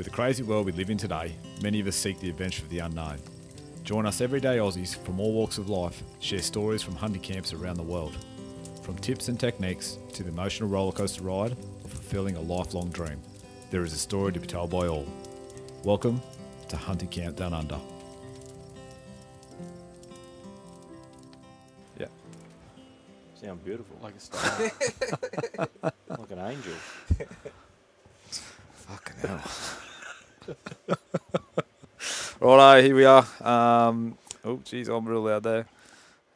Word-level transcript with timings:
With 0.00 0.06
the 0.06 0.16
crazy 0.16 0.42
world 0.42 0.64
we 0.64 0.72
live 0.72 0.88
in 0.88 0.96
today, 0.96 1.34
many 1.60 1.78
of 1.78 1.86
us 1.86 1.94
seek 1.94 2.18
the 2.20 2.30
adventure 2.30 2.62
of 2.62 2.70
the 2.70 2.78
unknown. 2.78 3.18
Join 3.84 4.06
us 4.06 4.22
everyday 4.22 4.56
Aussies 4.56 4.96
from 4.96 5.20
all 5.20 5.34
walks 5.34 5.58
of 5.58 5.68
life 5.68 6.02
share 6.20 6.40
stories 6.40 6.82
from 6.82 6.96
hunting 6.96 7.20
camps 7.20 7.52
around 7.52 7.76
the 7.76 7.82
world. 7.82 8.16
From 8.82 8.96
tips 8.96 9.28
and 9.28 9.38
techniques 9.38 9.98
to 10.14 10.22
the 10.22 10.30
emotional 10.30 10.70
rollercoaster 10.70 11.22
ride 11.22 11.52
of 11.52 11.90
fulfilling 11.90 12.36
a 12.36 12.40
lifelong 12.40 12.88
dream, 12.88 13.20
there 13.70 13.84
is 13.84 13.92
a 13.92 13.98
story 13.98 14.32
to 14.32 14.40
be 14.40 14.46
told 14.46 14.70
by 14.70 14.86
all. 14.86 15.06
Welcome 15.84 16.22
to 16.70 16.78
Hunting 16.78 17.08
Camp 17.08 17.36
Down 17.36 17.52
Under. 17.52 17.78
Yeah. 21.98 22.06
Sound 23.38 23.62
beautiful. 23.62 23.98
Like 24.02 24.14
a 24.16 24.20
star. 24.20 24.70
Like 26.08 26.30
an 26.30 26.38
angel. 26.38 26.72
Fucking 28.30 29.28
hell. 29.28 29.40
Righto, 32.56 32.82
here 32.82 32.96
we 32.96 33.04
are. 33.04 33.24
Um, 33.40 34.18
oh, 34.44 34.60
geez, 34.64 34.88
I'm 34.88 35.08
real 35.08 35.20
loud 35.22 35.44
there. 35.44 35.66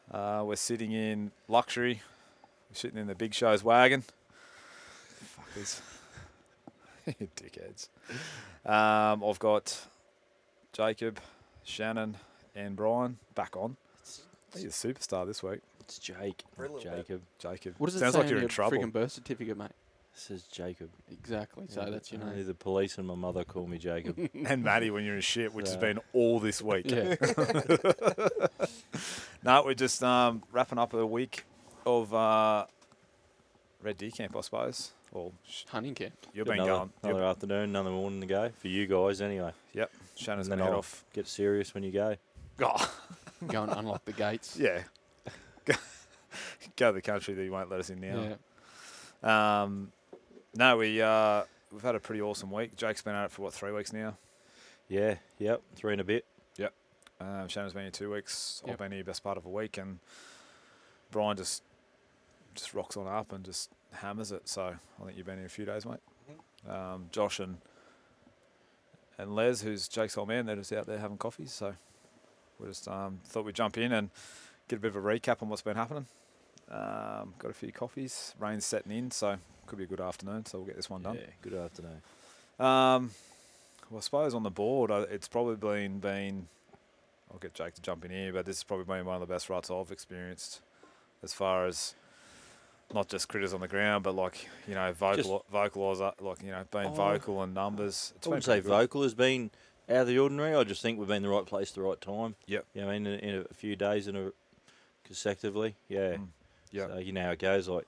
Uh, 0.09 0.43
we're 0.45 0.55
sitting 0.55 0.93
in 0.93 1.31
luxury. 1.49 2.01
We're 2.69 2.75
sitting 2.75 2.97
in 2.97 3.07
the 3.07 3.15
big 3.15 3.33
show's 3.33 3.65
wagon. 3.65 4.03
Fuckers. 5.37 5.81
Dickheads. 7.35 7.89
Um, 8.65 9.25
I've 9.25 9.39
got 9.39 9.87
Jacob, 10.71 11.19
Shannon, 11.65 12.15
and 12.55 12.77
Brian 12.77 13.17
back 13.35 13.57
on. 13.57 13.75
He's 14.53 14.63
a 14.63 14.67
superstar 14.69 15.27
this 15.27 15.43
week. 15.43 15.59
It's 15.81 15.99
Jake. 15.99 16.43
For 16.55 16.63
a 16.65 16.69
little 16.71 16.91
bit. 16.91 16.97
Jacob. 17.07 17.21
Jacob. 17.39 17.75
What 17.77 17.87
does 17.87 17.95
it 17.97 17.99
Sounds 17.99 18.13
say 18.13 18.19
like 18.19 18.25
on 18.25 18.29
you're 18.29 18.37
in 18.37 18.43
your 18.43 18.49
trouble. 18.49 18.77
freaking 18.77 18.93
birth 18.93 19.11
certificate, 19.11 19.57
mate? 19.57 19.71
This 20.15 20.31
is 20.31 20.43
Jacob. 20.43 20.89
Exactly. 21.11 21.65
So 21.67 21.85
that's 21.91 22.09
your 22.11 22.21
Only 22.21 22.37
name. 22.37 22.47
the 22.47 22.53
police 22.53 22.97
and 22.97 23.05
my 23.05 23.15
mother 23.15 23.43
call 23.43 23.67
me 23.67 23.77
Jacob. 23.77 24.17
and 24.45 24.63
Maddie 24.63 24.89
when 24.89 25.03
you're 25.03 25.15
in 25.15 25.21
shit, 25.21 25.53
which 25.53 25.65
has 25.67 25.75
So- 25.75 25.81
been 25.81 25.99
all 26.13 26.39
this 26.39 26.61
week. 26.61 26.89
Yeah. 26.89 27.15
no, 29.43 29.63
we're 29.65 29.73
just 29.73 30.01
um, 30.03 30.41
wrapping 30.51 30.77
up 30.79 30.93
a 30.93 31.05
week 31.05 31.43
of 31.85 32.13
uh, 32.13 32.65
Red 33.83 33.97
Deer 33.97 34.11
Camp, 34.11 34.35
I 34.35 34.41
suppose. 34.41 34.91
Or 35.11 35.31
sh- 35.47 35.63
Hunting 35.69 35.95
camp. 35.95 36.13
you've 36.33 36.45
been 36.45 36.55
another, 36.55 36.69
going. 36.71 36.89
another 37.03 37.19
You've, 37.19 37.29
afternoon, 37.29 37.69
another 37.69 37.89
morning 37.91 38.21
to 38.21 38.27
go 38.27 38.49
for 38.59 38.67
you 38.67 38.85
guys 38.87 39.21
anyway. 39.21 39.51
yep, 39.73 39.91
Shannon's 40.15 40.47
and 40.47 40.57
going 40.57 40.59
then 40.59 40.59
to 40.59 40.63
head 40.65 40.71
I'll 40.73 40.79
off. 40.79 41.05
get 41.13 41.27
serious 41.27 41.73
when 41.73 41.83
you 41.83 41.91
go. 41.91 42.15
Oh, 42.61 42.93
Go 43.47 43.63
and 43.63 43.71
unlock 43.73 44.03
the 44.05 44.13
gates. 44.13 44.57
yeah. 44.59 44.83
Go, 45.65 45.73
go 46.77 46.87
to 46.89 46.93
the 46.93 47.01
country 47.01 47.33
that 47.33 47.43
you 47.43 47.51
won't 47.51 47.69
let 47.69 47.79
us 47.81 47.89
in 47.89 48.01
Yeah. 48.01 48.35
now. 49.23 49.63
Um, 49.63 49.91
no, 50.55 50.77
we, 50.77 51.01
uh, 51.01 51.43
we've 51.71 51.81
had 51.81 51.95
a 51.95 51.99
pretty 51.99 52.21
awesome 52.21 52.51
week. 52.51 52.75
Jake's 52.75 53.01
been 53.01 53.15
at 53.15 53.25
it 53.25 53.31
for, 53.31 53.43
what, 53.43 53.53
three 53.53 53.71
weeks 53.71 53.93
now? 53.93 54.17
Yeah, 54.87 55.15
yep, 55.39 55.61
three 55.75 55.91
and 55.93 56.01
a 56.01 56.05
bit. 56.05 56.25
Um, 57.17 57.47
Shannon's 57.47 57.71
been 57.71 57.83
here 57.83 57.91
two 57.91 58.11
weeks. 58.11 58.61
I've 58.65 58.71
Yep. 58.71 58.77
been 58.79 58.91
here 58.91 59.03
best 59.05 59.23
part 59.23 59.37
of 59.37 59.45
a 59.45 59.49
week, 59.49 59.77
and 59.77 59.99
Brian 61.11 61.37
just 61.37 61.63
just 62.55 62.73
rocks 62.73 62.97
on 62.97 63.07
up 63.07 63.31
and 63.31 63.45
just 63.45 63.69
hammers 63.93 64.33
it. 64.33 64.49
So 64.49 64.63
I 65.01 65.05
think 65.05 65.15
you've 65.15 65.25
been 65.25 65.37
here 65.37 65.45
a 65.45 65.49
few 65.49 65.63
days, 65.63 65.85
mate. 65.85 66.01
Um, 66.69 67.07
Josh 67.13 67.39
and 67.39 67.59
and 69.17 69.33
Les, 69.33 69.61
who's 69.61 69.87
Jake's 69.87 70.17
old 70.17 70.27
man, 70.27 70.45
they're 70.45 70.57
just 70.57 70.73
out 70.73 70.87
there 70.87 70.97
having 70.99 71.17
coffees. 71.17 71.53
So 71.53 71.75
we 72.59 72.67
just 72.67 72.85
um, 72.89 73.21
thought 73.25 73.45
we'd 73.45 73.55
jump 73.55 73.77
in 73.77 73.93
and 73.93 74.09
get 74.67 74.75
a 74.75 74.79
bit 74.79 74.89
of 74.93 74.97
a 74.97 75.01
recap 75.01 75.41
on 75.41 75.47
what's 75.47 75.61
been 75.61 75.77
happening. 75.77 76.07
Um, 76.69 77.33
got 77.39 77.49
a 77.49 77.53
few 77.53 77.71
coffees. 77.71 78.35
Rain's 78.39 78.65
setting 78.65 78.91
in, 78.91 79.09
so 79.11 79.37
could 79.67 79.77
be 79.77 79.83
a 79.85 79.87
good 79.87 80.01
afternoon. 80.01 80.45
So 80.45 80.59
we'll 80.59 80.67
get 80.67 80.75
this 80.75 80.89
one 80.89 81.01
done. 81.03 81.15
Yeah, 81.15 81.27
good 81.41 81.53
afternoon. 81.53 82.01
Um, 82.59 83.11
well, 83.89 83.97
I 83.97 84.01
suppose 84.01 84.33
on 84.33 84.43
the 84.43 84.49
board, 84.51 84.91
uh, 84.91 85.05
it's 85.11 85.27
probably 85.27 85.55
been 85.55 85.99
been. 85.99 86.47
I'll 87.31 87.39
get 87.39 87.53
Jake 87.53 87.73
to 87.75 87.81
jump 87.81 88.05
in 88.05 88.11
here, 88.11 88.31
but 88.31 88.45
this 88.45 88.57
has 88.57 88.63
probably 88.63 88.85
been 88.85 89.05
one 89.05 89.15
of 89.15 89.27
the 89.27 89.31
best 89.33 89.49
ruts 89.49 89.69
I've 89.69 89.91
experienced, 89.91 90.61
as 91.23 91.33
far 91.33 91.65
as 91.65 91.95
not 92.93 93.09
just 93.09 93.27
critters 93.27 93.53
on 93.53 93.61
the 93.61 93.67
ground, 93.67 94.03
but 94.03 94.15
like 94.15 94.47
you 94.67 94.75
know, 94.75 94.93
vocal, 94.93 95.43
vocalize, 95.51 95.99
like 96.19 96.41
you 96.43 96.51
know, 96.51 96.63
being 96.71 96.87
Oh. 96.87 96.91
vocal 96.93 97.41
and 97.41 97.53
numbers. 97.53 98.13
It's 98.15 98.27
I 98.27 98.29
wouldn't 98.29 98.45
say 98.45 98.59
vocal 98.59 99.03
has 99.03 99.13
been 99.13 99.49
out 99.89 99.97
of 99.97 100.07
the 100.07 100.17
ordinary. 100.19 100.55
I 100.55 100.63
just 100.63 100.81
think 100.81 100.97
we've 100.99 101.07
been 101.07 101.17
in 101.17 101.23
the 101.23 101.29
right 101.29 101.45
place 101.45 101.69
at 101.71 101.75
the 101.75 101.81
right 101.81 101.99
time. 101.99 102.35
Yep. 102.47 102.65
You 102.73 102.81
know, 102.81 102.89
I 102.89 102.93
mean, 102.99 103.07
in, 103.07 103.19
in 103.19 103.45
a 103.49 103.53
few 103.53 103.75
days 103.75 104.07
in 104.07 104.15
a 104.15 104.31
consecutively. 105.03 105.75
Yeah. 105.89 106.13
Mm. 106.15 106.27
Yep. 106.71 106.89
So 106.91 106.97
you 106.99 107.11
know 107.11 107.23
how 107.23 107.31
it 107.31 107.39
goes. 107.39 107.67
Like, 107.67 107.85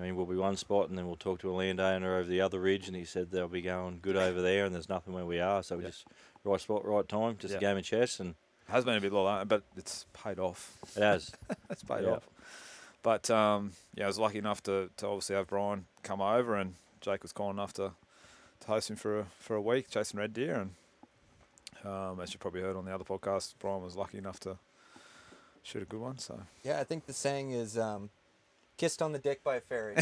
I 0.00 0.04
mean, 0.04 0.16
we'll 0.16 0.24
be 0.24 0.34
one 0.36 0.56
spot, 0.56 0.88
and 0.88 0.96
then 0.96 1.06
we'll 1.06 1.16
talk 1.16 1.40
to 1.40 1.50
a 1.50 1.52
landowner 1.52 2.16
over 2.16 2.28
the 2.28 2.40
other 2.40 2.58
ridge, 2.58 2.86
and 2.86 2.96
he 2.96 3.04
said 3.04 3.30
they'll 3.30 3.48
be 3.48 3.60
going 3.60 3.98
good 4.00 4.16
over 4.16 4.40
there, 4.40 4.64
and 4.64 4.74
there's 4.74 4.88
nothing 4.88 5.12
where 5.12 5.26
we 5.26 5.40
are. 5.40 5.62
So 5.62 5.76
we 5.76 5.82
Yep. 5.84 5.92
just 5.92 6.06
right 6.42 6.60
spot, 6.60 6.86
right 6.86 7.06
time, 7.06 7.36
just 7.38 7.52
Yep. 7.52 7.60
a 7.60 7.64
game 7.64 7.76
of 7.76 7.84
chess, 7.84 8.18
and 8.18 8.30
it 8.30 8.72
has 8.72 8.84
been 8.84 8.96
a 8.96 9.00
bit 9.00 9.12
like 9.12 9.40
that, 9.40 9.48
but 9.48 9.62
it's 9.76 10.06
paid 10.14 10.38
off. 10.38 10.78
it 10.96 11.02
has. 11.02 11.32
it's 11.70 11.82
paid 11.84 12.04
Yep. 12.04 12.12
off. 12.16 12.28
But 13.02 13.30
um, 13.30 13.72
yeah, 13.94 14.04
I 14.04 14.06
was 14.06 14.18
lucky 14.18 14.38
enough 14.38 14.62
to, 14.62 14.88
to 14.96 15.06
obviously 15.06 15.36
have 15.36 15.48
Brian 15.48 15.84
come 16.02 16.22
over, 16.22 16.56
and 16.56 16.76
Jake 17.02 17.22
was 17.22 17.32
kind 17.32 17.50
enough 17.50 17.74
to, 17.74 17.92
to 18.60 18.66
host 18.66 18.88
him 18.90 18.96
for 18.96 19.20
a, 19.20 19.24
for 19.38 19.54
a 19.56 19.60
week 19.60 19.90
chasing 19.90 20.18
red 20.18 20.32
deer. 20.32 20.54
And 20.54 20.70
um, 21.84 22.20
as 22.20 22.32
you 22.32 22.38
probably 22.38 22.60
heard 22.62 22.76
on 22.76 22.84
the 22.86 22.94
other 22.94 23.04
podcast, 23.04 23.54
Brian 23.58 23.82
was 23.82 23.96
lucky 23.96 24.18
enough 24.18 24.40
to 24.40 24.58
shoot 25.62 25.82
a 25.82 25.86
good 25.86 26.00
one. 26.00 26.18
So 26.18 26.40
Yeah, 26.62 26.78
I 26.80 26.84
think 26.84 27.06
the 27.06 27.12
saying 27.12 27.50
is 27.52 27.76
um, 27.78 28.10
kissed 28.80 29.02
on 29.02 29.12
the 29.12 29.18
dick 29.18 29.44
by 29.44 29.56
a 29.56 29.60
fairy. 29.60 29.94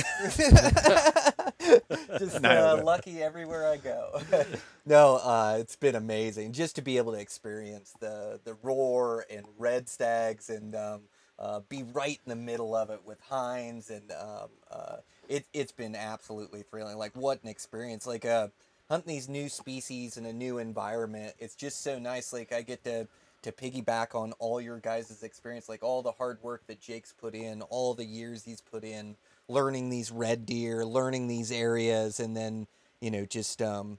Just 2.17 2.45
uh, 2.45 2.81
lucky 2.85 3.21
everywhere 3.21 3.67
I 3.67 3.77
go. 3.77 4.21
no, 4.87 5.17
uh, 5.17 5.57
it's 5.59 5.75
been 5.75 5.97
amazing 5.97 6.53
just 6.53 6.77
to 6.77 6.83
be 6.83 6.97
able 6.97 7.13
to 7.13 7.19
experience 7.19 7.93
the 7.99 8.39
the 8.45 8.55
roar 8.63 9.27
and 9.29 9.45
red 9.59 9.89
stags 9.89 10.49
and 10.49 10.77
um, 10.77 11.01
uh, 11.41 11.61
be 11.69 11.83
right 11.93 12.21
in 12.25 12.31
the 12.31 12.37
middle 12.37 12.75
of 12.77 12.91
it 12.91 13.01
with 13.05 13.19
hinds 13.29 13.91
and 13.91 14.13
um, 14.13 14.49
uh, 14.71 14.97
it 15.29 15.45
it's 15.53 15.73
been 15.73 15.97
absolutely 15.97 16.63
thrilling. 16.63 16.97
Like 16.97 17.17
what 17.17 17.43
an 17.43 17.49
experience! 17.49 18.07
Like 18.07 18.25
uh, 18.25 18.49
hunting 18.89 19.13
these 19.13 19.29
new 19.29 19.49
species 19.49 20.17
in 20.17 20.25
a 20.25 20.33
new 20.33 20.59
environment. 20.59 21.35
It's 21.41 21.57
just 21.57 21.83
so 21.83 21.99
nice. 21.99 22.33
Like 22.33 22.53
I 22.53 22.63
get 22.63 22.85
to 22.85 23.09
to 23.43 23.53
piggyback 23.53 24.15
on 24.15 24.33
all 24.39 24.61
your 24.61 24.79
guys' 24.79 25.23
experience, 25.23 25.69
like 25.69 25.83
all 25.83 26.03
the 26.03 26.13
hard 26.13 26.43
work 26.43 26.67
that 26.67 26.81
Jake's 26.81 27.13
put 27.13 27.35
in, 27.35 27.63
all 27.63 27.95
the 27.95 28.05
years 28.05 28.45
he's 28.45 28.61
put 28.61 28.85
in, 28.85 29.17
learning 29.49 29.91
these 29.91 30.11
red 30.11 30.45
deer, 30.47 30.85
learning 30.85 31.29
these 31.29 31.53
areas, 31.53 32.21
and 32.21 32.37
then 32.37 32.67
you 33.01 33.11
know 33.11 33.25
just 33.25 33.63
um, 33.63 33.99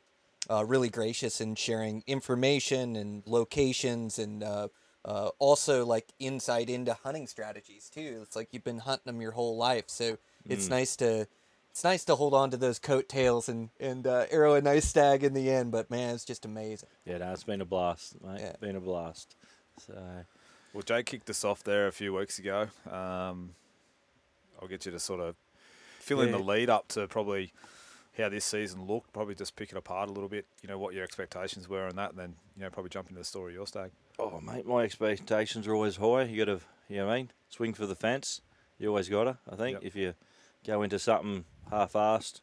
uh, 0.50 0.64
really 0.66 0.90
gracious 0.90 1.40
in 1.42 1.56
sharing 1.56 2.04
information 2.08 2.96
and 2.96 3.24
locations 3.26 4.20
and 4.20 4.44
uh, 4.44 4.68
uh, 5.06 5.30
also 5.40 5.86
like 5.86 6.12
insight 6.20 6.70
into 6.70 6.94
hunting 6.94 7.28
strategies 7.28 7.90
too. 7.90 8.20
It's 8.22 8.36
like 8.36 8.50
you've 8.52 8.64
been 8.64 8.80
hunting 8.80 9.14
them 9.14 9.22
your 9.22 9.32
whole 9.32 9.56
life, 9.58 9.86
so 9.88 10.18
it's 10.50 10.68
Mm. 10.68 10.72
nice 10.72 10.96
to 10.98 11.28
it's 11.80 11.86
nice 11.86 12.04
to 12.04 12.16
hold 12.16 12.34
on 12.34 12.52
to 12.52 12.58
those 12.58 12.78
coattails 12.78 13.48
and 13.48 13.70
and 13.80 14.06
uh, 14.06 14.26
arrow 14.32 14.56
a 14.56 14.62
nice 14.62 14.86
stag 14.86 15.24
in 15.24 15.34
the 15.34 15.50
end. 15.50 15.72
But 15.72 15.90
man, 15.90 16.14
it's 16.14 16.26
just 16.26 16.44
amazing. 16.44 16.90
Yeah, 17.06 17.20
no, 17.20 17.32
it's 17.32 17.46
been 17.46 17.62
a 17.62 17.66
blast, 17.66 18.22
mate. 18.22 18.42
Yeah. 18.42 18.54
Been 18.60 18.76
a 18.76 18.82
blast. 18.82 19.38
So 19.88 19.94
well, 20.74 20.84
Jake 20.84 21.06
kicked 21.06 21.30
us 21.30 21.46
off 21.46 21.64
there 21.64 21.88
a 21.88 21.94
few 21.94 22.14
weeks 22.14 22.38
ago. 22.38 22.68
Um, 22.92 23.52
I'll 24.62 24.68
get 24.68 24.86
you 24.86 24.92
to 24.92 25.00
sort 25.00 25.22
of 25.22 25.36
fill 26.00 26.20
in 26.20 26.32
the 26.32 26.38
lead 26.38 26.70
up 26.70 26.90
to 26.90 27.08
probably 27.08 27.54
how 28.18 28.28
this 28.28 28.44
season 28.44 28.86
looked. 28.86 29.14
Probably 29.14 29.34
just 29.34 29.56
pick 29.56 29.72
it 29.72 29.78
apart 29.78 30.10
a 30.10 30.12
little 30.12 30.28
bit. 30.28 30.48
You 30.62 30.68
know 30.68 30.78
what 30.78 30.94
your 30.94 31.06
expectations 31.06 31.70
were 31.70 31.88
and 31.88 31.98
that, 31.98 32.10
and 32.10 32.20
then 32.20 32.36
you 32.58 32.64
know 32.64 32.70
probably 32.70 32.90
jump 32.90 33.08
into 33.08 33.20
the 33.20 33.26
story 33.26 33.54
of 33.54 33.56
your 33.56 33.68
stag. 33.68 33.92
Oh, 34.20 34.42
mate, 34.42 34.68
my 34.68 34.84
expectations 34.84 35.66
are 35.66 35.74
always 35.74 35.96
high. 35.96 36.24
You 36.24 36.44
got 36.46 36.52
to, 36.52 36.60
you 36.90 36.98
know 36.98 37.06
what 37.06 37.14
I 37.14 37.18
mean? 37.20 37.32
Swing 37.48 37.74
for 37.74 37.86
the 37.86 37.96
fence. 37.96 38.42
You 38.78 38.90
always 38.90 39.08
got 39.08 39.24
to, 39.24 39.38
I 39.50 39.56
think. 39.56 39.76
Yep. 39.76 39.84
If 39.86 39.96
you 39.96 40.14
go 40.66 40.82
into 40.84 41.00
something 41.00 41.46
half-assed, 41.70 42.42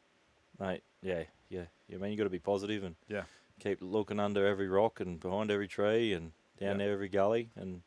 mate, 0.59 0.83
yeah, 1.03 1.25
yeah. 1.49 1.65
You 1.89 1.99
mean 1.99 2.11
you 2.11 2.17
got 2.17 2.25
to 2.25 2.31
be 2.31 2.39
positive 2.39 2.83
and 2.85 2.97
Yeah. 3.09 3.25
keep 3.61 3.79
looking 3.81 4.19
under 4.21 4.47
every 4.47 4.69
rock 4.69 5.01
and 5.01 5.21
behind 5.21 5.51
every 5.51 5.69
tree 5.69 6.13
and 6.13 6.33
down 6.59 6.81
Yep. 6.81 6.89
every 6.89 7.09
gully, 7.09 7.51
and 7.57 7.83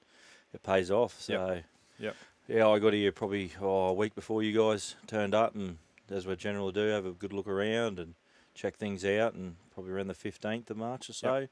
it 0.54 0.64
pays 0.64 0.90
off. 0.92 1.20
So, 1.20 1.34
Yep. 1.34 1.66
Yep. 2.00 2.16
yeah, 2.48 2.68
I 2.68 2.80
got 2.80 2.94
here 2.94 3.12
probably 3.12 3.52
oh, 3.60 3.88
a 3.90 3.94
week 3.94 4.16
before 4.16 4.44
you 4.44 4.58
guys 4.58 4.96
turned 5.08 5.34
up, 5.36 5.56
and 5.56 5.78
as 6.10 6.26
we 6.26 6.36
generally 6.36 6.72
do, 6.72 6.88
have 6.88 7.06
a 7.06 7.12
good 7.12 7.34
look 7.34 7.48
around 7.48 8.00
and 8.00 8.16
check 8.54 8.76
things 8.78 9.04
out, 9.06 9.34
and 9.34 9.56
probably 9.74 9.92
around 9.92 10.08
the 10.08 10.14
fifteenth 10.14 10.70
of 10.70 10.78
March 10.78 11.10
or 11.10 11.14
so, 11.14 11.48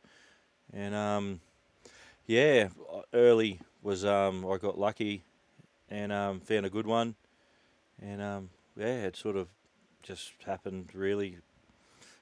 and 0.74 0.96
um, 0.96 1.42
yeah, 2.26 2.70
early 3.14 3.60
was 3.82 4.04
um, 4.06 4.46
I 4.46 4.58
got 4.58 4.78
lucky 4.78 5.24
and 5.90 6.12
um, 6.12 6.40
found 6.40 6.66
a 6.66 6.70
good 6.70 6.88
one, 6.88 7.16
and 8.02 8.22
um, 8.22 8.50
yeah, 8.78 9.06
it 9.06 9.16
sort 9.16 9.36
of 9.36 9.48
just 10.04 10.32
happened 10.46 10.90
really, 10.94 11.38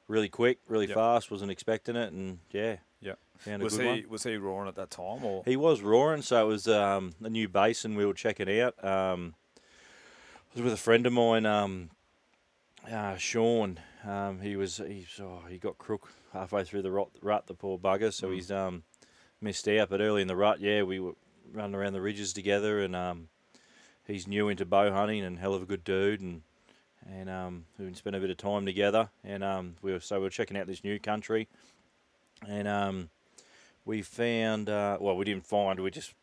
really 0.08 0.30
quick, 0.30 0.60
really 0.68 0.88
Yep. 0.88 0.96
fast. 0.96 1.32
Wasn't 1.32 1.52
expecting 1.52 1.96
it, 1.96 2.12
and 2.14 2.40
yeah, 2.52 2.78
yeah. 3.02 3.14
found 3.38 3.62
a 3.62 3.66
Was 3.66 3.78
good 3.78 3.82
he 3.84 3.88
one. 4.02 4.10
was 4.10 4.24
he 4.24 4.38
roaring 4.38 4.68
at 4.68 4.76
that 4.76 4.90
time 4.92 5.24
or? 5.24 5.44
He 5.46 5.56
was 5.58 5.82
roaring, 5.82 6.22
so 6.22 6.44
it 6.46 6.48
was 6.48 6.68
um, 6.68 7.14
a 7.24 7.30
new 7.30 7.48
basin. 7.48 7.96
We 7.96 8.06
were 8.06 8.14
checking 8.14 8.50
out. 8.60 8.82
Um, 8.84 9.36
I 9.58 10.56
was 10.60 10.64
with 10.64 10.74
a 10.74 10.78
friend 10.78 11.06
of 11.06 11.14
mine, 11.14 11.46
um, 11.46 11.90
uh, 12.90 13.18
Sean. 13.18 13.80
Um, 14.06 14.40
he 14.40 14.56
was 14.56 14.78
he's, 14.78 15.20
oh, 15.22 15.42
he 15.50 15.58
got 15.58 15.78
crook 15.78 16.10
halfway 16.32 16.64
through 16.64 16.84
the 16.84 16.92
rut, 16.92 17.10
rut 17.22 17.48
the 17.48 17.54
poor 17.56 17.78
bugger, 17.78 18.14
so 18.14 18.30
Mm. 18.30 18.34
he's 18.36 18.52
um, 18.52 18.84
missed 19.42 19.68
out. 19.68 19.90
But 19.90 20.00
early 20.02 20.22
in 20.22 20.28
the 20.28 20.36
rut, 20.36 20.60
yeah, 20.62 20.84
we 20.84 21.00
were 21.00 21.14
running 21.52 21.76
around 21.76 21.94
the 21.94 22.02
ridges 22.02 22.32
together, 22.34 22.80
and 22.82 22.96
um, 22.96 23.28
he's 24.08 24.28
new 24.28 24.50
into 24.50 24.66
bow 24.66 24.92
hunting 24.92 25.24
and 25.24 25.40
hell 25.40 25.54
of 25.54 25.62
a 25.62 25.66
good 25.66 25.84
dude, 25.84 26.22
and 26.22 26.42
and 27.08 27.30
um, 27.30 27.66
we 27.78 27.94
spent 27.94 28.16
a 28.16 28.20
bit 28.20 28.30
of 28.32 28.38
time 28.38 28.66
together, 28.66 29.10
and 29.24 29.44
um, 29.44 29.76
we 29.82 29.92
were 29.92 30.00
so 30.00 30.18
we 30.18 30.24
were 30.24 30.30
checking 30.30 30.58
out 30.58 30.68
this 30.68 30.84
new 30.84 31.00
country, 31.00 31.48
and 32.48 32.68
um, 32.68 33.10
we 33.86 34.02
found 34.02 34.70
uh, 34.70 34.98
well, 35.00 35.16
we 35.16 35.26
didn't 35.26 35.46
find, 35.46 35.80
we 35.80 35.92
just 35.92 36.14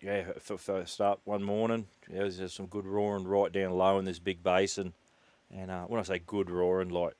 yeah, 0.00 0.24
first 0.38 1.00
up 1.02 1.20
one 1.24 1.42
morning, 1.42 1.86
yeah, 2.10 2.20
there's 2.20 2.38
just 2.38 2.56
some 2.56 2.66
good 2.66 2.86
roaring 2.86 3.24
right 3.28 3.52
down 3.52 3.72
low 3.72 3.98
in 3.98 4.06
this 4.06 4.18
big 4.18 4.42
basin, 4.42 4.94
and 5.54 5.70
uh, 5.70 5.84
when 5.84 6.00
I 6.00 6.04
say 6.04 6.18
good 6.26 6.48
roaring, 6.50 6.88
like 6.88 7.12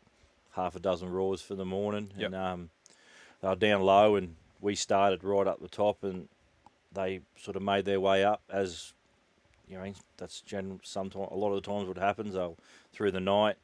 half 0.53 0.75
a 0.75 0.81
dozen 0.81 1.11
roars 1.11 1.43
for 1.43 1.55
the 1.55 1.67
morning, 1.67 2.11
Yep. 2.17 2.27
and 2.27 2.35
um, 2.35 2.71
they 3.43 3.49
were 3.49 3.57
down 3.57 3.83
low, 3.83 4.17
and 4.17 4.37
we 4.63 4.75
started 4.75 5.23
right 5.23 5.47
up 5.47 5.61
the 5.61 5.69
top, 5.69 6.03
and 6.03 6.29
they 6.91 7.21
sort 7.37 7.57
of 7.57 7.63
made 7.63 7.85
their 7.85 8.01
way 8.01 8.25
up 8.25 8.41
as 8.51 8.95
you 9.71 9.79
know 9.79 9.93
that's 10.17 10.41
gen 10.41 10.81
sometimes 10.83 11.29
a 11.31 11.35
lot 11.37 11.53
of 11.53 11.63
the 11.63 11.71
times 11.71 11.87
what 11.87 11.97
happens 11.97 12.35
they'll 12.35 12.59
through 12.93 13.13
the 13.13 13.21
night 13.21 13.57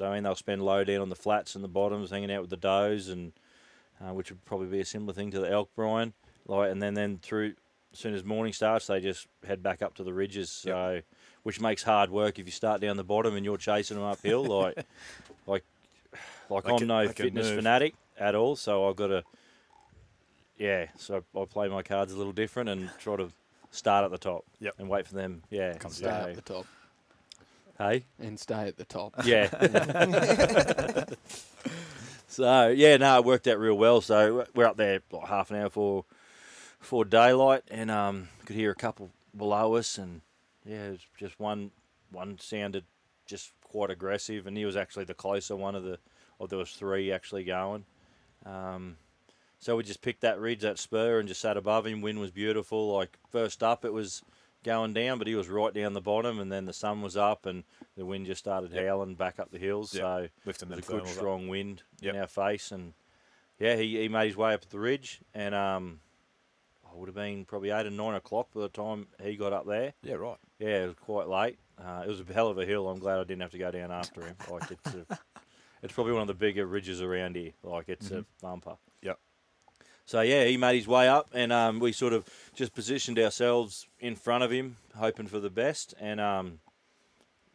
I 0.00 0.12
mean 0.14 0.22
they'll 0.24 0.34
spend 0.34 0.62
low 0.62 0.84
down 0.84 1.00
on 1.00 1.08
the 1.08 1.16
flats 1.16 1.54
and 1.54 1.64
the 1.64 1.68
bottoms 1.68 2.10
hanging 2.10 2.30
out 2.30 2.42
with 2.42 2.50
the 2.50 2.56
does 2.58 3.08
and 3.08 3.32
uh, 4.00 4.12
which 4.12 4.30
would 4.30 4.44
probably 4.44 4.66
be 4.66 4.80
a 4.80 4.84
similar 4.84 5.14
thing 5.14 5.30
to 5.30 5.40
the 5.40 5.50
elk 5.50 5.70
Brian. 5.74 6.12
Like 6.46 6.70
and 6.70 6.82
then 6.82 6.92
then 6.92 7.18
through 7.22 7.54
as 7.94 7.98
soon 7.98 8.12
as 8.12 8.22
morning 8.22 8.52
starts 8.52 8.86
they 8.88 9.00
just 9.00 9.26
head 9.46 9.62
back 9.62 9.80
up 9.80 9.94
to 9.94 10.04
the 10.04 10.12
ridges. 10.12 10.50
So 10.50 11.00
which 11.44 11.60
makes 11.62 11.82
hard 11.82 12.10
work 12.10 12.38
if 12.38 12.44
you 12.44 12.52
start 12.52 12.82
down 12.82 12.98
the 12.98 13.04
bottom 13.04 13.34
and 13.34 13.44
you're 13.44 13.56
chasing 13.56 13.96
them 13.96 14.04
uphill 14.04 14.42
like 14.44 14.84
like 15.46 15.64
like 16.50 16.64
They 16.64 16.72
I'm 16.72 16.78
can- 16.78 16.88
no 16.88 17.08
fitness 17.08 17.48
fanatic 17.48 17.94
at 18.18 18.34
all 18.34 18.54
so 18.56 18.86
I've 18.86 18.96
got 18.96 19.06
to 19.06 19.24
yeah 20.58 20.88
so 20.96 21.24
I 21.34 21.44
play 21.46 21.68
my 21.68 21.82
cards 21.82 22.12
a 22.12 22.16
little 22.16 22.32
different 22.32 22.68
and 22.68 22.90
try 22.98 23.16
to 23.16 23.30
start 23.76 24.04
at 24.04 24.10
the 24.10 24.18
top 24.18 24.44
Yep. 24.60 24.74
and 24.78 24.88
wait 24.88 25.06
for 25.06 25.14
them 25.14 25.42
yeah 25.50 25.74
Come 25.78 25.90
Stay 25.92 26.06
at 26.08 26.34
the 26.34 26.42
top 26.42 26.66
hey 27.78 28.04
and 28.18 28.40
stay 28.40 28.68
at 28.68 28.76
the 28.76 28.84
top. 28.86 29.14
yeah. 29.24 29.48
so 32.28 32.68
yeah, 32.68 32.96
no, 32.96 33.18
it 33.18 33.24
worked 33.24 33.46
out 33.46 33.58
real 33.58 33.74
well. 33.76 34.00
So 34.00 34.46
we're 34.54 34.66
up 34.66 34.76
there 34.76 35.00
like 35.10 35.28
half 35.28 35.50
an 35.50 35.58
hour 35.58 35.70
for 35.70 36.04
for 36.80 37.04
daylight, 37.04 37.62
and 37.68 37.90
um, 37.90 38.28
could 38.44 38.56
hear 38.56 38.70
a 38.70 38.74
couple 38.74 39.10
below 39.36 39.74
us, 39.76 39.98
and 39.98 40.22
yeah, 40.64 40.84
it 40.86 40.90
was 40.92 41.00
just 41.18 41.38
one 41.38 41.70
one 42.10 42.38
sounded 42.38 42.84
just 43.26 43.52
quite 43.62 43.90
aggressive, 43.90 44.46
and 44.46 44.56
he 44.56 44.64
was 44.64 44.76
actually 44.76 45.04
the 45.04 45.14
closer 45.14 45.56
one 45.56 45.74
of 45.74 45.82
the. 45.84 45.98
Or 46.38 46.48
there 46.48 46.58
was 46.58 46.70
three 46.72 47.12
actually 47.12 47.44
going. 47.44 47.84
Um, 48.44 48.96
so 49.58 49.76
we 49.76 49.82
just 49.82 50.02
picked 50.02 50.20
that 50.22 50.38
ridge, 50.40 50.60
that 50.62 50.78
spur, 50.78 51.18
and 51.18 51.28
just 51.28 51.40
sat 51.40 51.56
above 51.56 51.86
him. 51.86 52.00
Wind 52.02 52.18
was 52.18 52.30
beautiful. 52.30 52.92
Like 52.94 53.18
first 53.30 53.62
up, 53.62 53.84
it 53.84 53.92
was 53.92 54.22
going 54.64 54.92
down, 54.92 55.18
but 55.18 55.26
he 55.26 55.34
was 55.34 55.48
right 55.48 55.72
down 55.72 55.92
the 55.92 56.00
bottom, 56.00 56.38
and 56.40 56.50
then 56.50 56.64
the 56.64 56.72
sun 56.72 57.00
was 57.02 57.16
up, 57.16 57.46
and 57.46 57.64
the 57.96 58.04
wind 58.04 58.26
just 58.26 58.40
started 58.40 58.72
Yep. 58.72 58.86
howling 58.86 59.14
back 59.14 59.38
up 59.38 59.50
the 59.50 59.58
hills. 59.58 59.94
Yep. 59.94 60.02
So 60.02 60.28
Lifting 60.44 60.70
it 60.72 60.76
was 60.76 60.88
a 60.88 60.90
good, 60.92 61.02
thermals 61.02 61.06
up. 61.08 61.14
strong 61.14 61.48
wind 61.48 61.82
Yep. 62.00 62.14
in 62.14 62.20
our 62.20 62.26
face, 62.26 62.72
and 62.72 62.92
yeah, 63.58 63.76
he, 63.76 64.00
he 64.00 64.08
made 64.08 64.26
his 64.26 64.36
way 64.36 64.52
up 64.54 64.68
the 64.68 64.78
ridge, 64.78 65.20
and 65.34 65.54
um, 65.54 66.00
I 66.84 66.94
would 66.94 67.08
have 67.08 67.14
been 67.14 67.44
probably 67.44 67.70
eight 67.70 67.86
or 67.86 67.90
nine 67.90 68.14
o'clock 68.14 68.48
by 68.54 68.62
the 68.62 68.68
time 68.68 69.06
he 69.22 69.36
got 69.36 69.52
up 69.52 69.66
there. 69.66 69.94
Yeah, 70.02 70.14
right. 70.14 70.36
Yeah, 70.58 70.84
it 70.84 70.86
was 70.86 70.96
quite 70.96 71.28
late. 71.28 71.58
Uh, 71.78 72.02
it 72.04 72.08
was 72.08 72.20
a 72.20 72.32
hell 72.32 72.48
of 72.48 72.58
a 72.58 72.64
hill. 72.66 72.88
I'm 72.88 72.98
glad 72.98 73.18
I 73.18 73.24
didn't 73.24 73.42
have 73.42 73.50
to 73.52 73.58
go 73.58 73.70
down 73.70 73.90
after 73.92 74.22
him. 74.22 74.34
Like 74.50 74.70
it's, 74.70 74.94
a, 74.94 75.06
it's 75.82 75.92
probably 75.92 76.12
one 76.14 76.22
of 76.22 76.28
the 76.28 76.34
bigger 76.34 76.66
ridges 76.66 77.00
around 77.02 77.36
here. 77.36 77.52
Like 77.62 77.88
it's 77.88 78.10
a 78.10 78.24
bumper. 78.42 78.76
So 80.06 80.20
yeah, 80.20 80.44
he 80.44 80.56
made 80.56 80.76
his 80.76 80.86
way 80.86 81.08
up, 81.08 81.30
and 81.34 81.52
um, 81.52 81.80
we 81.80 81.90
sort 81.90 82.12
of 82.12 82.24
just 82.54 82.72
positioned 82.74 83.18
ourselves 83.18 83.88
in 83.98 84.14
front 84.14 84.44
of 84.44 84.52
him, 84.52 84.76
hoping 84.96 85.26
for 85.26 85.40
the 85.40 85.50
best. 85.50 85.94
And 86.00 86.20
um, 86.20 86.60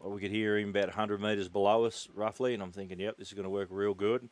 we 0.04 0.20
could 0.20 0.32
hear 0.32 0.58
him 0.58 0.70
about 0.70 0.88
100 0.88 1.22
metres 1.22 1.48
below 1.48 1.86
us, 1.86 2.10
roughly. 2.14 2.54
And 2.54 2.62
I'm 2.62 2.74
thinking, 2.74 3.00
yep, 3.00 3.18
this 3.18 3.30
is 3.30 3.34
going 3.34 3.46
to 3.46 3.50
work 3.50 3.70
real 3.72 3.94
good. 3.94 4.28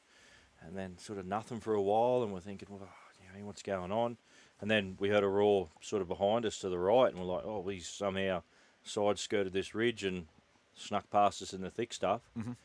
And 0.62 0.78
then 0.78 0.98
sort 0.98 1.18
of 1.18 1.26
nothing 1.26 1.62
for 1.62 1.74
a 1.74 1.82
while, 1.82 2.22
and 2.22 2.34
we're 2.34 2.42
thinking, 2.42 2.68
well, 2.70 2.90
you 3.22 3.40
know, 3.40 3.46
what's 3.46 3.62
going 3.62 3.94
on? 3.94 4.18
And 4.60 4.70
then 4.70 4.98
we 5.00 5.08
heard 5.08 5.24
a 5.24 5.28
roar 5.30 5.70
sort 5.80 6.02
of 6.02 6.10
behind 6.10 6.46
us 6.46 6.60
to 6.60 6.68
the 6.68 6.78
right, 6.78 7.10
and 7.14 7.18
we're 7.18 7.34
like, 7.34 7.46
oh, 7.46 7.66
he's 7.70 7.88
somehow 7.88 8.44
side 8.84 9.18
skirted 9.18 9.54
this 9.54 9.74
ridge 9.74 10.04
and 10.04 10.26
snuck 10.74 11.10
past 11.10 11.42
us 11.42 11.54
in 11.54 11.62
the 11.62 11.70
thick 11.70 11.94
stuff. 11.94 12.22
Mhm. 12.38 12.58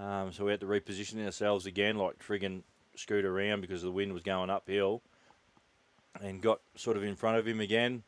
Um, 0.00 0.32
so 0.32 0.44
we 0.44 0.52
had 0.52 0.60
to 0.60 0.66
reposition 0.66 1.24
ourselves 1.24 1.66
again, 1.66 1.96
like 1.96 2.20
friggin' 2.20 2.62
scoot 3.00 3.24
around 3.24 3.60
because 3.60 3.82
the 3.82 3.90
wind 3.90 4.12
was 4.12 4.22
going 4.22 4.50
uphill, 4.50 5.02
and 6.20 6.42
got 6.42 6.60
sort 6.76 6.96
of 6.96 7.02
in 7.02 7.16
front 7.16 7.38
of 7.38 7.46
him 7.46 7.60
again, 7.60 8.02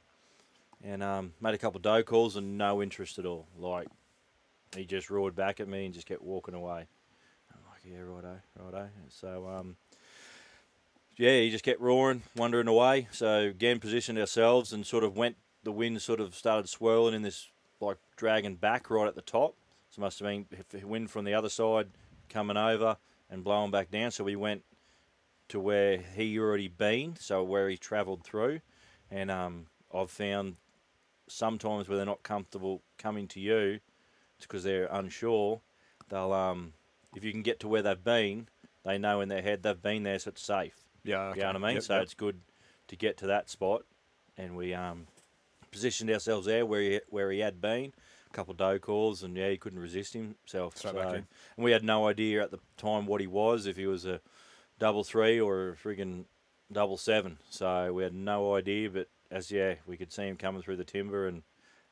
and 0.82 1.02
um, 1.02 1.32
made 1.40 1.54
a 1.54 1.58
couple 1.58 1.78
of 1.78 1.82
doe 1.82 2.02
calls 2.02 2.36
and 2.36 2.58
no 2.58 2.82
interest 2.82 3.18
at 3.18 3.26
all. 3.26 3.46
Like 3.58 3.88
he 4.76 4.84
just 4.84 5.10
roared 5.10 5.34
back 5.34 5.60
at 5.60 5.68
me 5.68 5.84
and 5.84 5.94
just 5.94 6.06
kept 6.06 6.22
walking 6.22 6.54
away. 6.54 6.86
I'm 7.52 7.60
like, 7.70 7.82
yeah, 7.84 8.00
righto, 8.00 8.40
righto. 8.58 8.88
So 9.08 9.48
um, 9.48 9.76
yeah, 11.16 11.40
he 11.40 11.50
just 11.50 11.64
kept 11.64 11.80
roaring, 11.80 12.22
wandering 12.36 12.68
away. 12.68 13.08
So 13.12 13.40
again, 13.40 13.80
positioned 13.80 14.18
ourselves 14.18 14.72
and 14.72 14.86
sort 14.86 15.04
of 15.04 15.16
went. 15.16 15.36
The 15.64 15.72
wind 15.72 16.02
sort 16.02 16.20
of 16.20 16.34
started 16.34 16.68
swirling 16.68 17.14
in 17.14 17.22
this 17.22 17.48
like 17.80 17.98
dragging 18.16 18.56
back 18.56 18.90
right 18.90 19.06
at 19.06 19.14
the 19.14 19.22
top. 19.22 19.54
So 19.90 20.00
must 20.00 20.18
have 20.20 20.28
been 20.28 20.46
wind 20.88 21.10
from 21.10 21.24
the 21.24 21.34
other 21.34 21.50
side 21.50 21.88
coming 22.28 22.56
over 22.56 22.96
and 23.30 23.44
blowing 23.44 23.70
back 23.70 23.90
down. 23.90 24.10
So 24.10 24.24
we 24.24 24.36
went 24.36 24.62
to 25.48 25.60
where 25.60 25.98
he 25.98 26.38
already 26.38 26.68
been, 26.68 27.16
so 27.16 27.42
where 27.42 27.68
he 27.68 27.76
travelled 27.76 28.24
through. 28.24 28.60
And 29.10 29.30
um, 29.30 29.66
I've 29.94 30.10
found 30.10 30.56
sometimes 31.28 31.88
where 31.88 31.96
they're 31.96 32.06
not 32.06 32.22
comfortable 32.22 32.82
coming 32.98 33.28
to 33.28 33.40
you, 33.40 33.80
it's 34.36 34.46
because 34.46 34.64
they're 34.64 34.88
unsure. 34.90 35.60
They'll 36.08 36.32
um, 36.32 36.72
if 37.14 37.24
you 37.24 37.32
can 37.32 37.42
get 37.42 37.60
to 37.60 37.68
where 37.68 37.82
they've 37.82 38.02
been, 38.02 38.48
they 38.84 38.98
know 38.98 39.20
in 39.20 39.28
their 39.28 39.42
head 39.42 39.62
they've 39.62 39.80
been 39.80 40.02
there, 40.02 40.18
so 40.18 40.30
it's 40.30 40.42
safe. 40.42 40.84
Yeah, 41.04 41.28
okay. 41.28 41.38
You 41.38 41.42
know 41.42 41.48
what 41.48 41.64
I 41.64 41.66
mean? 41.66 41.74
Yep, 41.74 41.82
so 41.84 41.94
yep. 41.94 42.02
it's 42.02 42.14
good 42.14 42.40
to 42.88 42.96
get 42.96 43.16
to 43.18 43.26
that 43.28 43.50
spot, 43.50 43.84
and 44.36 44.56
we 44.56 44.74
um, 44.74 45.06
positioned 45.70 46.10
ourselves 46.10 46.46
there 46.46 46.64
where 46.66 46.80
he 46.80 47.00
where 47.08 47.30
he 47.30 47.40
had 47.40 47.60
been. 47.60 47.92
A 48.30 48.34
couple 48.34 48.52
of 48.52 48.58
doe 48.58 48.78
calls, 48.78 49.22
and 49.22 49.36
yeah, 49.36 49.50
he 49.50 49.58
couldn't 49.58 49.78
resist 49.78 50.14
himself. 50.14 50.78
So, 50.78 50.96
and 50.96 51.26
we 51.58 51.72
had 51.72 51.84
no 51.84 52.08
idea 52.08 52.42
at 52.42 52.50
the 52.50 52.60
time 52.78 53.04
what 53.06 53.20
he 53.20 53.26
was, 53.26 53.66
if 53.66 53.76
he 53.76 53.86
was 53.86 54.06
a 54.06 54.20
double 54.82 55.04
three 55.04 55.38
or 55.38 55.68
a 55.68 55.76
friggin' 55.76 56.24
double 56.72 56.96
seven. 56.96 57.38
So 57.48 57.92
we 57.92 58.02
had 58.02 58.12
no 58.12 58.56
idea, 58.56 58.90
but 58.90 59.08
as 59.30 59.48
yeah, 59.48 59.76
we 59.86 59.96
could 59.96 60.12
see 60.12 60.24
him 60.24 60.36
coming 60.36 60.60
through 60.60 60.74
the 60.74 60.84
timber, 60.84 61.28
and 61.28 61.44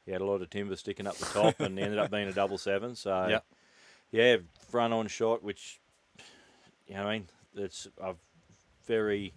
he 0.05 0.11
had 0.11 0.21
a 0.21 0.25
lot 0.25 0.43
of 0.43 0.51
timber 0.51 0.75
sticking 0.75 1.07
up 1.07 1.15
the 1.15 1.27
top, 1.27 1.61
and 1.61 1.79
ended 1.79 2.01
up 2.01 2.11
being 2.11 2.27
a 2.27 2.33
double 2.33 2.59
seven. 2.59 2.97
So 2.97 3.27
Yep. 3.31 3.45
yeah, 4.11 4.37
front 4.69 4.93
on 4.93 5.07
shot, 5.07 5.41
which 5.41 5.81
you 6.89 6.97
know, 6.97 7.05
what 7.05 7.11
I 7.11 7.13
mean, 7.13 7.29
it's 7.55 7.87
a 8.03 8.17
very 8.89 9.35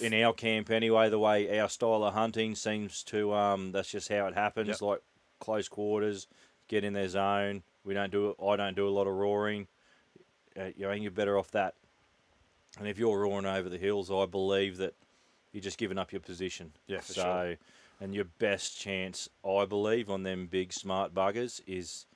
in 0.00 0.12
our 0.14 0.32
camp 0.32 0.68
anyway. 0.68 1.10
The 1.10 1.18
way 1.20 1.60
our 1.60 1.68
style 1.68 2.02
of 2.02 2.12
hunting 2.12 2.56
seems 2.56 3.04
to, 3.04 3.34
um, 3.34 3.70
that's 3.70 3.88
just 3.88 4.08
how 4.08 4.26
it 4.26 4.34
happens. 4.34 4.66
Yep. 4.66 4.82
Like 4.82 5.02
close 5.38 5.68
quarters, 5.68 6.26
get 6.66 6.82
in 6.82 6.92
their 6.92 7.08
zone. 7.08 7.62
We 7.84 7.94
don't 7.94 8.10
do. 8.10 8.34
I 8.44 8.56
don't 8.56 8.74
do 8.74 8.88
a 8.88 8.90
lot 8.90 9.06
of 9.06 9.14
roaring. 9.14 9.68
Uh, 10.58 10.70
you 10.76 10.88
know, 10.88 10.92
you're 10.92 11.12
better 11.12 11.38
off 11.38 11.52
that. 11.52 11.74
And 12.78 12.86
if 12.88 12.98
you're 12.98 13.18
roaring 13.20 13.46
over 13.46 13.68
the 13.68 13.78
hills, 13.78 14.10
I 14.10 14.26
believe 14.26 14.76
that 14.78 14.94
you're 15.52 15.62
just 15.62 15.78
giving 15.78 15.98
up 15.98 16.12
your 16.12 16.20
position. 16.20 16.72
Yeah, 16.86 17.00
for 17.00 17.12
so, 17.12 17.22
sure. 17.22 17.56
and 18.00 18.14
your 18.14 18.24
best 18.38 18.78
chance, 18.78 19.28
I 19.44 19.64
believe, 19.64 20.10
on 20.10 20.22
them 20.22 20.46
big 20.46 20.72
smart 20.72 21.14
buggers 21.14 21.60
is 21.66 22.06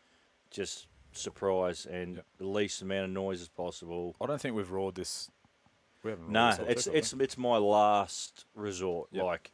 just 0.51 0.87
surprise 1.13 1.87
and 1.87 2.17
Yep. 2.17 2.27
the 2.39 2.47
least 2.47 2.83
amount 2.83 3.05
of 3.07 3.11
noise 3.11 3.41
as 3.41 3.49
possible. 3.49 4.15
I 4.21 4.27
don't 4.27 4.41
think 4.41 4.55
we've 4.57 4.71
roared 4.71 4.95
this. 4.95 5.31
We 6.03 6.11
haven't. 6.11 6.33
roared 6.33 6.59
No, 6.59 6.65
it's 6.69 6.87
it's 6.87 7.13
it's 7.13 7.37
my 7.39 7.57
last 7.59 8.47
resort. 8.55 9.09
Yep. 9.13 9.25
Like, 9.25 9.53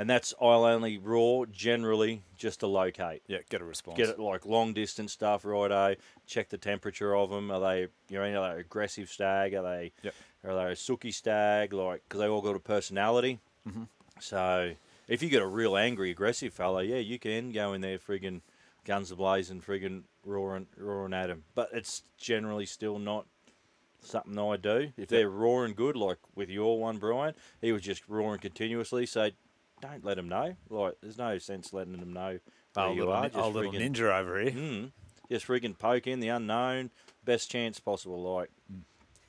and 0.00 0.08
that's 0.08 0.32
I'll 0.40 0.64
only 0.64 0.96
roar 0.96 1.44
generally 1.44 2.22
just 2.34 2.60
to 2.60 2.66
locate. 2.66 3.22
Yeah, 3.26 3.40
get 3.50 3.60
a 3.60 3.66
response. 3.66 3.98
Get 3.98 4.08
it 4.08 4.18
like 4.18 4.46
long 4.46 4.72
distance 4.72 5.12
stuff, 5.12 5.44
righto. 5.44 5.94
Check 6.26 6.48
the 6.48 6.56
temperature 6.56 7.14
of 7.14 7.28
them. 7.28 7.50
Are 7.50 7.60
they, 7.60 7.80
you 8.08 8.18
know, 8.18 8.42
are 8.42 8.54
they 8.54 8.60
aggressive 8.62 9.10
stag? 9.10 9.52
Are 9.52 9.62
they, 9.62 9.92
Yep. 10.02 10.14
are 10.44 10.54
they 10.54 10.72
a 10.72 10.76
sooky 10.76 11.10
stag? 11.12 11.74
Like, 11.74 12.02
because 12.08 12.18
they 12.18 12.28
all 12.28 12.40
got 12.40 12.56
a 12.56 12.60
personality. 12.60 13.40
Mm-hmm. 13.68 13.82
So 14.20 14.72
if 15.06 15.22
you 15.22 15.28
get 15.28 15.42
a 15.42 15.46
real 15.46 15.76
angry, 15.76 16.10
aggressive 16.10 16.54
fella, 16.54 16.82
yeah, 16.82 16.96
you 16.96 17.18
can 17.18 17.52
go 17.52 17.74
in 17.74 17.82
there, 17.82 17.98
friggin' 17.98 18.40
guns 18.86 19.12
ablazing, 19.12 19.62
friggin' 19.62 20.04
roaring, 20.24 20.66
roaring 20.78 21.12
at 21.12 21.28
him. 21.28 21.44
But 21.54 21.68
it's 21.74 22.04
generally 22.16 22.64
still 22.64 22.98
not 22.98 23.26
something 24.02 24.38
I 24.38 24.56
do. 24.56 24.92
If 24.96 25.10
they're 25.10 25.28
roaring 25.28 25.74
good, 25.74 25.94
like 25.94 26.16
with 26.34 26.48
your 26.48 26.78
one, 26.78 26.96
Brian, 26.96 27.34
he 27.60 27.70
was 27.70 27.82
just 27.82 28.08
roaring 28.08 28.40
continuously. 28.40 29.04
So 29.04 29.28
don't 29.80 30.04
let 30.04 30.16
them 30.16 30.28
know. 30.28 30.54
Like, 30.68 30.94
there's 31.02 31.18
no 31.18 31.38
sense 31.38 31.72
letting 31.72 31.96
them 31.98 32.12
know 32.12 32.38
where 32.74 32.86
Our 32.86 32.92
you 32.92 33.00
little, 33.00 33.14
are. 33.14 33.24
Just 33.28 33.36
our 33.36 33.48
little 33.48 33.72
friggin- 33.72 33.92
ninja 33.94 34.18
over 34.20 34.40
here. 34.40 34.50
Mm. 34.52 34.92
just 35.30 35.46
friggin' 35.46 35.78
poke 35.78 36.06
in 36.06 36.20
the 36.20 36.28
unknown, 36.28 36.90
best 37.24 37.50
chance 37.50 37.78
possible. 37.80 38.22
Like, 38.34 38.50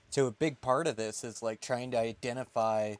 So 0.09 0.27
a 0.27 0.31
big 0.31 0.61
part 0.61 0.87
of 0.87 0.95
this 0.95 1.23
is 1.23 1.41
like 1.41 1.61
trying 1.61 1.91
to 1.91 1.97
identify 1.97 2.95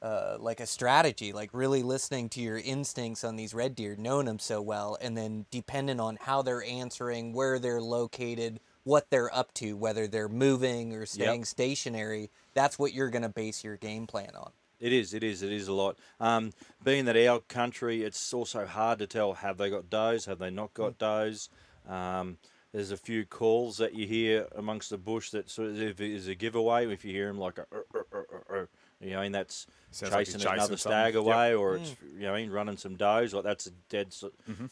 uh, 0.00 0.36
like 0.38 0.60
a 0.60 0.66
strategy, 0.66 1.32
like 1.32 1.50
really 1.52 1.82
listening 1.82 2.28
to 2.30 2.40
your 2.40 2.58
instincts 2.58 3.24
on 3.24 3.34
these 3.36 3.52
red 3.52 3.74
deer, 3.74 3.96
knowing 3.98 4.26
them 4.26 4.38
so 4.38 4.60
well, 4.62 4.96
and 5.00 5.16
then 5.16 5.44
dependent 5.50 6.00
on 6.00 6.16
how 6.20 6.40
they're 6.42 6.62
answering, 6.62 7.32
where 7.32 7.58
they're 7.58 7.80
located, 7.80 8.60
what 8.84 9.10
they're 9.10 9.34
up 9.34 9.52
to, 9.54 9.72
whether 9.76 10.06
they're 10.06 10.28
moving 10.28 10.94
or 10.94 11.04
staying 11.04 11.44
stationary. 11.44 12.30
That's 12.54 12.78
what 12.78 12.92
you're 12.94 13.10
gonna 13.10 13.28
base 13.28 13.64
your 13.64 13.76
game 13.76 14.06
plan 14.06 14.30
on. 14.36 14.52
It 14.80 14.92
is, 14.92 15.12
it 15.12 15.24
is, 15.24 15.42
it 15.42 15.52
is 15.52 15.66
a 15.68 15.72
lot. 15.72 15.98
Um, 16.20 16.52
being 16.84 17.04
that 17.06 17.16
our 17.16 17.40
country, 17.40 18.04
it's 18.04 18.32
also 18.32 18.64
hard 18.66 19.00
to 19.00 19.06
tell 19.06 19.34
have 19.34 19.58
they 19.58 19.70
got 19.70 19.90
does, 19.90 20.26
have 20.26 20.38
they 20.38 20.50
not 20.50 20.72
got 20.74 20.98
does. 20.98 21.48
Um, 21.88 22.38
there's 22.72 22.90
a 22.90 22.96
few 22.96 23.24
calls 23.24 23.78
that 23.78 23.94
you 23.94 24.06
hear 24.06 24.46
amongst 24.54 24.90
the 24.90 24.98
bush 24.98 25.30
that 25.30 25.50
sort 25.50 25.70
of 25.70 26.00
is 26.00 26.28
a 26.28 26.34
giveaway. 26.34 26.86
If 26.92 27.04
you 27.04 27.12
hear 27.12 27.26
them 27.28 27.38
like 27.38 27.58
a, 27.58 27.66
"Er, 27.72 27.86
er, 27.94 28.06
er, 28.12 28.26
er, 28.30 28.44
er," 28.50 28.68
you 29.00 29.10
know, 29.10 29.22
and 29.22 29.34
that's 29.34 29.66
Sounds 29.90 30.12
like 30.12 30.26
chasing 30.26 30.40
chasing 30.40 30.52
another 30.52 30.76
something. 30.76 30.92
stag 30.92 31.14
Yep. 31.14 31.22
away, 31.24 31.54
or 31.54 31.76
it's 31.76 31.96
you 32.14 32.20
know, 32.26 32.46
running 32.52 32.76
some 32.76 32.96
does. 32.96 33.32
Like 33.32 33.44
that's 33.44 33.66
a 33.66 33.70
dead 33.88 34.08
s 34.08 34.22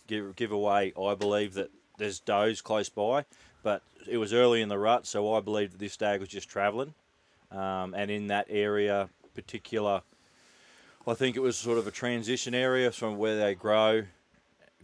give, 0.07 0.37
giveaway. 0.37 0.93
I 1.01 1.15
believe 1.15 1.55
that 1.55 1.71
there's 1.97 2.21
does 2.21 2.61
close 2.61 2.91
by, 2.91 3.25
but 3.63 3.83
it 4.07 4.19
was 4.19 4.35
early 4.35 4.61
in 4.61 4.69
the 4.69 4.79
rut, 4.79 5.07
so 5.07 5.33
I 5.33 5.41
believe 5.41 5.73
that 5.73 5.79
this 5.79 5.95
stag 5.95 6.21
was 6.21 6.29
just 6.29 6.49
travelling, 6.51 6.93
um, 7.51 7.95
and 7.95 8.11
in 8.11 8.27
that 8.27 8.47
area 8.51 9.09
particular. 9.37 10.02
I 11.07 11.14
think 11.14 11.37
it 11.37 11.40
was 11.40 11.57
sort 11.57 11.78
of 11.78 11.87
a 11.87 11.93
transition 11.93 12.55
area 12.55 12.90
from 12.90 13.16
where 13.16 13.38
they 13.38 13.55
grow, 13.55 14.02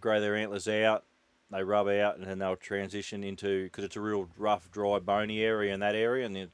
grow 0.01 0.21
their 0.21 0.37
antlers 0.37 0.69
out, 0.69 1.03
they 1.51 1.65
rub 1.65 1.89
out, 1.89 2.17
and 2.17 2.27
then 2.27 2.39
they'll 2.39 2.55
transition 2.57 3.25
into 3.25 3.65
because 3.65 3.85
it's 3.85 3.97
a 3.97 4.01
real 4.01 4.29
rough, 4.39 4.71
dry, 4.71 5.01
bony 5.01 5.43
area 5.43 5.75
in 5.75 5.81
that 5.81 5.97
area, 5.97 6.25
and 6.25 6.37
then 6.37 6.51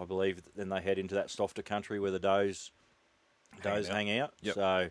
I 0.00 0.04
believe 0.04 0.42
then 0.54 0.68
they 0.68 0.80
head 0.80 0.98
into 0.98 1.14
that 1.16 1.30
softer 1.30 1.62
country 1.62 1.98
where 1.98 2.12
the 2.12 2.20
does 2.20 2.70
Hang 3.60 3.74
does 3.74 3.88
out. 3.88 3.94
hang 3.96 4.18
out. 4.18 4.34
Yep. 4.42 4.54
So 4.54 4.90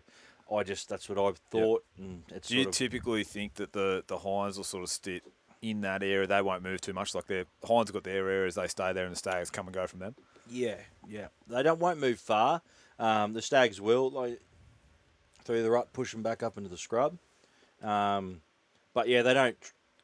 I 0.54 0.62
just 0.62 0.88
that's 0.88 1.08
what 1.08 1.18
I've 1.18 1.38
thought, 1.50 1.84
and 1.96 2.22
it's 2.28 2.48
Do 2.48 2.58
you 2.58 2.66
typically 2.66 3.24
think 3.24 3.54
that 3.54 3.72
the 3.72 4.04
the 4.06 4.18
hinds 4.18 4.58
will 4.58 4.64
sort 4.64 4.82
of 4.82 4.90
sit 4.90 5.22
in 5.62 5.80
that 5.80 6.02
area? 6.02 6.26
They 6.26 6.42
won't 6.42 6.62
move 6.62 6.80
too 6.80 6.92
much. 6.92 7.14
Like 7.14 7.26
their 7.26 7.46
hinds 7.64 7.88
have 7.88 7.94
got 7.94 8.04
their 8.04 8.28
areas, 8.28 8.54
they 8.56 8.66
stay 8.68 8.92
there, 8.92 9.04
and 9.04 9.12
the 9.12 9.18
stags 9.18 9.50
come 9.50 9.66
and 9.66 9.74
go 9.74 9.86
from 9.86 10.00
them. 10.00 10.14
Yeah, 10.50 10.76
yeah. 11.08 11.28
They 11.46 11.62
don't 11.62 11.78
won't 11.80 11.98
move 12.00 12.18
far. 12.20 12.62
Um, 12.98 13.32
the 13.32 13.42
stags 13.42 13.80
will 13.80 14.10
like 14.10 14.40
through 15.44 15.62
the 15.62 15.70
rut, 15.70 15.92
push 15.92 16.12
them 16.12 16.22
back 16.22 16.42
up 16.42 16.56
into 16.58 16.68
the 16.68 16.76
scrub. 16.76 17.16
Um, 17.82 18.40
but 18.94 19.08
yeah, 19.08 19.22
they 19.22 19.34
don't 19.34 19.56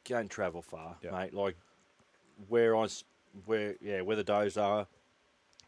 don't 0.04 0.30
travel 0.30 0.62
far, 0.62 0.96
Yeah. 1.02 1.10
mate. 1.12 1.34
Like 1.34 1.56
where 2.48 2.76
I 2.76 2.84
s- 2.84 3.04
where 3.46 3.74
yeah 3.80 4.00
where 4.02 4.16
the 4.16 4.24
does 4.24 4.56
are, 4.56 4.86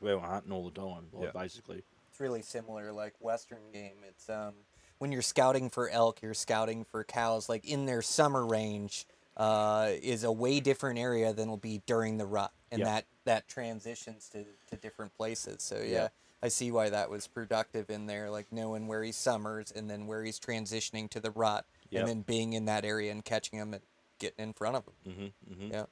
where 0.01 0.17
we're 0.19 0.27
hunting 0.27 0.53
all 0.53 0.65
the 0.69 0.79
time, 0.81 1.09
like, 1.13 1.25
Yeah. 1.35 1.41
basically. 1.43 1.83
It's 2.11 2.21
really 2.21 2.43
similar, 2.43 2.93
like 2.93 3.15
Western 3.21 3.71
game. 3.73 3.97
It's 4.09 4.29
um, 4.31 4.55
when 4.99 5.13
you're 5.13 5.23
scouting 5.23 5.69
for 5.69 5.89
elk, 5.91 6.23
you're 6.23 6.33
scouting 6.35 6.85
for 6.85 7.03
cows. 7.05 7.49
Like 7.49 7.65
in 7.65 7.87
their 7.87 8.03
summer 8.03 8.47
range, 8.47 9.07
uh, 9.37 9.91
is 10.03 10.25
a 10.25 10.33
way 10.33 10.61
different 10.61 10.99
area 10.99 11.33
than 11.35 11.49
will 11.51 11.57
be 11.59 11.83
during 11.87 12.17
the 12.17 12.25
rut, 12.25 12.53
and 12.71 12.81
Yeah. 12.81 12.85
that 12.87 13.05
that 13.25 13.49
transitions 13.49 14.29
to, 14.31 14.45
to 14.71 14.77
different 14.77 15.17
places. 15.17 15.63
So 15.63 15.77
yeah, 15.79 15.85
Yeah. 15.85 16.09
I 16.43 16.49
see 16.49 16.71
why 16.71 16.91
that 16.91 17.11
was 17.11 17.27
productive 17.27 17.91
in 17.91 18.07
there, 18.07 18.31
like 18.31 18.53
knowing 18.53 18.87
where 18.87 19.03
he 19.03 19.11
summers 19.13 19.73
and 19.73 19.89
then 19.91 20.07
where 20.07 20.23
he's 20.23 20.39
transitioning 20.39 21.09
to 21.11 21.21
the 21.21 21.31
rut, 21.31 21.65
Yep. 21.91 22.01
and 22.01 22.09
then 22.09 22.21
being 22.23 22.53
in 22.53 22.65
that 22.67 22.85
area 22.85 23.11
and 23.11 23.25
catching 23.25 23.59
him 23.59 23.75
and 23.75 23.83
getting 24.19 24.45
in 24.45 24.53
front 24.53 24.77
of 24.77 24.85
him. 24.87 24.95
Mm-hmm, 25.13 25.53
mm-hmm. 25.63 25.73
Yeah, 25.73 25.87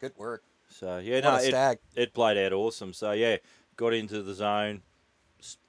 good 0.00 0.12
work. 0.16 0.42
So 0.70 0.98
yeah, 0.98 1.16
What 1.16 1.24
no, 1.24 1.30
a 1.36 1.42
it, 1.42 1.48
stag. 1.48 1.78
it 1.94 2.12
played 2.14 2.36
out 2.38 2.52
awesome. 2.52 2.92
So 2.92 3.12
yeah, 3.12 3.36
got 3.76 3.92
into 3.94 4.22
the 4.22 4.34
zone. 4.34 4.82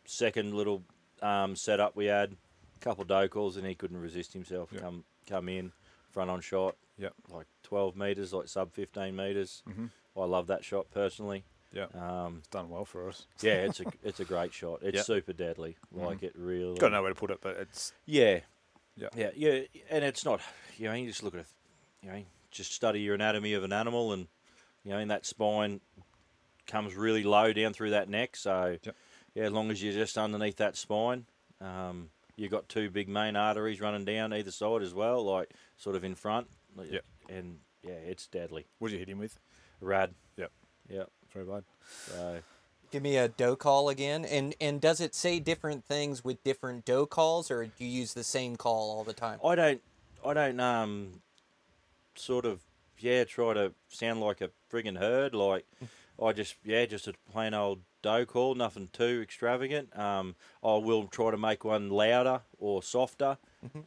Second 0.06 0.54
little 0.54 0.84
um, 1.22 1.56
setup 1.56 1.96
we 1.96 2.06
had, 2.06 2.32
a 2.76 2.80
couple 2.80 3.04
doe 3.06 3.28
calls, 3.28 3.58
and 3.58 3.66
he 3.66 3.74
couldn't 3.76 4.00
resist 4.00 4.34
himself. 4.34 4.70
Yep. 4.72 4.82
Come 4.82 5.04
come 5.28 5.50
in, 5.50 5.72
front 6.12 6.30
on 6.30 6.42
shot. 6.42 6.76
Yep. 6.98 7.14
Like 7.30 7.48
twelve 7.64 7.96
meters, 7.96 8.34
like 8.34 8.48
sub 8.48 8.72
fifteen 8.74 9.16
meters. 9.16 9.64
Mhm. 9.68 9.90
I 10.18 10.26
love 10.26 10.48
that 10.48 10.64
shot 10.64 10.90
personally. 10.92 11.44
Yeah, 11.74 11.88
Um, 11.94 12.38
it's 12.40 12.48
done 12.48 12.70
well 12.70 12.86
for 12.86 13.10
us. 13.10 13.28
yeah, 13.42 13.54
it's 13.66 13.82
a 13.82 13.86
it's 14.04 14.20
a 14.22 14.26
great 14.26 14.54
shot. 14.54 14.80
It's 14.82 14.96
Yep. 14.98 15.06
super 15.06 15.34
deadly. 15.34 15.76
Like 15.92 16.24
it 16.24 16.34
really. 16.36 16.78
Got 16.78 16.88
to 16.90 16.94
know 16.96 17.02
where 17.02 17.14
to 17.14 17.20
put 17.20 17.32
it, 17.32 17.40
but 17.42 17.58
it's 17.58 17.92
Yeah. 18.06 18.40
Yeah. 18.96 19.10
Yeah, 19.16 19.30
yeah, 19.36 19.60
and 19.90 20.06
it's 20.06 20.24
not. 20.24 20.40
You 20.78 20.88
know, 20.88 20.94
you 20.94 21.08
just 21.08 21.22
look 21.22 21.34
at 21.34 21.42
it. 21.42 21.48
You 22.02 22.10
know, 22.12 22.24
just 22.52 22.72
study 22.72 23.02
your 23.02 23.16
anatomy 23.16 23.54
of 23.54 23.64
an 23.66 23.74
animal, 23.74 24.14
and 24.14 24.28
you 24.86 24.92
know, 24.92 25.00
and 25.00 25.12
that 25.12 25.26
spine 25.26 25.82
comes 26.68 26.96
really 26.96 27.24
low 27.24 27.52
down 27.52 27.74
through 27.74 27.90
that 27.92 28.08
neck. 28.10 28.36
So, 28.38 28.78
Yep. 28.84 28.96
yeah, 29.34 29.44
as 29.44 29.52
long 29.52 29.70
as 29.70 29.84
you're 29.84 29.94
just 29.94 30.18
underneath 30.18 30.56
that 30.58 30.76
spine, 30.78 31.26
um, 31.60 32.10
you've 32.38 32.52
got 32.52 32.70
two 32.70 32.90
big 32.90 33.10
main 33.10 33.36
arteries 33.36 33.82
running 33.82 34.06
down 34.06 34.34
either 34.34 34.52
side 34.52 34.82
as 34.82 34.94
well, 34.94 35.24
like 35.24 35.52
sort 35.78 35.96
of 35.98 36.04
in 36.06 36.16
front. 36.16 36.48
Yep. 36.82 37.04
And 37.30 37.60
yeah, 37.84 37.94
it's 37.94 38.28
deadly. 38.28 38.66
what 38.80 38.88
did 38.90 38.94
you 38.94 39.00
hit 39.00 39.10
him 39.10 39.20
with? 39.20 39.38
Rad. 39.82 40.14
Yep. 40.38 40.52
Yep. 40.90 41.10
Very 41.34 41.46
blade. 41.46 41.64
So 42.08 42.40
Give 42.92 43.04
me 43.04 43.18
a 43.18 43.28
doe 43.28 43.56
call 43.56 43.90
again, 43.90 44.24
and 44.24 44.56
and 44.62 44.80
does 44.80 45.02
it 45.02 45.14
say 45.14 45.40
different 45.40 45.84
things 45.86 46.24
with 46.24 46.42
different 46.44 46.86
doe 46.86 47.06
calls, 47.06 47.52
or 47.52 47.66
do 47.66 47.72
you 47.84 47.88
use 47.88 48.14
the 48.14 48.24
same 48.24 48.56
call 48.56 48.90
all 48.92 49.04
the 49.04 49.14
time? 49.14 49.40
I 49.44 49.56
don't, 49.56 49.82
I 50.26 50.34
don't, 50.34 50.60
um, 50.62 51.22
sort 52.16 52.46
of, 52.46 52.62
yeah, 53.00 53.26
try 53.26 53.54
to 53.54 53.74
sound 53.90 54.22
like 54.22 54.40
a 54.40 54.50
friggin' 54.72 54.98
herd. 54.98 55.36
Like, 55.36 55.66
I 56.24 56.32
just, 56.32 56.56
yeah, 56.64 56.86
just 56.86 57.08
a 57.08 57.14
plain 57.34 57.54
old 57.54 57.80
doe 58.02 58.26
call, 58.26 58.56
nothing 58.56 58.88
too 58.94 59.20
extravagant. 59.22 59.98
Um, 59.98 60.36
I 60.64 60.78
will 60.78 61.08
try 61.08 61.32
to 61.32 61.38
make 61.38 61.66
one 61.66 61.90
louder 61.90 62.42
or 62.60 62.82
softer. 62.82 63.38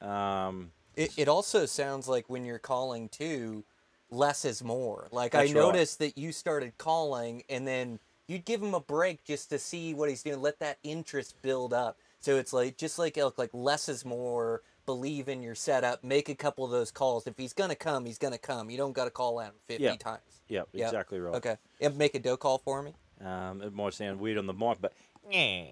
Um, 0.03 0.73
It, 0.97 1.13
it 1.17 1.29
also 1.29 1.65
sounds 1.65 2.09
like 2.09 2.29
when 2.29 2.45
you're 2.45 2.59
calling 2.59 3.09
too, 3.09 3.65
less 4.11 4.45
is 4.45 4.63
more. 4.63 5.09
Like 5.13 5.33
That's 5.33 5.51
I 5.51 5.55
right. 5.55 5.61
noticed 5.61 5.99
that 6.01 6.17
you 6.19 6.33
started 6.33 6.77
calling 6.79 7.43
and 7.49 7.67
then 7.67 7.99
you'd 8.27 8.45
give 8.45 8.63
him 8.63 8.75
a 8.75 8.81
break 8.81 9.25
just 9.25 9.51
to 9.51 9.59
see 9.59 9.95
what 9.95 10.09
he's 10.09 10.23
doing, 10.23 10.41
let 10.41 10.59
that 10.61 10.79
interest 10.83 11.35
build 11.43 11.73
up. 11.73 11.99
So 12.21 12.37
it's 12.37 12.53
like 12.53 12.77
just 12.77 12.99
like 12.99 13.17
elk, 13.19 13.39
like 13.39 13.51
less 13.53 13.89
is 13.89 14.05
more. 14.05 14.63
Believe 14.87 15.29
in 15.29 15.43
your 15.43 15.55
setup. 15.55 16.03
Make 16.03 16.31
a 16.31 16.35
couple 16.35 16.65
of 16.65 16.71
those 16.71 16.91
calls. 16.91 17.27
If 17.27 17.37
he's 17.37 17.53
gonna 17.53 17.75
come, 17.75 18.07
he's 18.07 18.17
gonna 18.19 18.39
come. 18.39 18.71
You 18.71 18.79
don't 18.79 18.95
got 18.95 19.05
to 19.05 19.11
call 19.11 19.39
at 19.41 19.49
him 19.49 19.55
fifty 19.67 19.85
Yeah. 19.85 19.97
times. 19.97 20.23
yep, 20.49 20.67
Yep. 20.73 20.87
exactly 20.89 21.21
right. 21.21 21.35
Okay. 21.35 21.57
Yeah, 21.79 21.89
make 21.91 22.15
a 22.15 22.19
doe 22.19 22.39
call 22.39 22.57
for 22.59 22.81
me. 22.83 22.95
Um, 23.23 23.61
it 23.61 23.73
might 23.75 23.93
sound 23.93 24.19
weird 24.19 24.39
on 24.39 24.47
the 24.47 24.55
mic, 24.55 24.79
but 24.81 24.95
yeah. 25.31 25.65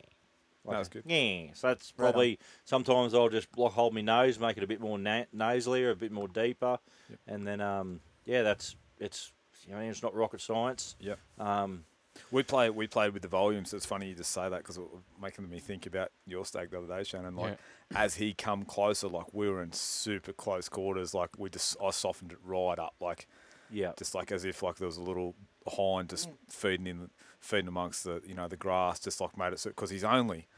No, 0.66 0.72
that's 0.72 0.88
good. 0.88 1.04
Yeah, 1.06 1.52
so 1.54 1.68
that's 1.68 1.92
Right 1.96 2.04
probably 2.12 2.38
sometimes 2.64 3.14
I'll 3.14 3.28
just 3.28 3.50
block 3.52 3.72
hold 3.72 3.94
my 3.94 4.00
nose, 4.02 4.38
make 4.38 4.56
it 4.58 4.64
a 4.64 4.66
bit 4.66 4.80
more 4.80 4.98
na- 4.98 5.24
nasalier, 5.34 5.92
a 5.92 5.94
bit 5.94 6.10
more 6.12 6.28
deeper, 6.28 6.78
Yep. 7.08 7.18
and 7.28 7.46
then 7.46 7.60
um, 7.60 8.00
yeah, 8.26 8.42
that's 8.42 8.76
it's 8.98 9.32
you 9.66 9.74
know 9.74 9.80
it's 9.80 10.02
not 10.02 10.14
rocket 10.14 10.40
science. 10.42 10.96
Yep. 11.00 11.18
Um, 11.38 11.84
We 12.30 12.42
play. 12.42 12.70
We 12.70 12.86
played 12.86 13.12
with 13.12 13.22
the 13.22 13.28
volumes. 13.28 13.72
It's 13.74 13.86
funny 13.86 14.08
you 14.08 14.14
just 14.14 14.32
say 14.32 14.48
that 14.48 14.58
because 14.58 14.76
it 14.76 14.82
was 14.82 15.02
making 15.20 15.48
me 15.48 15.58
think 15.58 15.86
about 15.86 16.10
your 16.26 16.44
stake 16.44 16.70
the 16.70 16.78
other 16.78 16.86
day, 16.86 17.04
Shannon. 17.04 17.36
Like 17.36 17.58
as 17.94 18.16
he 18.16 18.34
come 18.34 18.64
closer, 18.64 19.08
like 19.08 19.32
we 19.32 19.48
were 19.48 19.62
in 19.62 19.72
super 19.72 20.32
close 20.32 20.68
quarters. 20.68 21.14
Like 21.14 21.30
we 21.38 21.50
just, 21.50 21.76
I 21.82 21.90
softened 21.90 22.32
it 22.32 22.38
right 22.44 22.78
up. 22.78 22.94
Like 23.00 23.26
yeah, 23.70 23.92
just 23.98 24.14
like 24.14 24.32
as 24.32 24.44
if 24.44 24.62
like 24.62 24.76
there 24.76 24.86
was 24.86 24.96
a 24.96 25.02
little 25.02 25.34
hind 25.68 26.08
just 26.10 26.30
feeding 26.48 26.86
in, 26.86 27.10
feeding 27.40 27.68
amongst 27.68 28.04
the 28.04 28.22
you 28.26 28.34
know 28.34 28.48
the 28.48 28.56
grass, 28.56 28.98
just 28.98 29.20
like 29.20 29.36
made 29.36 29.52
it 29.52 29.58
so 29.58 29.70
because 29.70 29.90
he's 29.90 30.04
only 30.04 30.48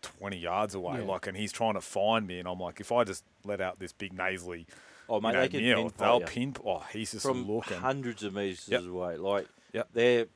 twenty 0.00 0.38
yards 0.38 0.74
away. 0.74 1.00
Yeah. 1.00 1.04
Like 1.04 1.26
and 1.26 1.36
he's 1.36 1.52
trying 1.52 1.74
to 1.74 1.80
find 1.80 2.26
me, 2.26 2.38
and 2.38 2.48
I'm 2.48 2.58
like, 2.58 2.80
if 2.80 2.90
I 2.90 3.04
just 3.04 3.24
let 3.44 3.60
out 3.60 3.80
this 3.80 3.92
big 3.92 4.12
nasally, 4.14 4.66
oh 5.10 5.20
mate, 5.20 5.28
you 5.30 5.34
know, 5.34 5.40
they 5.42 5.48
can 5.48 5.60
meow, 5.62 5.74
pinpoint 5.74 5.98
they'll 5.98 6.20
you 6.20 6.26
pin. 6.26 6.56
Oh, 6.64 6.82
he's 6.92 7.10
just 7.12 7.26
from 7.26 7.46
looking. 7.46 7.76
hundreds 7.78 8.22
of 8.22 8.34
meters 8.34 8.66
Yep. 8.68 8.84
away. 8.84 9.16
Like 9.18 9.48
Yep. 9.74 9.88
they're 9.92 10.26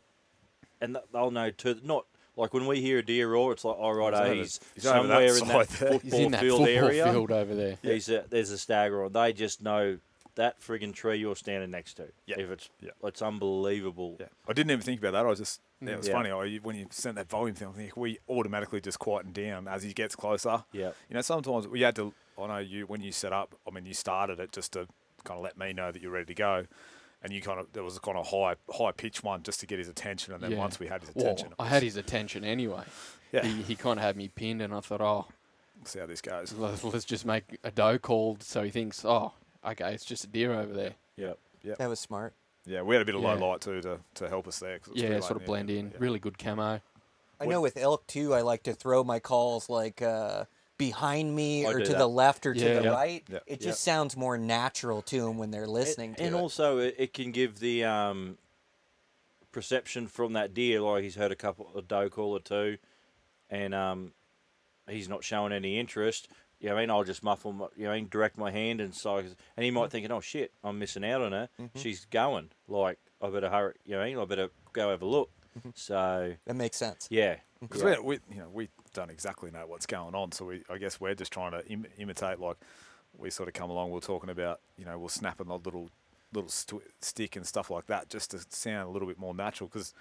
and 0.81 0.99
they'll 1.13 1.31
know 1.31 1.51
too. 1.51 1.81
Not 1.83 2.05
like 2.37 2.53
when 2.53 2.67
we 2.67 2.81
hear 2.81 2.99
a 2.99 3.05
deer 3.05 3.31
roar, 3.31 3.53
it's 3.53 3.65
like, 3.65 3.77
all 3.79 3.95
right, 3.95 4.13
He's 4.13 4.21
oh, 4.21 4.25
over- 4.25 4.35
he's, 4.35 4.61
he's 4.75 4.83
that 4.85 4.89
somewhere 4.91 5.23
in 5.39 5.49
that 5.49 5.69
there. 5.69 5.89
football 5.93 5.99
He's 6.01 6.13
in 6.15 6.31
that 6.33 6.41
field 6.41 6.59
football 6.67 6.85
area. 6.89 7.13
field 7.13 7.31
over 7.31 7.55
there. 7.55 7.79
He's 7.83 8.09
a, 8.09 8.25
there's 8.29 8.51
a 8.51 8.59
stagger 8.59 9.05
on. 9.05 9.13
They 9.13 9.33
just 9.33 9.63
know 9.63 9.99
that 10.35 10.61
frigging 10.61 10.93
tree 10.93 11.17
you're 11.19 11.37
standing 11.37 11.71
next 11.71 11.95
to. 11.95 12.09
Yeah. 12.27 12.41
If 12.41 12.51
it's 12.51 12.69
Yeah. 12.81 12.91
it's 13.05 13.23
unbelievable. 13.23 14.17
Yeah, 14.19 14.27
I 14.49 14.53
didn't 14.53 14.73
even 14.73 14.83
think 14.83 14.99
about 15.01 15.13
that. 15.13 15.25
I 15.25 15.29
was 15.29 15.39
just, 15.39 15.61
yeah, 15.81 15.91
it 15.93 15.97
was 15.99 16.09
Yeah. 16.09 16.15
funny. 16.15 16.31
I, 16.33 16.57
when 16.57 16.75
you 16.75 16.87
sent 16.91 17.15
that 17.15 17.29
volume 17.29 17.55
thing, 17.55 17.69
I 17.69 17.73
think 17.73 17.97
we 17.97 18.19
automatically 18.29 18.81
just 18.81 18.99
quieten 18.99 19.33
down 19.33 19.69
as 19.69 19.85
he 19.85 19.93
gets 19.93 20.17
closer. 20.17 20.65
Yeah. 20.73 20.91
You 21.09 21.15
know, 21.15 21.21
sometimes 21.21 21.69
we 21.69 21.83
had 21.83 21.95
to. 21.97 22.13
I 22.41 22.47
know 22.47 22.59
you 22.59 22.87
when 22.87 23.01
you 23.03 23.13
set 23.13 23.33
up. 23.33 23.55
I 23.67 23.71
mean, 23.71 23.87
you 23.87 23.95
started 23.95 24.41
it 24.41 24.53
just 24.53 24.73
to 24.73 24.87
kind 25.25 25.39
of 25.39 25.45
let 25.45 25.57
me 25.59 25.73
know 25.73 25.91
that 25.93 26.01
you're 26.03 26.11
ready 26.13 26.27
to 26.27 26.35
go, 26.35 26.67
and 27.23 27.33
you 27.33 27.41
kind 27.41 27.59
of 27.61 27.73
there 27.73 27.83
was 27.85 27.97
a 27.97 28.01
kind 28.01 28.17
of 28.19 28.27
high 28.29 28.57
high 28.71 28.93
pitch 28.93 29.23
one 29.23 29.43
just 29.43 29.61
to 29.61 29.67
get 29.67 29.79
his 29.79 29.89
attention, 29.89 30.35
and 30.35 30.43
then 30.43 30.53
Yeah. 30.53 30.59
once 30.59 30.79
we 30.81 30.87
had 30.87 31.03
his 31.03 31.15
Well, 31.15 31.25
attention, 31.27 31.49
it 31.49 31.55
I 31.59 31.67
had 31.69 31.83
his 31.83 31.97
attention 31.97 32.45
anyway. 32.45 32.85
Yeah. 33.33 33.45
He, 33.45 33.63
he 33.63 33.75
kind 33.77 33.99
of 33.99 34.05
had 34.05 34.17
me 34.17 34.29
pinned, 34.29 34.63
and 34.63 34.73
I 34.75 34.81
thought, 34.81 35.01
oh, 35.01 35.27
We'll 35.77 35.87
see 35.87 35.99
how 35.99 36.07
this 36.07 36.21
goes. 36.21 36.53
let's 36.59 36.85
let's 36.85 37.05
just 37.05 37.27
make 37.27 37.59
a 37.65 37.71
doe 37.71 37.99
call 37.99 38.37
so 38.41 38.63
he 38.63 38.71
thinks, 38.71 39.05
oh, 39.05 39.33
okay, 39.67 39.93
it's 39.93 40.05
just 40.05 40.25
a 40.25 40.29
deer 40.29 40.53
over 40.53 40.73
there. 40.73 40.95
Yeah. 41.17 41.33
Yep. 41.63 41.79
That 41.79 41.89
was 41.89 41.99
smart. 42.01 42.33
Yeah, 42.67 42.83
we 42.83 42.95
had 42.95 43.03
a 43.03 43.05
bit 43.05 43.15
of 43.15 43.21
low 43.23 43.35
Yeah. 43.35 43.45
light 43.45 43.61
too 43.61 43.81
to, 43.83 43.99
to 44.15 44.29
help 44.29 44.47
us 44.49 44.59
there. 44.61 44.79
'cause 44.79 44.89
it 44.89 44.93
was 44.95 45.03
Yeah, 45.03 45.09
pretty 45.09 45.23
sort 45.23 45.37
of 45.41 45.47
blend 45.47 45.69
the 45.69 45.79
in. 45.79 45.87
evening. 45.87 46.01
Really 46.01 46.19
good 46.19 46.39
camo. 46.39 46.81
I 47.41 47.47
know 47.47 47.61
with 47.61 47.77
elk 47.77 48.07
too, 48.07 48.33
I 48.33 48.41
like 48.43 48.63
to 48.63 48.73
throw 48.73 49.03
my 49.05 49.19
calls 49.19 49.69
like 49.69 50.01
uh, 50.01 50.45
behind 50.79 51.35
me 51.35 51.65
I 51.67 51.71
or 51.71 51.81
to 51.81 51.93
that. 51.93 51.99
the 51.99 52.09
left 52.09 52.47
or 52.47 52.55
to 52.55 52.61
the 52.61 52.83
Yeah. 52.83 52.89
right. 52.91 53.25
Yeah. 53.29 53.39
It 53.47 53.61
Yeah. 53.63 53.69
just 53.69 53.83
sounds 53.83 54.17
more 54.17 54.37
natural 54.39 55.03
to 55.03 55.21
them 55.23 55.39
when 55.39 55.51
they're 55.51 55.67
listening 55.69 56.11
and, 56.11 56.17
to 56.19 56.25
and 56.25 56.35
it. 56.35 56.39
also 56.39 56.79
it, 56.79 56.95
it 56.99 57.13
can 57.15 57.31
give 57.33 57.61
the 57.61 57.85
um, 57.85 58.39
perception 59.53 60.07
from 60.09 60.33
that 60.35 60.55
deer 60.55 60.81
like 60.81 61.03
he's 61.03 61.15
heard 61.17 61.33
a 61.33 61.37
couple 61.37 61.71
a 61.77 61.83
doe 61.83 62.09
call 62.11 62.33
or 62.33 62.41
two, 62.41 62.79
and 63.51 63.75
um, 63.75 64.13
he's 64.89 65.09
not 65.09 65.23
showing 65.25 65.53
any 65.53 65.79
interest. 65.79 66.29
You 66.61 66.71
know 66.71 66.77
I 66.77 66.81
mean? 66.81 66.91
I'll 66.91 67.05
just 67.05 67.23
muffle, 67.23 67.53
my, 67.53 67.67
you 67.77 67.85
know, 67.85 67.91
what 67.91 67.97
I 67.97 68.01
mean, 68.01 68.09
direct 68.11 68.39
my 68.39 68.51
hand 68.51 68.81
and 68.81 68.95
so, 68.95 69.17
and 69.19 69.27
he 69.57 69.65
Mm-hmm. 69.69 69.75
might 69.75 69.91
thinking, 69.91 70.11
oh 70.11 70.21
shit, 70.21 70.53
I'm 70.63 70.79
missing 70.79 71.05
out 71.05 71.21
on 71.21 71.33
her. 71.33 71.49
She's 71.77 72.05
going. 72.07 72.51
Like 72.69 72.99
I 73.21 73.29
better 73.31 73.51
hurry. 73.51 73.75
You 73.85 73.97
know 73.97 74.01
I 74.03 74.07
mean? 74.07 74.19
I 74.19 74.25
better 74.25 74.49
go 74.73 74.91
have 74.91 75.03
a 75.03 75.07
look. 75.07 75.31
Mm-hmm. 75.59 75.71
So 75.75 76.35
that 76.47 76.57
makes 76.57 76.77
sense. 76.79 77.07
yeah, 77.11 77.37
Because 77.61 77.83
yeah. 77.83 78.01
we, 78.01 78.19
we, 78.29 78.35
you 78.35 78.41
know, 78.41 78.49
we 78.53 78.69
don't 78.95 79.11
exactly 79.11 79.51
know 79.51 79.67
what's 79.67 79.87
going 79.87 80.15
on, 80.15 80.33
so 80.33 80.47
we, 80.47 80.63
I 80.71 80.79
guess 80.79 81.01
we're 81.01 81.15
just 81.15 81.33
trying 81.33 81.53
to 81.53 81.67
Im- 81.67 81.87
imitate. 81.99 82.41
Like 82.41 82.57
we 83.17 83.29
sort 83.31 83.49
of 83.49 83.55
come 83.55 83.69
along, 83.71 83.91
we're 83.91 84.01
talking 84.01 84.31
about, 84.31 84.61
you 84.79 84.85
know, 84.85 84.99
we're 84.99 85.09
snapping 85.09 85.49
a 85.49 85.57
little, 85.57 85.91
little 86.33 86.49
st- 86.51 86.83
stick 87.01 87.37
and 87.37 87.47
stuff 87.47 87.71
like 87.71 87.87
that, 87.89 88.09
just 88.09 88.31
to 88.33 88.41
sound 88.49 88.89
a 88.89 88.91
little 88.91 89.07
bit 89.07 89.19
more 89.19 89.35
natural. 89.35 89.69
Because 89.69 89.93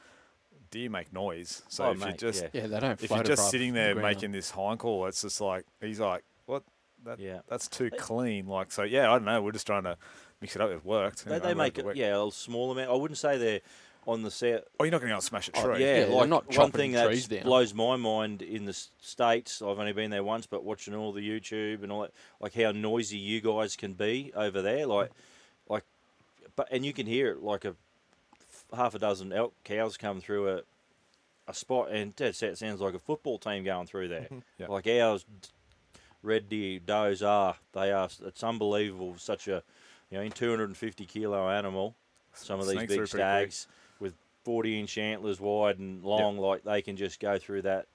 deer 0.72 0.90
make 0.90 1.12
noise, 1.14 1.62
so 1.68 1.86
Oh, 1.86 1.92
if 1.92 2.00
you 2.00 2.06
mate, 2.06 2.18
just, 2.18 2.42
yeah. 2.42 2.50
Yeah, 2.54 2.68
they 2.68 2.80
don't 2.80 2.92
if 3.04 3.08
float 3.08 3.28
you're 3.28 3.36
just 3.36 3.52
sitting 3.52 3.74
there 3.74 3.94
ground. 3.94 4.08
making 4.16 4.32
this 4.32 4.50
hind 4.52 4.80
call, 4.80 5.06
it's 5.08 5.22
just 5.22 5.42
like 5.42 5.66
he's 5.82 6.00
like, 6.00 6.24
what? 6.46 6.64
That, 7.06 7.20
Yeah. 7.20 7.40
that's 7.50 7.68
too 7.68 7.90
clean. 7.92 8.48
Like 8.48 8.72
so, 8.72 8.84
yeah, 8.84 9.10
I 9.12 9.16
don't 9.16 9.26
know. 9.26 9.42
We're 9.42 9.52
just 9.52 9.68
trying 9.68 9.84
to 9.84 9.98
mix 10.42 10.56
it 10.56 10.62
up. 10.62 10.70
It 10.72 10.86
worked. 10.86 11.26
you 11.26 11.32
they, 11.32 11.38
know, 11.40 11.46
they 11.48 11.54
make 11.54 11.78
it 11.78 11.86
week. 11.86 11.98
yeah 11.98 12.24
a 12.26 12.32
small 12.32 12.72
amount. 12.72 12.90
I 12.90 12.94
wouldn't 12.94 13.18
say 13.18 13.38
they're 13.38 13.60
on 14.08 14.22
the 14.22 14.32
set. 14.32 14.66
Oh, 14.80 14.84
you're 14.84 14.92
not 14.92 15.00
going 15.00 15.10
to 15.10 15.14
go 15.14 15.16
and 15.16 15.24
smash 15.24 15.50
a 15.50 15.52
oh, 15.56 15.64
tree. 15.64 15.76
Oh, 15.76 15.78
yeah, 15.78 15.86
Yeah, 15.86 16.06
they're 16.06 16.16
like 16.16 16.30
not 16.30 16.58
one 16.58 16.72
thing 16.72 16.94
that 16.94 17.44
blows 17.44 17.74
my 17.74 17.96
mind 17.96 18.42
in 18.42 18.66
the 18.66 18.74
states. 18.74 19.62
I've 19.62 19.80
only 19.80 19.94
been 19.94 20.12
there 20.12 20.24
once, 20.24 20.46
but 20.46 20.64
watching 20.64 20.96
all 20.96 21.12
the 21.12 21.22
YouTube 21.22 21.84
and 21.84 21.92
all 21.92 22.02
that, 22.02 22.12
like 22.40 22.54
how 22.54 22.72
noisy 22.72 23.18
you 23.18 23.42
guys 23.42 23.76
can 23.76 23.94
be 23.94 24.32
over 24.36 24.62
there, 24.62 24.86
like, 24.86 25.12
like, 25.68 25.84
but 26.56 26.68
and 26.72 26.86
you 26.86 26.94
can 26.94 27.08
hear 27.08 27.32
it 27.32 27.42
like 27.42 27.66
a 27.66 27.76
half 28.76 28.96
a 28.96 29.00
dozen 29.00 29.32
elk 29.32 29.54
cows 29.64 29.98
come 29.98 30.20
through 30.20 30.50
a 30.50 30.62
a 31.48 31.54
spot, 31.54 31.92
and 31.92 32.16
dead 32.16 32.36
set 32.36 32.58
sounds 32.58 32.80
like 32.80 32.94
a 32.94 33.00
football 33.00 33.38
team 33.38 33.64
going 33.64 33.88
through 33.88 34.08
there. 34.08 34.28
Yeah. 34.58 34.68
Like 34.68 34.88
ours, 34.88 35.26
red 36.22 36.48
deer 36.48 36.80
does 36.80 37.22
are 37.22 37.56
they 37.74 37.92
are. 37.92 38.10
It's 38.26 38.44
unbelievable. 38.44 39.16
Such 39.18 39.48
a 39.48 39.64
you 40.10 40.18
know, 40.18 40.24
in 40.24 40.32
250 40.32 41.06
kilo 41.06 41.50
animal. 41.50 41.96
Some 42.34 42.60
of 42.60 42.68
these 42.68 42.78
Sneak 42.78 42.90
big 42.90 42.98
through 42.98 43.08
pretty 43.08 43.24
quick. 43.24 43.52
stags 43.52 43.68
with 43.68 43.83
40 44.44 44.80
inch 44.80 44.98
antlers 44.98 45.40
wide 45.40 45.80
and 45.80 46.04
long, 46.04 46.38
like 46.38 46.64
they 46.64 46.82
can 46.82 46.96
just 46.96 47.20
go 47.20 47.38
through 47.38 47.64
that 47.64 47.88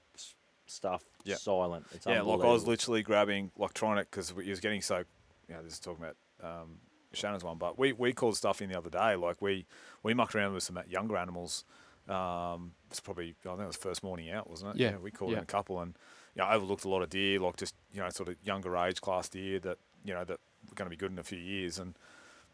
stuff 0.67 1.03
Yeah. 1.23 1.35
silent. 1.35 1.85
It's 1.93 2.05
Yeah, 2.05 2.21
like 2.21 2.39
I 2.41 2.47
was 2.47 2.65
literally 2.65 3.03
grabbing, 3.03 3.51
like 3.57 3.73
trying 3.73 3.97
to, 3.97 4.03
because 4.03 4.33
he 4.41 4.49
was 4.49 4.59
getting 4.59 4.81
so, 4.81 5.03
you 5.47 5.55
know, 5.55 5.63
this 5.63 5.73
is 5.73 5.79
talking 5.79 6.03
about 6.03 6.15
um, 6.43 6.77
Shannon's 7.13 7.43
one, 7.43 7.57
but 7.57 7.77
we, 7.77 7.93
we 7.93 8.13
called 8.13 8.37
stuff 8.37 8.61
in 8.61 8.69
the 8.69 8.77
other 8.77 8.89
day. 8.89 9.15
Like 9.15 9.41
we, 9.41 9.65
we 10.03 10.13
mucked 10.13 10.35
around 10.35 10.53
with 10.53 10.63
some 10.63 10.79
younger 10.87 11.17
animals. 11.17 11.65
Um, 12.07 12.73
it's 12.89 12.99
probably, 12.99 13.35
I 13.45 13.49
think 13.49 13.61
it 13.61 13.67
was 13.67 13.75
first 13.75 14.03
morning 14.03 14.31
out, 14.31 14.49
wasn't 14.49 14.75
it? 14.75 14.79
Yeah, 14.79 14.97
we 14.97 15.11
called 15.11 15.33
in 15.33 15.39
a 15.39 15.45
couple 15.45 15.79
and, 15.79 15.95
you 16.35 16.41
know, 16.41 16.49
overlooked 16.49 16.85
a 16.85 16.89
lot 16.89 17.01
of 17.01 17.09
deer, 17.09 17.39
like 17.39 17.57
just, 17.57 17.75
you 17.93 18.01
know, 18.01 18.09
sort 18.09 18.29
of 18.29 18.35
younger 18.43 18.75
age 18.77 19.01
class 19.01 19.29
deer 19.29 19.59
that, 19.59 19.77
you 20.03 20.13
know, 20.13 20.23
that 20.23 20.39
were 20.67 20.75
going 20.75 20.87
to 20.87 20.89
be 20.89 20.95
good 20.97 21.11
in 21.11 21.19
a 21.19 21.23
few 21.23 21.37
years. 21.37 21.77
And, 21.77 21.95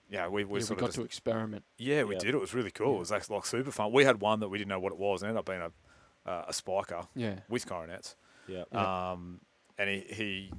yeah, 0.09 0.27
we, 0.27 0.43
we 0.45 0.59
Yeah, 0.59 0.65
we 0.69 0.75
got 0.75 0.81
of 0.83 0.87
just, 0.89 0.95
to 0.97 1.03
experiment. 1.03 1.63
yeah, 1.77 2.03
we 2.03 2.15
Yeah. 2.15 2.19
did. 2.19 2.35
It 2.35 2.39
was 2.41 2.53
really 2.53 2.71
cool. 2.71 2.95
It 2.95 2.99
was 2.99 3.11
like, 3.11 3.29
like 3.29 3.45
super 3.45 3.71
fun. 3.71 3.91
We 3.91 4.03
had 4.05 4.21
one 4.21 4.39
that 4.41 4.49
we 4.49 4.57
didn't 4.57 4.69
know 4.69 4.79
what 4.79 4.91
it 4.93 4.99
was. 4.99 5.23
It 5.23 5.27
ended 5.27 5.39
up 5.39 5.45
being 5.45 5.61
a, 5.61 5.71
uh, 6.29 6.45
a 6.47 6.53
spiker 6.53 7.07
Yeah. 7.15 7.39
with 7.49 7.65
coronets. 7.67 8.15
yeah. 8.47 8.63
Yeah. 8.71 9.11
Um, 9.11 9.41
and 9.77 9.89
he, 9.89 9.99
he, 10.13 10.51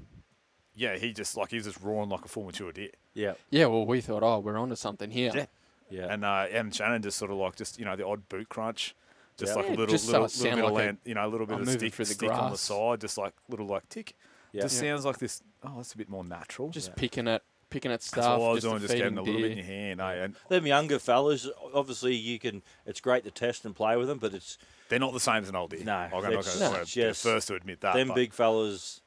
yeah, 0.75 0.97
he 0.97 1.13
just 1.13 1.37
like 1.37 1.51
he 1.51 1.57
was 1.57 1.65
just 1.65 1.81
roaring 1.81 2.09
like 2.11 2.25
a 2.25 2.29
full 2.29 2.45
mature 2.45 2.73
deer. 2.73 2.91
yeah. 3.15 3.33
Yeah, 3.51 3.67
well, 3.67 3.87
we 3.87 4.01
thought, 4.01 4.23
oh, 4.23 4.41
we're 4.41 4.59
onto 4.59 4.77
something 4.77 5.11
here. 5.11 5.33
Yeah. 5.35 5.47
Yeah. 5.89 6.13
And 6.13 6.25
uh, 6.25 6.47
and 6.51 6.75
Shannon 6.75 7.01
just 7.01 7.17
sort 7.17 7.31
of 7.31 7.37
like 7.39 7.57
just 7.57 7.79
you 7.79 7.85
know 7.85 7.95
the 7.97 8.05
odd 8.05 8.29
boot 8.29 8.49
crunch, 8.49 8.95
just 9.39 9.51
Yeah. 9.53 9.57
like 9.57 9.67
Yeah, 9.67 9.71
a 9.71 9.77
little 9.77 9.87
just 9.87 10.05
so 10.07 10.11
little, 10.13 10.27
it 10.27 10.37
little 10.37 10.43
sound 10.45 10.57
bit 10.57 10.65
of 10.65 10.73
like 10.73 10.83
a- 10.83 10.87
land, 10.87 10.99
you 11.05 11.15
know, 11.15 11.27
a 11.27 11.31
little 11.31 11.47
bit 11.47 11.55
I'm 11.55 11.61
of 11.61 11.67
moving 11.67 11.79
stick, 11.81 11.95
through 11.95 12.05
the 12.07 12.15
stick 12.15 12.31
on 12.33 12.51
the 12.51 12.59
side, 12.59 13.01
just 13.01 13.17
like 13.17 13.33
little 13.49 13.67
like 13.67 13.89
tick. 13.89 14.17
Yeah. 14.53 14.63
Just 14.63 14.83
Yeah. 14.83 14.91
sounds 14.93 15.05
like 15.07 15.19
this. 15.19 15.43
Oh, 15.63 15.75
that's 15.77 15.93
a 15.95 15.97
bit 15.97 16.09
more 16.09 16.25
natural. 16.25 16.69
Just 16.71 16.89
Yeah. 16.89 16.95
picking 16.97 17.29
at 17.29 17.43
picking 17.77 17.93
at 17.93 18.03
stuff. 18.03 18.17
that's 18.25 18.27
all 18.27 18.47
I 18.49 18.53
was 18.53 18.63
just 18.63 18.71
doing, 18.71 18.81
just 18.81 18.95
getting 18.95 19.19
a 19.19 19.23
feeding 19.23 19.35
little 19.35 19.41
bit 19.43 19.59
in 19.59 19.65
deer. 19.67 19.67
your 19.67 19.97
hand. 19.97 20.01
Eh? 20.01 20.25
And 20.25 20.35
Them 20.49 20.67
younger 20.67 20.99
fellas, 20.99 21.49
obviously, 21.75 22.15
you 22.15 22.39
can. 22.39 22.63
It's 22.87 23.01
great 23.01 23.25
to 23.25 23.31
test 23.31 23.65
and 23.67 23.75
play 23.77 23.97
with 23.97 24.09
them, 24.09 24.19
but 24.19 24.33
it's 24.35 24.57
they're 24.89 24.99
not 24.99 25.13
the 25.13 25.21
same 25.21 25.43
as 25.43 25.49
an 25.49 25.57
old 25.57 25.71
deer. 25.71 25.85
No, 25.85 25.93
I'm 25.95 26.11
not 26.11 26.23
they're 26.23 26.31
going 26.31 26.43
just- 26.43 26.95
to 26.95 27.07
be 27.09 27.13
first 27.13 27.49
to 27.49 27.55
admit 27.55 27.81
that. 27.83 27.95
them 27.95 28.09
but 28.09 28.15
big 28.15 28.33
fellas. 28.33 29.03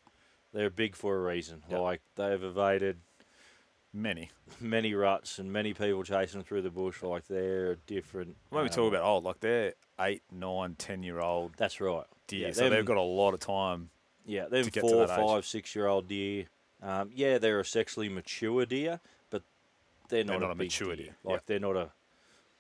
They're 0.54 0.70
big 0.70 0.96
for 0.96 1.16
a 1.16 1.22
reason. 1.22 1.64
Yeah. 1.70 1.80
Like 1.80 2.02
they've 2.16 2.44
evaded 2.44 2.98
many. 3.94 4.30
many 4.60 4.94
ruts 4.94 5.40
and 5.40 5.52
many 5.52 5.74
people 5.74 6.04
chasing 6.04 6.44
through 6.44 6.62
the 6.64 6.70
bush. 6.70 7.02
Like 7.04 7.28
they're 7.28 7.76
different. 7.88 8.36
When 8.50 8.64
we 8.64 8.70
um, 8.70 8.76
talk 8.76 8.90
about 8.94 9.04
old, 9.04 9.24
like 9.24 9.40
they're 9.40 9.74
eight, 10.00 10.22
nine, 10.32 10.76
ten 10.78 11.04
year 11.04 11.20
old 11.20 11.54
that's 11.58 11.80
right. 11.82 12.06
deer, 12.28 12.48
Yeah, 12.48 12.54
so 12.54 12.62
them- 12.64 12.72
they've 12.74 12.86
got 12.86 12.98
a 12.98 13.02
lot 13.02 13.34
of 13.34 13.40
time. 13.40 13.90
Yeah, 14.26 14.46
them 14.48 14.64
to 14.66 14.70
get 14.72 14.82
to 14.84 14.90
four, 14.90 15.08
that 15.08 15.20
age. 15.20 15.26
five, 15.26 15.46
six 15.46 15.76
year 15.76 15.88
old 15.88 16.08
deer. 16.08 16.46
Um, 16.82 17.10
yeah, 17.14 17.38
they're 17.38 17.60
a 17.60 17.66
sexually 17.66 18.10
mature 18.10 18.66
deer, 18.66 19.00
but 19.30 19.44
they're 20.10 20.24
not, 20.24 20.32
They're 20.34 20.40
not 20.42 20.50
a, 20.50 20.54
a 20.54 20.56
big 20.56 20.68
mature 20.68 20.96
deer. 20.96 21.06
deer, 21.08 21.16
Like 21.24 21.36
yeah. 21.36 21.40
they're 21.46 21.60
not 21.60 21.76
a. 21.76 21.90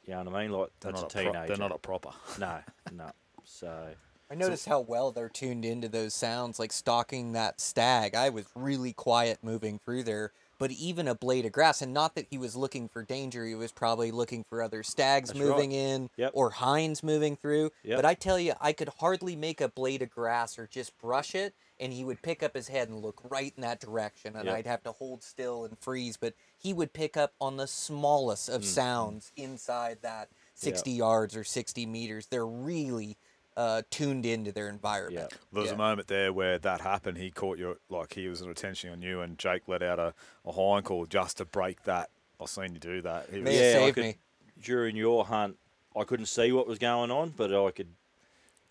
You 0.05 0.15
know 0.15 0.23
what 0.23 0.35
I 0.35 0.41
mean? 0.43 0.51
Like 0.51 0.69
They're 0.79 0.91
that's 0.91 1.01
a 1.01 1.03
not 1.03 1.11
pro- 1.13 1.21
teenager. 1.23 1.47
they're 1.47 1.57
not 1.57 1.71
a 1.71 1.77
proper. 1.77 2.09
no, 2.39 2.57
no. 2.91 3.11
So 3.43 3.87
I 4.31 4.35
noticed 4.35 4.67
how 4.67 4.79
well 4.81 5.11
they're 5.11 5.29
tuned 5.29 5.65
into 5.65 5.87
those 5.87 6.13
sounds, 6.13 6.59
like 6.59 6.71
stalking 6.71 7.33
that 7.33 7.59
stag. 7.61 8.15
I 8.15 8.29
was 8.29 8.45
really 8.55 8.93
quiet 8.93 9.39
moving 9.43 9.79
through 9.79 10.03
there, 10.03 10.31
but 10.59 10.71
even 10.71 11.07
a 11.07 11.15
blade 11.15 11.45
of 11.45 11.53
grass, 11.53 11.81
and 11.81 11.93
not 11.93 12.15
that 12.15 12.27
he 12.29 12.37
was 12.37 12.55
looking 12.55 12.89
for 12.89 13.01
danger, 13.03 13.45
he 13.45 13.55
was 13.55 13.71
probably 13.71 14.11
looking 14.11 14.43
for 14.43 14.61
other 14.61 14.83
stags 14.83 15.29
That's 15.29 15.39
right. 15.39 15.49
moving 15.49 15.71
in 15.71 16.09
Yep. 16.17 16.31
or 16.35 16.51
hinds 16.51 17.01
moving 17.01 17.37
through. 17.37 17.71
Yep. 17.83 17.97
But 17.97 18.05
I 18.05 18.13
tell 18.13 18.37
you, 18.37 18.53
I 18.59 18.73
could 18.73 18.89
hardly 18.99 19.35
make 19.35 19.61
a 19.61 19.69
blade 19.69 20.01
of 20.01 20.09
grass 20.09 20.59
or 20.59 20.67
just 20.67 20.97
brush 20.99 21.33
it, 21.33 21.55
and 21.79 21.93
he 21.93 22.03
would 22.03 22.21
pick 22.21 22.43
up 22.43 22.53
his 22.55 22.67
head 22.67 22.89
and 22.89 22.99
look 23.01 23.21
right 23.29 23.53
in 23.55 23.61
that 23.61 23.79
direction, 23.79 24.35
and 24.35 24.45
Yep. 24.45 24.55
I'd 24.55 24.67
have 24.67 24.83
to 24.83 24.91
hold 24.91 25.23
still 25.23 25.63
and 25.63 25.79
freeze. 25.79 26.17
But 26.17 26.33
he 26.57 26.73
would 26.73 26.91
pick 26.93 27.15
up 27.15 27.33
on 27.39 27.55
the 27.55 27.67
smallest 27.67 28.49
of 28.49 28.61
mm. 28.61 28.65
sounds 28.65 29.31
inside 29.37 29.99
that 30.01 30.29
60 30.55 30.91
yards 30.91 31.37
or 31.37 31.45
60 31.45 31.85
meters. 31.85 32.27
They're 32.27 32.45
really 32.45 33.17
uh, 33.59 33.81
tuned 33.89 34.25
into 34.25 34.53
their 34.53 34.69
environment. 34.69 35.31
There 35.51 35.61
was 35.61 35.69
Yeah. 35.71 35.75
a 35.75 35.77
moment 35.77 36.07
there 36.07 36.31
where 36.31 36.57
that 36.59 36.79
happened. 36.79 37.17
He 37.17 37.29
caught 37.29 37.57
you, 37.59 37.77
like 37.89 38.13
he 38.13 38.29
was 38.29 38.39
attention 38.41 38.91
on 38.91 39.01
you, 39.01 39.19
and 39.19 39.37
Jake 39.37 39.63
let 39.67 39.83
out 39.83 39.99
a, 39.99 40.13
a 40.45 40.51
hind 40.53 40.85
call 40.85 41.05
just 41.05 41.37
to 41.37 41.45
break 41.45 41.83
that. 41.83 42.09
I've 42.39 42.47
seen 42.49 42.73
you 42.73 42.79
do 42.79 43.01
that. 43.01 43.27
He 43.29 43.41
was, 43.41 43.53
Yeah, 43.53 43.73
saved 43.73 43.95
could- 43.95 44.03
me. 44.05 44.15
during 44.61 44.95
your 44.95 45.25
hunt, 45.25 45.57
I 45.93 46.05
couldn't 46.05 46.27
see 46.27 46.53
what 46.53 46.67
was 46.67 46.79
going 46.79 47.11
on, 47.11 47.33
but 47.35 47.53
I 47.53 47.71
could 47.71 47.89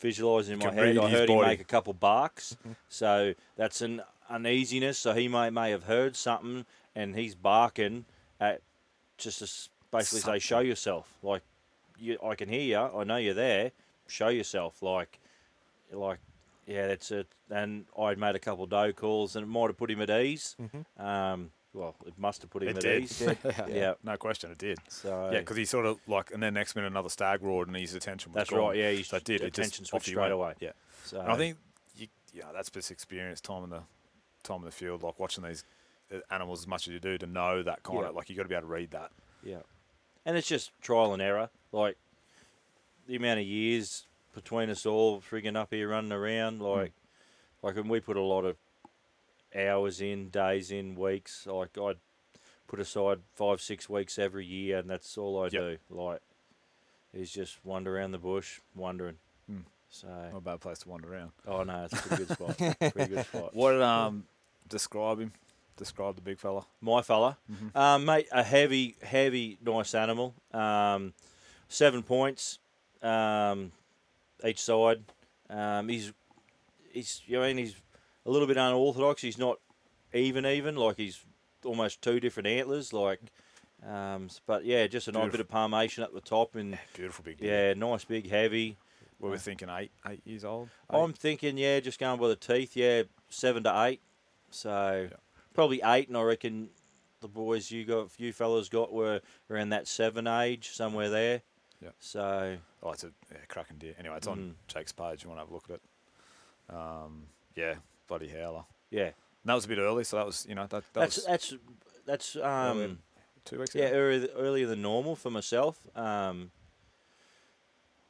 visualize 0.01 0.49
in 0.49 0.59
my 0.59 0.73
head. 0.73 0.97
I 0.97 1.09
his 1.09 1.19
heard 1.19 1.29
him 1.29 1.41
make 1.43 1.61
a 1.61 1.65
couple 1.65 1.93
barks, 1.93 2.57
so 2.89 3.35
that's 3.57 3.83
an 3.83 4.01
uneasiness. 4.31 4.99
So 4.99 5.13
he 5.13 5.29
may 5.29 5.51
may 5.51 5.71
have 5.71 5.85
heard 5.85 6.17
something, 6.17 6.65
and 6.95 7.15
he's 7.15 7.35
barking 7.35 8.07
at 8.41 8.63
just 9.19 9.41
to 9.41 9.45
s- 9.45 9.69
basically 9.91 10.21
say, 10.21 10.39
"Show 10.39 10.61
yourself." 10.61 11.13
Like, 11.23 11.43
you, 11.99 12.17
I 12.25 12.35
can 12.37 12.49
hear 12.49 12.63
you. 12.63 12.79
I 12.79 13.05
know 13.05 13.17
you're 13.17 13.35
there. 13.35 13.73
Show 14.09 14.29
yourself. 14.29 14.83
Like, 14.83 15.19
like, 15.93 16.19
yeah, 16.67 16.89
that's 16.89 17.11
it. 17.11 17.27
And 17.51 17.87
I'd 17.99 18.19
made 18.19 18.35
a 18.35 18.39
couple 18.39 18.67
doe 18.67 18.93
calls, 18.93 19.37
and 19.37 19.45
it 19.45 19.49
might 19.49 19.69
have 19.69 19.77
put 19.77 19.91
him 19.91 20.01
at 20.03 20.11
ease. 20.11 20.57
Um, 20.99 21.51
well, 21.75 21.95
it 22.07 22.15
must 22.19 22.43
have 22.43 22.51
put 22.51 22.63
him 22.63 22.71
It 22.71 22.77
at 22.77 22.83
did. 22.83 23.03
ease. 23.05 23.21
yeah, 23.45 23.67
Yeah. 23.69 23.95
no 24.03 24.17
question, 24.17 24.51
it 24.51 24.59
did. 24.59 24.79
So 24.89 25.31
Yeah, 25.33 25.41
because 25.41 25.57
he 25.57 25.65
sort 25.65 25.87
of 25.87 25.99
like, 26.07 26.31
and 26.33 26.43
then 26.43 26.55
next 26.55 26.75
minute 26.75 26.89
another 26.91 27.09
stag 27.11 27.43
roared, 27.43 27.69
and 27.69 27.77
his 27.77 27.95
attention 27.95 28.33
was 28.33 28.41
That's 28.41 28.51
gone. 28.51 28.61
right, 28.61 28.77
yeah, 28.77 28.91
his 28.91 29.07
so 29.09 29.17
it 29.19 29.25
did. 29.25 29.41
It 29.43 29.49
attention 29.49 29.85
just 29.85 29.91
switched 29.91 30.07
straight 30.07 30.23
went. 30.23 30.33
away. 30.33 30.55
Yeah, 30.61 30.73
so 31.05 31.21
and 31.21 31.31
I 31.31 31.37
think, 31.37 31.59
you, 31.97 32.09
yeah, 32.33 32.45
that's 32.55 32.71
just 32.71 32.91
experience, 32.91 33.41
time 33.41 33.65
in 33.65 33.71
the 33.71 33.83
time 34.43 34.59
in 34.61 34.65
the 34.65 34.71
field, 34.71 35.03
like 35.03 35.19
watching 35.19 35.45
these 35.45 35.65
uh, 36.13 36.19
animals 36.31 36.61
as 36.61 36.67
much 36.67 36.89
as 36.89 36.95
you 36.95 37.01
do 37.01 37.19
to 37.19 37.27
know 37.27 37.63
that 37.63 37.83
kind 37.83 38.01
Yeah. 38.01 38.09
of 38.09 38.15
like 38.15 38.31
you 38.31 38.37
got 38.37 38.45
to 38.45 38.49
be 38.49 38.55
able 38.55 38.67
to 38.69 38.73
read 38.73 38.91
that. 38.93 39.11
Yeah, 39.43 39.59
and 40.25 40.37
it's 40.37 40.49
just 40.49 40.71
trial 40.81 41.13
and 41.13 41.21
error. 41.23 41.51
Like 41.73 41.97
the 43.09 43.17
amount 43.17 43.41
of 43.41 43.47
years 43.47 44.07
between 44.35 44.71
us 44.71 44.87
all 44.87 45.21
frigging 45.21 45.57
up 45.57 45.73
here 45.73 45.89
running 45.89 46.13
around, 46.13 46.61
like 46.63 46.93
like 47.63 47.75
when 47.75 47.89
we 47.89 47.99
put 48.01 48.17
a 48.17 48.23
lot 48.23 48.45
of 48.45 48.57
hours 49.57 50.01
in, 50.01 50.29
days 50.29 50.71
in, 50.71 50.95
weeks. 50.95 51.47
Like 51.47 51.77
I'd 51.79 51.97
put 52.69 52.79
aside 52.81 53.19
five, 53.35 53.61
six 53.61 53.89
weeks 53.89 54.19
every 54.19 54.47
year, 54.47 54.79
and 54.79 54.89
that's 54.91 55.17
all 55.19 55.41
I 55.41 55.45
Yep. 55.45 55.53
do. 55.53 55.77
Like 55.91 56.21
is 57.15 57.33
just 57.33 57.59
wander 57.65 57.97
around 57.97 58.13
the 58.13 58.19
bush, 58.19 58.61
wandering. 58.75 59.17
Hmm. 59.51 59.61
So 59.91 60.07
Not 60.31 60.37
a 60.39 60.41
bad 60.43 60.61
place 60.61 60.79
to 60.81 60.89
wander 60.91 61.13
around. 61.13 61.33
oh 61.47 61.63
no, 61.65 61.85
it's 61.85 61.95
a 61.95 61.97
pretty 61.97 62.25
good 62.27 62.37
spot. 62.37 62.57
pretty 62.93 63.15
good 63.15 63.27
spot. 63.27 63.55
What 63.55 63.81
um 63.81 64.25
describe 64.69 65.19
him 65.19 65.33
describe 65.79 66.17
the 66.17 66.21
big 66.21 66.39
fella. 66.39 66.67
my 66.83 67.01
fella, 67.03 67.39
Mhm. 67.51 67.75
um, 67.75 68.05
mate. 68.05 68.27
A 68.33 68.43
heavy, 68.43 68.97
heavy, 69.03 69.57
nice 69.65 69.95
animal. 69.95 70.35
Um, 70.53 71.15
seven 71.69 72.03
points, 72.03 72.59
um, 73.03 73.73
each 74.45 74.61
side. 74.61 75.03
Um, 75.51 75.89
he's 75.89 76.13
he's 76.93 77.23
you 77.27 77.39
know 77.39 77.45
I 77.45 77.49
mean 77.49 77.59
he's 77.59 77.75
a 78.27 78.31
little 78.31 78.47
bit 78.49 78.57
unorthodox. 78.57 79.23
He's 79.23 79.39
not 79.39 79.59
even 80.13 80.45
even 80.47 80.77
like 80.77 80.97
he's 80.97 81.25
almost 81.65 82.03
two 82.03 82.21
different 82.21 82.47
antlers. 82.47 82.93
Like, 82.93 83.21
um, 83.87 84.29
but 84.47 84.65
yeah, 84.65 84.87
just 84.87 85.09
a 85.09 85.13
nice 85.13 85.31
bit 85.31 85.41
of 85.41 85.49
palmation 85.49 86.03
up 86.05 86.13
the 86.13 86.21
top 86.21 86.55
and 86.55 86.79
Beautiful 86.95 87.25
big. 87.25 87.39
deer. 87.39 87.69
yeah, 87.69 87.75
nice 87.75 88.05
big 88.05 88.29
heavy. 88.29 88.77
We 89.21 89.31
were 89.31 89.39
thinking 89.39 89.69
eight, 89.69 89.91
eight 90.07 90.23
years 90.25 90.45
old. 90.45 90.69
I'm 90.89 91.13
thinking, 91.13 91.59
yeah, 91.59 91.81
just 91.81 91.99
going 91.99 92.21
by 92.21 92.29
the 92.29 92.37
teeth, 92.37 92.77
yeah, 92.77 93.03
seven 93.29 93.65
to 93.65 93.85
eight. 93.87 94.01
So 94.51 95.09
Yeah. 95.11 95.17
probably 95.55 95.81
eight, 95.85 96.07
and 96.07 96.17
I 96.17 96.23
reckon 96.23 96.69
the 97.21 97.27
boys 97.27 97.69
you 97.69 97.85
got, 97.85 98.11
you 98.19 98.33
fellas 98.33 98.69
got 98.69 98.93
were 98.93 99.21
around 99.51 99.71
that 99.71 99.89
seven 99.89 100.29
age, 100.29 100.69
somewhere 100.69 101.11
there. 101.11 101.43
Yeah. 101.83 101.91
So 102.01 102.57
Oh, 102.83 102.91
it's 102.93 103.05
a 103.05 103.13
yeah, 103.33 103.39
cracking 103.49 103.79
deer. 103.79 103.95
Anyway, 103.99 104.17
it's 104.17 104.27
Mm. 104.27 104.33
on 104.33 104.55
Jake's 104.67 104.93
page. 104.93 105.23
You 105.23 105.31
want 105.31 105.39
to 105.39 105.43
have 105.45 105.51
a 105.51 105.55
look 105.55 105.71
at 105.71 105.77
it? 105.77 105.83
Um, 106.75 107.27
yeah, 107.55 107.77
bloody 108.07 108.29
howler. 108.29 108.65
yeah, 108.91 109.05
And 109.07 109.15
that 109.45 109.55
was 109.55 109.65
a 109.65 109.69
bit 109.69 109.79
early, 109.79 110.05
so 110.05 110.17
that 110.17 110.27
was 110.27 110.45
you 110.49 110.55
know 110.55 110.63
that, 110.67 110.71
that 110.71 110.95
that's 110.95 111.17
was 111.17 111.25
that's 111.27 111.55
that's 112.07 112.37
um 112.37 112.99
two 113.45 113.59
weeks 113.59 113.75
yeah 113.75 113.87
ago. 113.87 113.97
earlier, 113.97 114.29
earlier 114.37 114.67
than 114.67 114.83
normal 114.83 115.17
for 115.17 115.31
myself. 115.31 115.79
Um, 115.97 116.51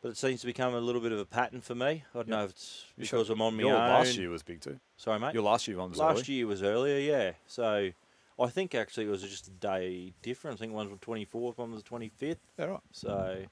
but 0.00 0.10
it 0.10 0.16
seems 0.16 0.40
to 0.40 0.46
become 0.46 0.74
a 0.74 0.80
little 0.80 1.00
bit 1.00 1.12
of 1.12 1.18
a 1.18 1.24
pattern 1.24 1.60
for 1.60 1.74
me. 1.74 2.04
I 2.14 2.18
don't 2.18 2.28
Yeah. 2.28 2.36
know 2.36 2.44
if 2.44 2.50
it's 2.50 2.84
because 2.96 3.30
I'm 3.30 3.42
on 3.42 3.54
my 3.56 3.62
Your 3.62 3.76
own. 3.76 3.88
last 3.88 4.16
year 4.16 4.30
was 4.30 4.42
big 4.42 4.60
too. 4.60 4.78
Sorry, 4.96 5.18
mate. 5.18 5.34
Your 5.34 5.42
last 5.42 5.66
year 5.68 5.76
one 5.76 5.90
was 5.90 5.98
Last 5.98 6.28
early. 6.28 6.34
year 6.34 6.46
was 6.46 6.62
earlier, 6.62 6.98
yeah. 6.98 7.32
So 7.46 7.90
I 8.38 8.46
think 8.48 8.74
actually 8.74 9.06
it 9.06 9.10
was 9.10 9.22
just 9.22 9.48
a 9.48 9.50
day 9.50 10.14
different. 10.22 10.56
I 10.56 10.60
think 10.60 10.72
one 10.72 10.88
was 10.90 10.98
the 10.98 11.04
24th, 11.06 11.58
one 11.58 11.72
was 11.72 11.82
the 11.82 11.88
25th. 11.88 12.36
Yeah, 12.58 12.64
right. 12.66 12.80
So 12.92 13.44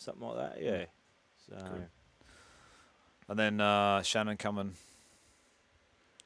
something 0.00 0.26
like 0.26 0.36
that, 0.36 0.62
yeah. 0.62 0.84
So 1.48 1.56
Good. 1.56 1.86
And 3.28 3.38
then 3.38 3.60
uh, 3.60 4.02
Shannon 4.02 4.36
coming. 4.36 4.72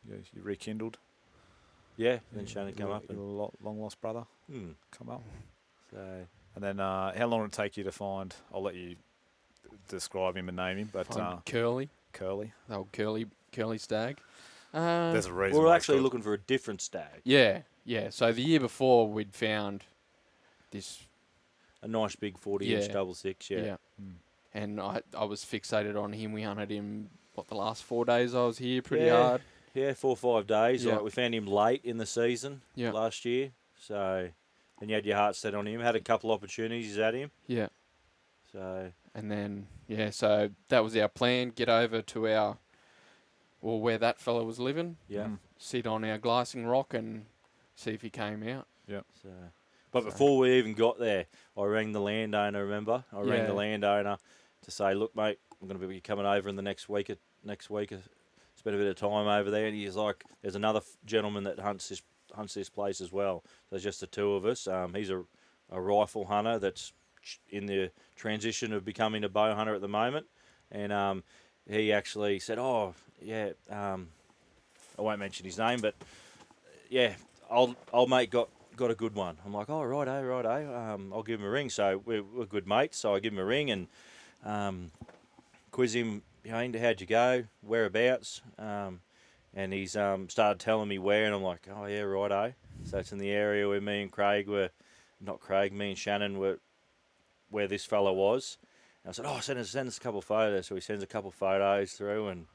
You, 0.08 0.22
you 0.34 0.42
rekindled. 0.42 0.98
yeah, 1.96 2.12
and 2.12 2.20
then 2.40 2.46
Shannon 2.46 2.74
come 2.74 2.90
up 2.90 3.04
your 3.08 3.18
and 3.18 3.38
lo- 3.38 3.52
long 3.62 3.80
lost 3.80 4.00
brother 4.00 4.24
hmm, 4.50 4.70
come 4.90 5.08
up. 5.10 5.22
so 5.90 5.98
And 6.54 6.62
then 6.64 6.78
uh, 6.80 7.12
how 7.16 7.26
long 7.26 7.42
did 7.42 7.52
it 7.52 7.56
take 7.56 7.76
you 7.76 7.84
to 7.84 7.92
find? 7.92 8.34
I'll 8.52 8.62
let 8.62 8.74
you 8.74 8.96
describe 9.88 10.36
him 10.36 10.48
and 10.48 10.56
name 10.56 10.78
him, 10.78 10.90
but 10.92 11.06
Find 11.06 11.20
uh, 11.20 11.36
Curly, 11.46 11.88
Curly. 12.12 12.52
the 12.68 12.76
old 12.76 12.92
Curly, 12.92 13.26
Curly 13.52 13.78
stag. 13.78 14.18
Uh, 14.72 15.12
There's 15.12 15.26
a 15.26 15.32
we 15.32 15.44
reason. 15.44 15.60
were 15.62 15.68
why 15.68 15.76
actually 15.76 15.96
called- 15.96 16.04
looking 16.04 16.22
for 16.22 16.34
a 16.34 16.38
different 16.38 16.80
stag, 16.82 17.20
yeah, 17.24 17.60
yeah. 17.84 18.10
So 18.10 18.30
the 18.32 18.42
year 18.42 18.60
before 18.60 19.08
we'd 19.08 19.34
found 19.34 19.84
this, 20.70 21.00
a 21.84 21.88
nice 21.88 22.16
big 22.16 22.36
40 22.38 22.74
inch 22.74 22.92
double 22.92 23.14
six, 23.14 23.48
yeah. 23.50 23.58
yeah, 23.64 23.76
Mm. 24.02 24.14
and 24.54 24.80
I 24.80 25.02
I 25.16 25.24
was 25.24 25.44
fixated 25.44 25.96
on 26.00 26.12
him. 26.12 26.32
We 26.32 26.42
hunted 26.42 26.70
him 26.70 27.10
what 27.34 27.46
the 27.48 27.54
last 27.56 27.84
four 27.84 28.04
days 28.04 28.34
I 28.34 28.44
was 28.44 28.58
here 28.58 28.82
pretty 28.82 29.04
Yeah. 29.06 29.22
hard. 29.22 29.42
Yeah, 29.74 29.92
four 29.92 30.10
or 30.10 30.16
five 30.16 30.46
days. 30.46 30.84
Yeah. 30.84 30.94
Like 30.94 31.02
we 31.04 31.10
found 31.10 31.34
him 31.34 31.46
late 31.46 31.84
in 31.84 31.98
the 31.98 32.06
season 32.06 32.62
Yeah. 32.74 32.92
last 32.92 33.24
year. 33.24 33.52
So 33.78 34.30
and 34.80 34.90
you 34.90 34.94
had 34.96 35.04
your 35.06 35.16
heart 35.16 35.36
set 35.36 35.54
on 35.54 35.66
him. 35.68 35.80
Had 35.80 35.96
a 35.96 36.00
couple 36.00 36.30
opportunities 36.32 36.98
at 36.98 37.14
him. 37.14 37.30
Yeah, 37.46 37.68
So 38.52 38.92
and 39.14 39.30
then 39.30 39.66
yeah, 39.88 40.10
so 40.10 40.50
that 40.68 40.82
was 40.82 40.96
our 40.96 41.08
plan. 41.08 41.50
Get 41.50 41.68
over 41.68 42.00
to 42.02 42.28
our, 42.28 42.58
well, 43.60 43.78
where 43.80 43.98
that 43.98 44.18
fella 44.20 44.44
was 44.44 44.58
living. 44.58 44.96
yeah. 45.08 45.28
Sit 45.58 45.86
on 45.86 46.04
our 46.04 46.18
glassing 46.18 46.66
rock 46.66 46.94
and 46.94 47.26
see 47.76 47.90
if 47.92 48.02
he 48.02 48.10
came 48.10 48.42
out. 48.48 48.66
Yeah. 48.86 49.00
So, 49.22 49.28
but 49.94 50.02
So- 50.02 50.10
before 50.10 50.38
we 50.38 50.58
even 50.58 50.74
got 50.74 50.98
there, 50.98 51.26
I 51.56 51.64
rang 51.64 51.92
the 51.92 52.00
landowner. 52.00 52.64
Remember, 52.64 53.04
I 53.12 53.20
rang 53.20 53.46
the 53.46 53.54
landowner 53.54 54.18
to 54.62 54.70
say, 54.70 54.92
"Look, 54.92 55.14
mate, 55.14 55.38
I'm 55.62 55.68
going 55.68 55.80
to 55.80 55.86
be 55.86 56.00
coming 56.00 56.26
over 56.26 56.48
in 56.48 56.56
the 56.56 56.62
next 56.62 56.88
week. 56.88 57.10
Next 57.44 57.70
week, 57.70 57.92
uh, 57.92 57.98
spend 58.56 58.74
a 58.74 58.78
bit 58.78 58.88
of 58.88 58.96
time 58.96 59.28
over 59.28 59.52
there." 59.52 59.66
And 59.66 59.74
he's 59.76 59.94
like, 59.94 60.24
"There's 60.42 60.56
another 60.56 60.80
gentleman 61.04 61.44
that 61.44 61.60
hunts 61.60 61.88
this 61.88 62.02
hunts 62.34 62.54
this 62.54 62.68
place 62.68 63.00
as 63.00 63.12
well. 63.12 63.42
So 63.44 63.50
there's 63.70 63.84
just 63.84 64.00
the 64.00 64.08
two 64.08 64.32
of 64.32 64.44
us. 64.44 64.66
Um, 64.66 64.94
he's 64.94 65.10
a 65.10 65.24
a 65.70 65.80
rifle 65.80 66.24
hunter 66.24 66.58
that's 66.58 66.92
in 67.48 67.66
the 67.66 67.90
transition 68.16 68.72
of 68.72 68.84
becoming 68.84 69.22
a 69.22 69.28
bow 69.28 69.54
hunter 69.54 69.74
at 69.74 69.80
the 69.80 69.88
moment, 69.88 70.26
and 70.72 70.92
um, 70.92 71.22
he 71.70 71.92
actually 71.92 72.40
said, 72.40 72.58
"Oh, 72.58 72.94
yeah." 73.22 73.52
Um, 73.70 74.10
I 74.98 75.02
won't 75.02 75.20
mention 75.20 75.44
his 75.46 75.56
name, 75.58 75.80
but 75.80 75.94
yeah, 76.88 77.14
old 77.48 77.76
old 77.92 78.10
mate 78.10 78.30
got 78.30 78.48
got 78.76 78.90
a 78.90 78.94
good 78.94 79.14
one. 79.14 79.38
I'm 79.44 79.52
like, 79.52 79.70
oh 79.70 79.82
righto, 79.82 80.22
righto. 80.22 80.74
Um, 80.76 81.12
I'll 81.12 81.22
give 81.22 81.40
him 81.40 81.46
a 81.46 81.50
ring. 81.50 81.70
So 81.70 82.02
we're, 82.04 82.22
we're 82.22 82.46
good 82.46 82.66
mates. 82.66 82.98
So 82.98 83.14
I 83.14 83.20
give 83.20 83.32
him 83.32 83.38
a 83.38 83.44
ring 83.44 83.70
and 83.70 83.86
um, 84.44 84.90
quiz 85.70 85.94
him. 85.94 86.22
You 86.44 86.52
know, 86.52 86.78
how'd 86.78 87.00
you 87.00 87.06
go? 87.06 87.44
Whereabouts? 87.62 88.42
Um, 88.58 89.00
and 89.54 89.72
he's 89.72 89.96
um, 89.96 90.28
started 90.28 90.60
telling 90.60 90.88
me 90.88 90.98
where, 90.98 91.24
and 91.24 91.34
I'm 91.34 91.42
like, 91.42 91.68
oh 91.74 91.86
yeah, 91.86 92.00
righto. 92.00 92.54
So 92.84 92.98
it's 92.98 93.12
in 93.12 93.18
the 93.18 93.30
area 93.30 93.68
where 93.68 93.80
me 93.80 94.02
and 94.02 94.12
Craig 94.12 94.48
were, 94.48 94.70
not 95.20 95.40
Craig, 95.40 95.72
me 95.72 95.90
and 95.90 95.98
Shannon 95.98 96.38
were, 96.38 96.58
where 97.50 97.66
this 97.68 97.84
fella 97.84 98.12
was. 98.12 98.58
And 99.04 99.10
I 99.10 99.12
said, 99.12 99.24
oh, 99.26 99.38
send 99.40 99.58
us 99.58 99.70
send 99.70 99.88
us 99.88 99.96
a 99.96 100.00
couple 100.00 100.18
of 100.18 100.24
photos. 100.24 100.66
So 100.66 100.74
he 100.74 100.80
sends 100.80 101.02
a 101.02 101.06
couple 101.06 101.28
of 101.28 101.34
photos 101.34 101.92
through, 101.92 102.28
and 102.28 102.46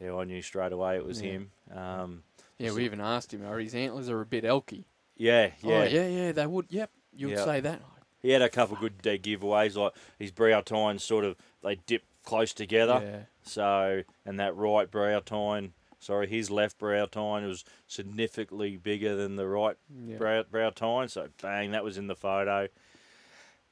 yeah, 0.00 0.14
I 0.16 0.24
knew 0.24 0.42
straight 0.42 0.72
away 0.72 0.96
it 0.96 1.04
was 1.04 1.20
Yeah. 1.20 1.30
him. 1.32 1.50
Um, 1.72 2.22
Yeah, 2.58 2.72
we 2.72 2.84
even 2.84 3.00
asked 3.00 3.32
him, 3.32 3.44
are 3.46 3.58
his 3.58 3.74
antlers 3.74 4.08
are 4.08 4.20
a 4.20 4.26
bit 4.26 4.44
elky? 4.44 4.84
Yeah, 5.20 5.50
yeah. 5.62 5.74
Oh, 5.80 5.84
yeah, 5.84 6.08
yeah, 6.08 6.32
they 6.32 6.46
would. 6.46 6.66
Yep, 6.70 6.90
you'd 7.14 7.30
Yeah. 7.32 7.44
say 7.44 7.60
that. 7.60 7.82
He 8.22 8.30
had 8.30 8.42
a 8.42 8.48
couple 8.48 8.76
good 8.76 8.94
uh, 9.06 9.10
giveaways, 9.16 9.76
like 9.76 9.92
his 10.18 10.30
brow 10.30 10.60
tine 10.60 10.98
sort 10.98 11.24
of 11.24 11.36
they 11.62 11.76
dip 11.86 12.02
close 12.24 12.52
together. 12.52 13.00
Yeah. 13.02 13.18
So 13.42 14.02
and 14.26 14.38
that 14.40 14.54
right 14.56 14.90
brow 14.90 15.20
tine, 15.20 15.72
sorry, 16.00 16.26
his 16.28 16.50
left 16.50 16.78
brow 16.78 17.06
tine 17.06 17.46
was 17.46 17.64
significantly 17.86 18.76
bigger 18.76 19.16
than 19.16 19.36
the 19.36 19.46
right 19.46 19.76
Yeah. 20.06 20.16
brow, 20.18 20.42
brow 20.42 20.70
tine. 20.70 21.08
So 21.08 21.28
bang, 21.40 21.70
that 21.72 21.84
was 21.84 21.96
in 21.98 22.06
the 22.08 22.14
photo. 22.16 22.68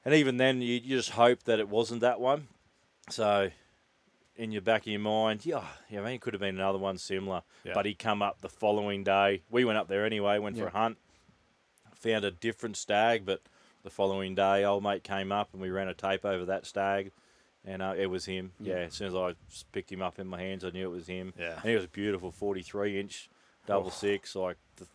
And 0.04 0.14
even 0.14 0.38
then, 0.38 0.62
you, 0.62 0.74
you 0.74 0.96
just 0.96 1.10
hope 1.10 1.42
that 1.42 1.58
it 1.58 1.68
wasn't 1.68 2.00
that 2.00 2.18
one. 2.20 2.48
So 3.10 3.50
in 4.36 4.52
your 4.52 4.62
back 4.62 4.82
of 4.82 4.86
your 4.86 5.00
mind, 5.00 5.44
yeah, 5.44 5.64
yeah, 5.90 6.00
I 6.00 6.04
mean, 6.04 6.14
it 6.14 6.20
could 6.22 6.32
have 6.32 6.40
been 6.40 6.54
another 6.54 6.78
one 6.78 6.96
similar. 6.96 7.42
Yeah. 7.64 7.72
But 7.74 7.84
he 7.84 7.94
come 7.94 8.22
up 8.22 8.40
the 8.40 8.48
following 8.48 9.04
day. 9.04 9.42
We 9.50 9.64
went 9.66 9.76
up 9.76 9.88
there 9.88 10.06
anyway, 10.06 10.38
went 10.38 10.56
for 10.56 10.68
a 10.68 10.70
hunt, 10.70 10.96
found 12.00 12.24
a 12.24 12.30
different 12.30 12.76
stag, 12.76 13.24
but 13.24 13.40
the 13.82 13.90
following 13.90 14.34
day, 14.34 14.64
old 14.64 14.82
mate 14.82 15.04
came 15.04 15.32
up 15.32 15.48
and 15.52 15.60
we 15.62 15.70
ran 15.70 15.88
a 15.88 15.94
tape 15.94 16.24
over 16.24 16.44
that 16.46 16.66
stag, 16.66 17.10
and 17.64 17.80
uh, 17.82 17.94
it 17.96 18.06
was 18.06 18.24
him. 18.24 18.52
Yeah. 18.60 18.74
Yeah. 18.74 18.80
as 18.82 18.94
soon 18.94 19.08
as 19.08 19.14
I 19.14 19.34
picked 19.72 19.90
him 19.92 20.02
up 20.02 20.18
in 20.18 20.26
my 20.26 20.38
hands, 20.40 20.64
I 20.64 20.70
knew 20.70 20.86
it 20.88 20.92
was 20.92 21.06
him. 21.06 21.32
Yeah. 21.38 21.54
And 21.56 21.64
he 21.64 21.74
was 21.74 21.84
a 21.84 21.88
beautiful 21.88 22.30
43 22.30 23.00
inch 23.00 23.28
double 23.66 23.88
Oh. 23.88 23.90
six, 23.90 24.34
like 24.34 24.56
the 24.76 24.86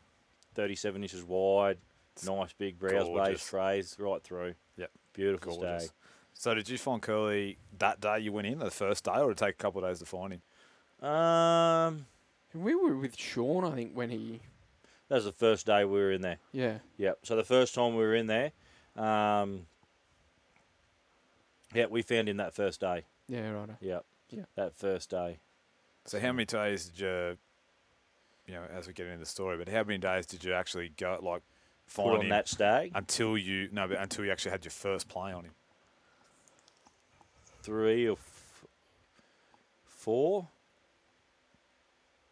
37 0.56 1.04
inches 1.04 1.24
wide, 1.24 1.78
nice 2.26 2.54
big 2.54 2.78
brows 2.80 3.08
gorgeous. 3.08 3.50
bez 3.52 3.96
trez 3.98 4.00
right 4.00 4.22
through. 4.24 4.54
Yep. 4.78 4.92
Beautiful 5.14 5.58
Gorgeous. 5.58 5.84
stag. 5.86 5.96
So 6.36 6.54
did 6.56 6.68
you 6.68 6.78
find 6.80 7.02
Curly 7.02 7.58
that 7.78 8.02
day 8.02 8.20
you 8.20 8.32
went 8.32 8.48
in, 8.48 8.58
the 8.60 8.72
first 8.72 9.04
day, 9.04 9.12
or 9.20 9.28
did 9.30 9.32
it 9.32 9.38
take 9.38 9.56
a 9.56 9.58
couple 9.58 9.84
of 9.84 9.90
days 9.90 10.00
to 10.00 10.06
find 10.06 10.34
him? 10.34 11.08
Um, 11.08 12.06
We 12.56 12.76
were 12.76 12.96
with 12.96 13.18
Sean, 13.18 13.64
I 13.66 13.72
think, 13.76 13.94
when 13.94 14.10
he. 14.10 14.40
That 15.14 15.18
was 15.18 15.26
the 15.26 15.32
first 15.32 15.68
day 15.68 15.86
we 15.86 16.00
were 16.00 16.12
in 16.12 16.22
there. 16.22 16.40
Yeah. 16.52 16.80
Yep. 16.98 17.20
So 17.22 17.36
the 17.36 17.44
first 17.44 17.76
time 17.76 17.92
we 17.92 18.02
were 18.02 18.16
in 18.16 18.26
there, 18.26 18.52
um, 18.96 19.68
yeah, 21.72 21.86
we 21.86 22.02
found 22.02 22.28
him 22.28 22.38
that 22.38 22.56
first 22.56 22.82
day. 22.82 23.04
Yeah, 23.28 23.52
right. 23.52 23.70
Yep. 23.80 24.06
Yeah. 24.32 24.46
That 24.56 24.76
first 24.76 25.12
day. 25.12 25.38
So 26.06 26.20
how 26.20 26.32
many 26.32 26.46
days 26.46 26.86
did 26.86 27.00
you, 27.02 27.38
you 28.48 28.54
know, 28.56 28.64
as 28.76 28.88
we 28.88 28.94
get 28.94 29.06
into 29.06 29.20
the 29.20 29.28
story, 29.28 29.56
but 29.56 29.70
how 29.70 29.84
many 29.84 30.00
days 30.00 30.26
did 30.26 30.44
you 30.44 30.54
actually 30.54 30.90
go, 30.98 31.20
like, 31.22 31.44
Put 31.86 31.92
find 31.94 32.10
on 32.10 32.22
him 32.22 32.30
that 32.30 32.48
stag. 32.48 32.94
until 32.96 33.38
you, 33.38 33.70
no, 33.72 33.88
but 33.88 34.00
until 34.00 34.26
you 34.26 34.32
actually 34.32 34.50
had 34.50 34.66
your 34.66 34.72
first 34.72 35.10
play 35.10 35.32
on 35.32 35.44
him? 35.44 35.54
Three 37.62 38.08
or 38.10 38.14
f- 38.14 38.66
four. 39.86 40.48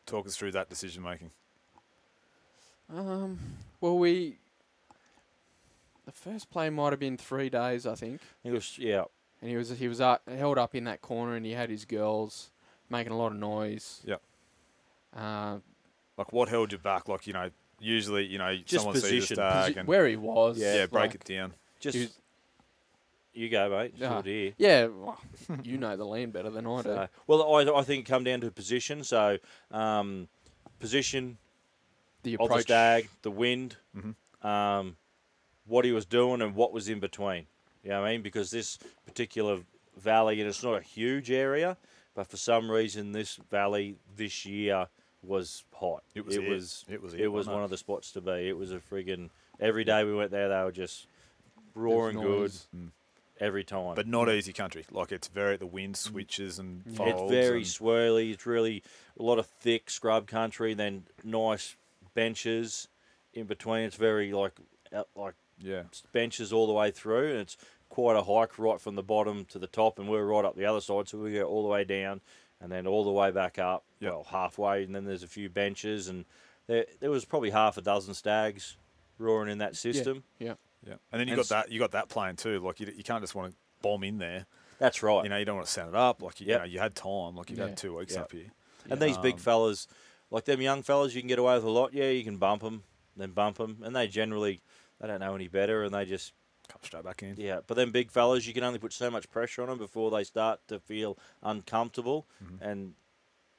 Talk 0.07 0.25
us 0.25 0.35
through 0.35 0.53
that 0.53 0.67
decision 0.67 1.03
making. 1.03 1.29
Um. 2.93 3.39
Well, 3.79 3.97
we. 3.97 4.37
The 6.05 6.11
first 6.11 6.49
play 6.49 6.69
might 6.69 6.91
have 6.91 6.99
been 6.99 7.17
three 7.17 7.49
days, 7.49 7.85
I 7.85 7.95
think, 7.95 8.21
He 8.43 8.49
was 8.49 8.77
yeah. 8.79 9.03
and 9.39 9.49
he 9.49 9.55
was 9.55 9.69
he 9.69 9.87
was 9.87 10.01
uh, 10.01 10.17
held 10.27 10.57
up 10.57 10.73
in 10.75 10.83
that 10.85 11.01
corner, 11.01 11.35
and 11.35 11.45
he 11.45 11.51
had 11.53 11.69
his 11.69 11.85
girls 11.85 12.49
making 12.89 13.13
a 13.13 13.17
lot 13.17 13.31
of 13.31 13.37
noise. 13.37 14.01
Yep. 14.05 14.21
Uh, 15.15 15.57
Like, 16.17 16.33
what 16.33 16.49
held 16.49 16.71
you 16.71 16.77
back? 16.79 17.07
Like, 17.07 17.27
you 17.27 17.33
know, 17.33 17.49
usually, 17.79 18.25
you 18.25 18.37
know, 18.39 18.55
Just 18.57 18.83
someone 18.83 18.95
sees 18.95 19.27
position. 19.27 19.39
a 19.39 19.51
stag 19.51 19.73
posi- 19.73 19.77
and 19.77 19.87
where 19.87 20.07
he 20.07 20.15
was. 20.17 20.57
Yeah, 20.57 20.75
yeah, 20.75 20.85
break 20.87 21.11
like- 21.11 21.15
it 21.15 21.23
down. 21.23 21.53
Just 21.79 21.95
He 21.95 22.01
was- 22.05 22.17
you 23.33 23.49
go, 23.49 23.69
mate. 23.69 23.93
Ah. 24.03 24.09
Sure 24.09 24.21
dear. 24.23 24.53
Yeah, 24.57 24.85
well, 24.87 25.19
you 25.63 25.77
know 25.77 25.95
the 25.95 26.05
land 26.05 26.33
better 26.33 26.49
than 26.49 26.65
I 26.67 26.77
do. 26.81 26.89
So, 26.89 27.07
well, 27.27 27.55
I, 27.55 27.79
I 27.79 27.83
think 27.83 28.07
it 28.07 28.11
come 28.11 28.23
down 28.25 28.41
to 28.41 28.51
position. 28.51 29.03
So, 29.05 29.37
um, 29.71 30.27
position, 30.79 31.37
the 32.23 32.33
of 32.35 32.39
the 32.39 32.45
approach. 32.45 32.63
stag, 32.63 33.09
the 33.21 33.31
wind, 33.31 33.77
Mhm. 33.95 34.15
um, 34.45 34.97
what 35.65 35.85
he 35.85 35.91
was 35.91 36.05
doing, 36.05 36.41
and 36.41 36.55
what 36.55 36.71
was 36.73 36.89
in 36.89 36.99
between. 36.99 37.47
You 37.83 37.89
know 37.91 38.01
what 38.01 38.07
I 38.07 38.11
mean? 38.13 38.21
Because 38.21 38.51
this 38.51 38.77
particular 39.05 39.59
valley, 39.97 40.39
and 40.39 40.49
it's 40.49 40.63
not 40.63 40.75
a 40.75 40.81
huge 40.81 41.31
area, 41.31 41.77
but 42.13 42.27
for 42.27 42.37
some 42.37 42.69
reason, 42.69 43.11
this 43.11 43.35
valley 43.35 43.95
this 44.15 44.45
year 44.45 44.87
was 45.23 45.63
hot. 45.73 46.03
It 46.15 46.25
was 46.25 46.35
It 46.35 46.43
it. 46.43 46.49
was. 46.49 46.85
It 46.89 47.01
was 47.01 47.13
It, 47.13 47.21
it, 47.21 47.27
was 47.27 47.47
one 47.47 47.63
of 47.63 47.69
the 47.69 47.77
spots 47.77 48.11
to 48.13 48.21
be. 48.21 48.47
It 48.49 48.57
was 48.57 48.71
a 48.71 48.79
friggin' 48.79 49.29
every 49.59 49.83
day 49.83 50.03
we 50.03 50.13
went 50.15 50.31
there, 50.31 50.49
they 50.49 50.63
were 50.63 50.71
just 50.71 51.07
roaring 51.75 52.17
good 52.17 52.39
noise. 52.41 52.67
every 53.39 53.63
time. 53.63 53.95
but 53.95 54.07
not 54.07 54.29
easy 54.29 54.51
country. 54.53 54.85
Like 54.91 55.11
it's 55.11 55.27
very 55.27 55.57
the 55.57 55.65
wind 55.67 55.95
switches 55.97 56.59
and 56.59 56.83
folds. 56.95 57.21
It's 57.21 57.31
very 57.31 57.57
and- 57.57 57.65
swirly. 57.65 58.33
It's 58.33 58.45
really 58.45 58.83
a 59.19 59.23
lot 59.23 59.39
of 59.39 59.45
thick 59.45 59.89
scrub 59.89 60.27
country. 60.27 60.73
Then 60.73 61.05
nice 61.23 61.75
benches 62.13 62.87
in 63.33 63.45
between. 63.45 63.83
It's 63.83 63.95
very 63.95 64.31
like 64.33 64.53
like 65.15 65.35
yeah. 65.59 65.83
benches 66.11 66.51
all 66.51 66.67
the 66.67 66.73
way 66.73 66.91
through, 66.91 67.29
and 67.31 67.39
it's 67.39 67.57
quite 67.89 68.15
a 68.15 68.23
hike 68.23 68.57
right 68.57 68.79
from 68.79 68.95
the 68.95 69.03
bottom 69.03 69.45
to 69.45 69.59
the 69.59 69.67
top. 69.67 69.99
And 69.99 70.09
we're 70.09 70.25
right 70.25 70.45
up 70.45 70.55
the 70.55 70.65
other 70.65 70.81
side, 70.81 71.07
so 71.07 71.17
we 71.17 71.33
go 71.33 71.43
all 71.43 71.63
the 71.63 71.69
way 71.69 71.83
down 71.83 72.21
and 72.59 72.71
then 72.71 72.85
all 72.87 73.03
the 73.03 73.11
way 73.11 73.31
back 73.31 73.57
up. 73.59 73.83
Yep. 73.99 74.11
Well, 74.11 74.23
halfway, 74.29 74.83
and 74.83 74.93
then 74.95 75.05
there's 75.05 75.23
a 75.23 75.27
few 75.27 75.49
benches, 75.49 76.07
and 76.07 76.25
there 76.67 76.85
there 76.99 77.11
was 77.11 77.25
probably 77.25 77.51
half 77.51 77.77
a 77.77 77.81
dozen 77.81 78.13
stags 78.13 78.77
roaring 79.17 79.49
in 79.51 79.59
that 79.59 79.75
system. 79.75 80.23
Yeah. 80.39 80.53
Yeah, 80.87 80.95
and 81.11 81.19
then 81.19 81.27
you 81.27 81.35
And 81.35 81.47
got 81.47 81.49
that 81.49 81.71
you 81.71 81.77
got 81.79 81.91
that 81.91 82.09
playing 82.09 82.37
too. 82.37 82.59
Like 82.59 82.79
you, 82.79 82.91
you 82.95 83.03
can't 83.03 83.21
just 83.21 83.35
want 83.35 83.51
to 83.51 83.57
bomb 83.83 84.03
in 84.03 84.17
there. 84.17 84.47
That's 84.79 85.03
right. 85.03 85.23
You 85.23 85.29
know, 85.29 85.37
you 85.37 85.45
don't 85.45 85.57
want 85.57 85.67
to 85.67 85.71
set 85.71 85.87
it 85.87 85.93
up. 85.93 86.23
Like 86.23 86.41
you, 86.41 86.47
Yep. 86.47 86.59
know, 86.61 86.65
you 86.65 86.79
had 86.79 86.95
time. 86.95 87.35
Like 87.35 87.51
you 87.51 87.55
Yeah. 87.55 87.67
had 87.67 87.77
two 87.77 87.95
weeks 87.95 88.15
Yeah. 88.15 88.21
up 88.21 88.31
here. 88.31 88.51
And 88.89 88.99
these 88.99 89.15
big 89.19 89.33
Um, 89.35 89.39
fellas, 89.39 89.87
like 90.31 90.45
them 90.45 90.61
young 90.61 90.81
fellas, 90.81 91.13
you 91.13 91.21
can 91.21 91.27
get 91.27 91.37
away 91.39 91.53
with 91.55 91.63
a 91.63 91.69
lot. 91.69 91.93
Yeah, 91.93 92.09
you 92.09 92.23
can 92.23 92.37
bump 92.37 92.63
them, 92.63 92.83
then 93.15 93.31
bump 93.31 93.57
them, 93.57 93.79
and 93.83 93.95
they 93.95 94.07
generally 94.07 94.61
they 94.99 95.07
don't 95.07 95.19
know 95.19 95.35
any 95.35 95.47
better, 95.47 95.83
and 95.83 95.93
they 95.93 96.05
just 96.05 96.33
Come 96.67 96.79
straight 96.83 97.03
back 97.03 97.21
in. 97.21 97.35
yeah. 97.37 97.59
But 97.67 97.75
then 97.75 97.91
big 97.91 98.09
fellas, 98.11 98.47
you 98.47 98.53
can 98.53 98.63
only 98.63 98.79
put 98.79 98.93
so 98.93 99.11
much 99.11 99.29
pressure 99.29 99.61
on 99.61 99.67
them 99.69 99.77
before 99.77 100.09
they 100.09 100.23
start 100.23 100.59
to 100.69 100.79
feel 100.79 101.17
uncomfortable, 101.43 102.25
Mhm. 102.43 102.61
and 102.61 102.95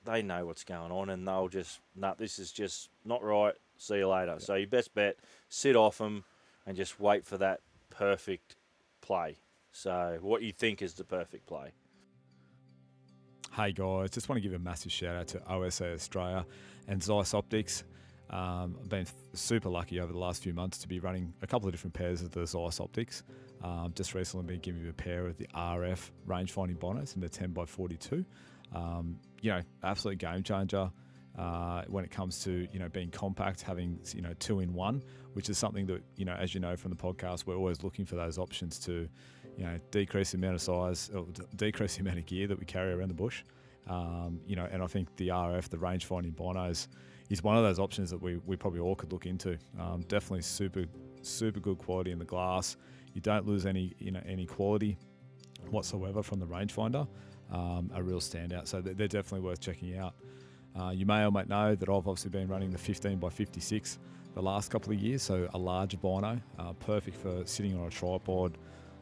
they 0.05 0.23
know 0.23 0.47
what's 0.47 0.65
going 0.65 0.91
on, 0.91 1.09
and 1.11 1.29
they'll 1.29 1.49
just 1.49 1.81
nah, 1.95 2.15
this 2.15 2.39
is 2.39 2.51
just 2.53 2.89
not 3.05 3.23
right. 3.23 3.55
See 3.77 3.97
you 3.99 4.09
later. 4.09 4.39
So 4.41 4.55
your 4.55 4.67
best 4.69 4.95
bet, 4.95 5.17
sit 5.49 5.77
off 5.77 5.99
them, 5.99 6.25
and 6.67 6.77
just 6.77 6.99
wait 7.01 7.27
for 7.27 7.37
that 7.39 7.61
perfect 7.91 8.57
play. 9.01 9.37
So 9.73 10.19
what 10.21 10.43
you 10.43 10.53
think 10.53 10.81
is 10.81 10.95
the 10.95 11.05
perfect 11.05 11.47
play. 11.47 11.73
Hey 13.55 13.73
guys, 13.73 14.09
just 14.09 14.31
want 14.31 14.43
to 14.43 14.49
give 14.49 14.59
a 14.59 14.59
massive 14.59 14.91
shout 14.91 15.15
out 15.15 15.27
to 15.29 15.53
OSA 15.53 15.93
Australia 15.93 16.47
and 16.89 17.03
Zeiss 17.03 17.35
Optics. 17.35 17.85
Um, 18.31 18.79
I've 18.81 18.89
been 18.89 19.05
super 19.35 19.69
lucky 19.69 20.01
over 20.01 20.11
the 20.11 20.19
last 20.19 20.43
few 20.43 20.55
months 20.55 20.79
to 20.79 20.89
be 20.89 21.01
running 21.01 21.35
a 21.43 21.47
couple 21.47 21.69
of 21.69 21.75
different 21.75 21.93
pairs 21.93 22.23
of 22.23 22.31
the 22.31 22.47
Zeiss 22.47 22.81
Optics. 22.81 23.25
Um, 23.63 23.93
just 23.95 24.15
recently 24.15 24.47
been 24.47 24.61
giving 24.61 24.81
you 24.81 24.89
a 24.89 24.95
pair 24.95 25.27
of 25.27 25.37
the 25.37 25.47
RF 25.55 26.13
range 26.25 26.51
finding 26.51 26.79
binos 26.79 27.15
in 27.15 27.21
the 27.21 27.29
10 27.29 27.51
by 27.51 27.67
42. 27.67 28.25
Um, 28.75 29.19
you 29.43 29.51
know, 29.51 29.61
absolute 29.83 30.17
game 30.17 30.43
changer 30.43 30.91
uh, 31.39 31.83
when 31.89 32.05
it 32.05 32.11
comes 32.11 32.43
to 32.45 32.67
you 32.73 32.79
know 32.79 32.89
being 32.89 33.11
compact, 33.11 33.61
having 33.61 33.99
you 34.15 34.23
know 34.23 34.33
two 34.39 34.61
in 34.61 34.73
one, 34.73 35.03
which 35.35 35.51
is 35.51 35.59
something 35.59 35.85
that 35.87 36.03
you 36.17 36.25
know 36.25 36.35
as 36.35 36.55
you 36.55 36.61
know 36.61 36.75
from 36.75 36.91
the 36.91 36.97
podcast, 36.97 37.45
we're 37.47 37.57
always 37.57 37.83
looking 37.83 38.07
for 38.07 38.17
those 38.17 38.39
options 38.39 38.79
to 38.79 39.09
you 39.57 39.65
know 39.65 39.79
decrease 39.91 40.33
the 40.33 40.39
amount 40.39 40.55
of 40.55 40.63
size 40.63 41.11
or 41.15 41.27
decrease 41.57 41.97
the 41.97 42.01
amount 42.01 42.19
of 42.19 42.27
gear 42.27 42.47
that 42.47 42.59
we 42.59 42.65
carry 42.65 42.93
around 42.93 43.09
the 43.09 43.15
bush. 43.15 43.43
Um, 43.89 44.41
you 44.47 44.57
know, 44.57 44.69
and 44.71 44.83
I 44.83 44.87
think 44.87 45.15
the 45.17 45.29
RF, 45.29 45.69
the 45.69 45.79
range 45.79 46.05
finding 46.05 46.33
binos, 46.33 46.89
is 47.31 47.43
one 47.43 47.57
of 47.57 47.65
those 47.65 47.79
options 47.79 48.11
that 48.11 48.23
we, 48.23 48.37
we 48.47 48.57
probably 48.57 48.81
all 48.81 48.95
could 48.95 49.13
look 49.13 49.27
into. 49.27 49.59
Um, 49.79 50.03
definitely 50.09 50.43
super 50.43 50.85
super 51.23 51.61
good 51.61 51.79
quality 51.79 52.11
in 52.11 52.19
the 52.19 52.25
glass. 52.25 52.77
You 53.15 53.21
don't 53.21 53.47
lose 53.47 53.67
any 53.67 53.95
you 53.99 54.11
know 54.11 54.23
any 54.27 54.47
quality 54.47 54.99
whatsoever 55.71 56.23
from 56.23 56.39
the 56.41 56.47
rangefinder. 56.47 57.07
Um, 57.51 57.91
a 57.95 58.03
real 58.03 58.21
standout. 58.21 58.67
So 58.67 58.81
they're, 58.81 58.95
they're 58.95 59.09
definitely 59.09 59.47
worth 59.47 59.61
checking 59.61 59.99
out. 59.99 60.15
Uh, 60.79 60.89
you 60.89 61.05
may 61.05 61.23
or 61.23 61.31
may 61.31 61.45
know 61.45 61.75
that 61.75 61.87
I've 61.87 62.09
obviously 62.09 62.31
been 62.31 62.49
running 62.49 62.71
the 62.71 62.79
15 62.79 63.19
by 63.19 63.29
56 63.29 63.99
the 64.35 64.43
last 64.43 64.71
couple 64.71 64.93
of 64.93 64.99
years, 64.99 65.23
so 65.23 65.47
a 65.53 65.59
large 65.59 66.01
bino, 66.01 66.41
uh, 66.59 66.73
perfect 66.75 67.17
for 67.19 67.45
sitting 67.45 67.79
on 67.79 67.87
a 67.87 67.91
tripod 67.91 68.57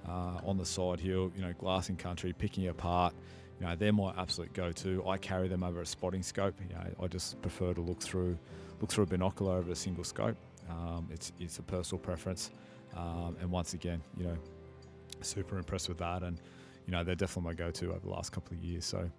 uh, 0.09 0.41
on 0.45 0.57
the 0.57 0.65
side 0.65 1.01
hill, 1.01 1.33
you 1.35 1.43
know, 1.43 1.53
glassing 1.59 1.97
country, 1.97 2.33
picking 2.33 2.69
apart. 2.69 3.15
You 3.61 3.67
know, 3.67 3.77
they're 3.77 3.93
my 3.93 4.15
absolute 4.17 4.53
go-to. 4.55 5.07
I 5.07 5.19
carry 5.19 5.49
them 5.49 5.63
over 5.63 5.83
a 5.83 5.87
spotting 5.87 6.23
scope. 6.23 6.55
You 6.61 6.75
know, 6.75 6.83
I 7.03 7.07
just 7.09 7.41
prefer 7.43 7.75
to 7.75 7.81
look 7.81 8.01
through 8.01 8.39
look 8.81 8.91
through 8.91 9.05
a 9.05 9.07
binocular 9.07 9.59
over 9.59 9.73
a 9.73 9.77
single 9.77 10.05
scope. 10.05 10.37
Um, 10.71 11.09
it's 11.11 11.33
it's 11.39 11.59
a 11.59 11.63
personal 11.63 12.01
preference, 12.01 12.51
um, 12.97 13.37
and 13.41 13.51
once 13.51 13.75
again, 13.75 14.01
you 14.17 14.25
know, 14.25 14.37
super 15.21 15.59
impressed 15.59 15.89
with 15.89 15.99
that, 15.99 16.23
and 16.23 16.41
you 16.87 16.93
know, 16.93 17.05
they're 17.05 17.15
definitely 17.15 17.51
my 17.51 17.55
go-to 17.55 17.91
over 17.91 18.01
the 18.01 18.11
last 18.11 18.33
couple 18.33 18.57
of 18.57 18.63
years. 18.63 18.85
So. 18.85 19.11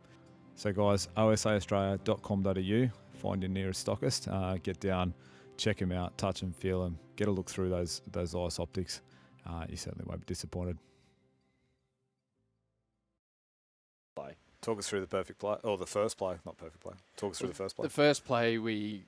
So, 0.55 0.73
guys, 0.73 1.07
osaaustralia.com.au, 1.15 3.17
find 3.17 3.41
your 3.41 3.49
nearest 3.49 3.87
stockist, 3.87 4.31
uh, 4.31 4.57
get 4.61 4.81
down, 4.81 5.13
check 5.57 5.77
them 5.77 5.93
out, 5.93 6.15
touch 6.17 6.41
them, 6.41 6.51
feel 6.51 6.83
them, 6.83 6.99
get 7.15 7.29
a 7.29 7.31
look 7.31 7.49
through 7.49 7.69
those 7.69 8.01
those 8.11 8.31
Zeiss 8.31 8.59
optics. 8.59 9.01
Uh, 9.47 9.65
you 9.69 9.77
certainly 9.77 10.05
won't 10.07 10.21
be 10.21 10.25
disappointed. 10.25 10.77
Play. 14.15 14.35
Talk 14.61 14.77
us 14.79 14.87
through 14.87 15.01
the 15.01 15.07
perfect 15.07 15.39
play, 15.39 15.55
or 15.63 15.77
the 15.77 15.87
first 15.87 16.17
play, 16.17 16.35
not 16.45 16.57
perfect 16.57 16.81
play. 16.81 16.93
Talk 17.17 17.31
us 17.31 17.39
through 17.39 17.49
the 17.49 17.55
first 17.55 17.75
play. 17.75 17.83
The 17.83 17.89
first 17.89 18.25
play 18.25 18.57
we 18.57 19.05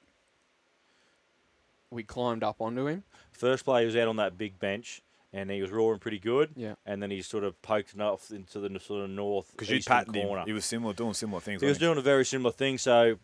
we 1.91 2.03
climbed 2.03 2.43
up 2.43 2.59
onto 2.59 2.87
him. 2.87 3.03
First 3.31 3.65
play, 3.65 3.81
he 3.81 3.85
was 3.85 3.95
out 3.95 4.07
on 4.07 4.15
that 4.15 4.35
big 4.37 4.57
bench, 4.59 5.03
and 5.31 5.51
he 5.51 5.61
was 5.61 5.69
roaring 5.69 5.99
pretty 5.99 6.17
good. 6.19 6.49
Yeah. 6.55 6.73
And 6.85 7.03
then 7.03 7.11
he 7.11 7.21
sort 7.21 7.43
of 7.43 7.61
poked 7.61 7.97
off 7.99 8.31
into 8.31 8.59
the 8.59 8.79
sort 8.79 9.03
of 9.03 9.11
north 9.11 9.51
Because 9.51 9.69
you 9.69 9.77
eastern 9.77 9.91
patterned 9.97 10.15
corner. 10.15 10.41
him. 10.41 10.47
He 10.47 10.53
was 10.53 10.65
similar, 10.65 10.93
doing 10.93 11.13
similar 11.13 11.39
things. 11.41 11.61
He 11.61 11.67
was 11.67 11.77
doing 11.77 11.97
a 11.97 12.01
very 12.01 12.25
similar 12.25 12.51
thing. 12.51 12.79
So 12.79 13.17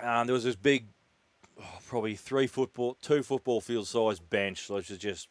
um, 0.00 0.26
there 0.26 0.34
was 0.34 0.44
this 0.44 0.56
big, 0.56 0.86
oh, 1.58 1.78
probably 1.86 2.16
three 2.16 2.46
football, 2.46 2.98
two 3.00 3.22
football 3.22 3.62
field 3.62 3.86
size 3.86 4.18
bench, 4.20 4.68
which 4.68 4.90
is 4.90 4.98
just 4.98 5.28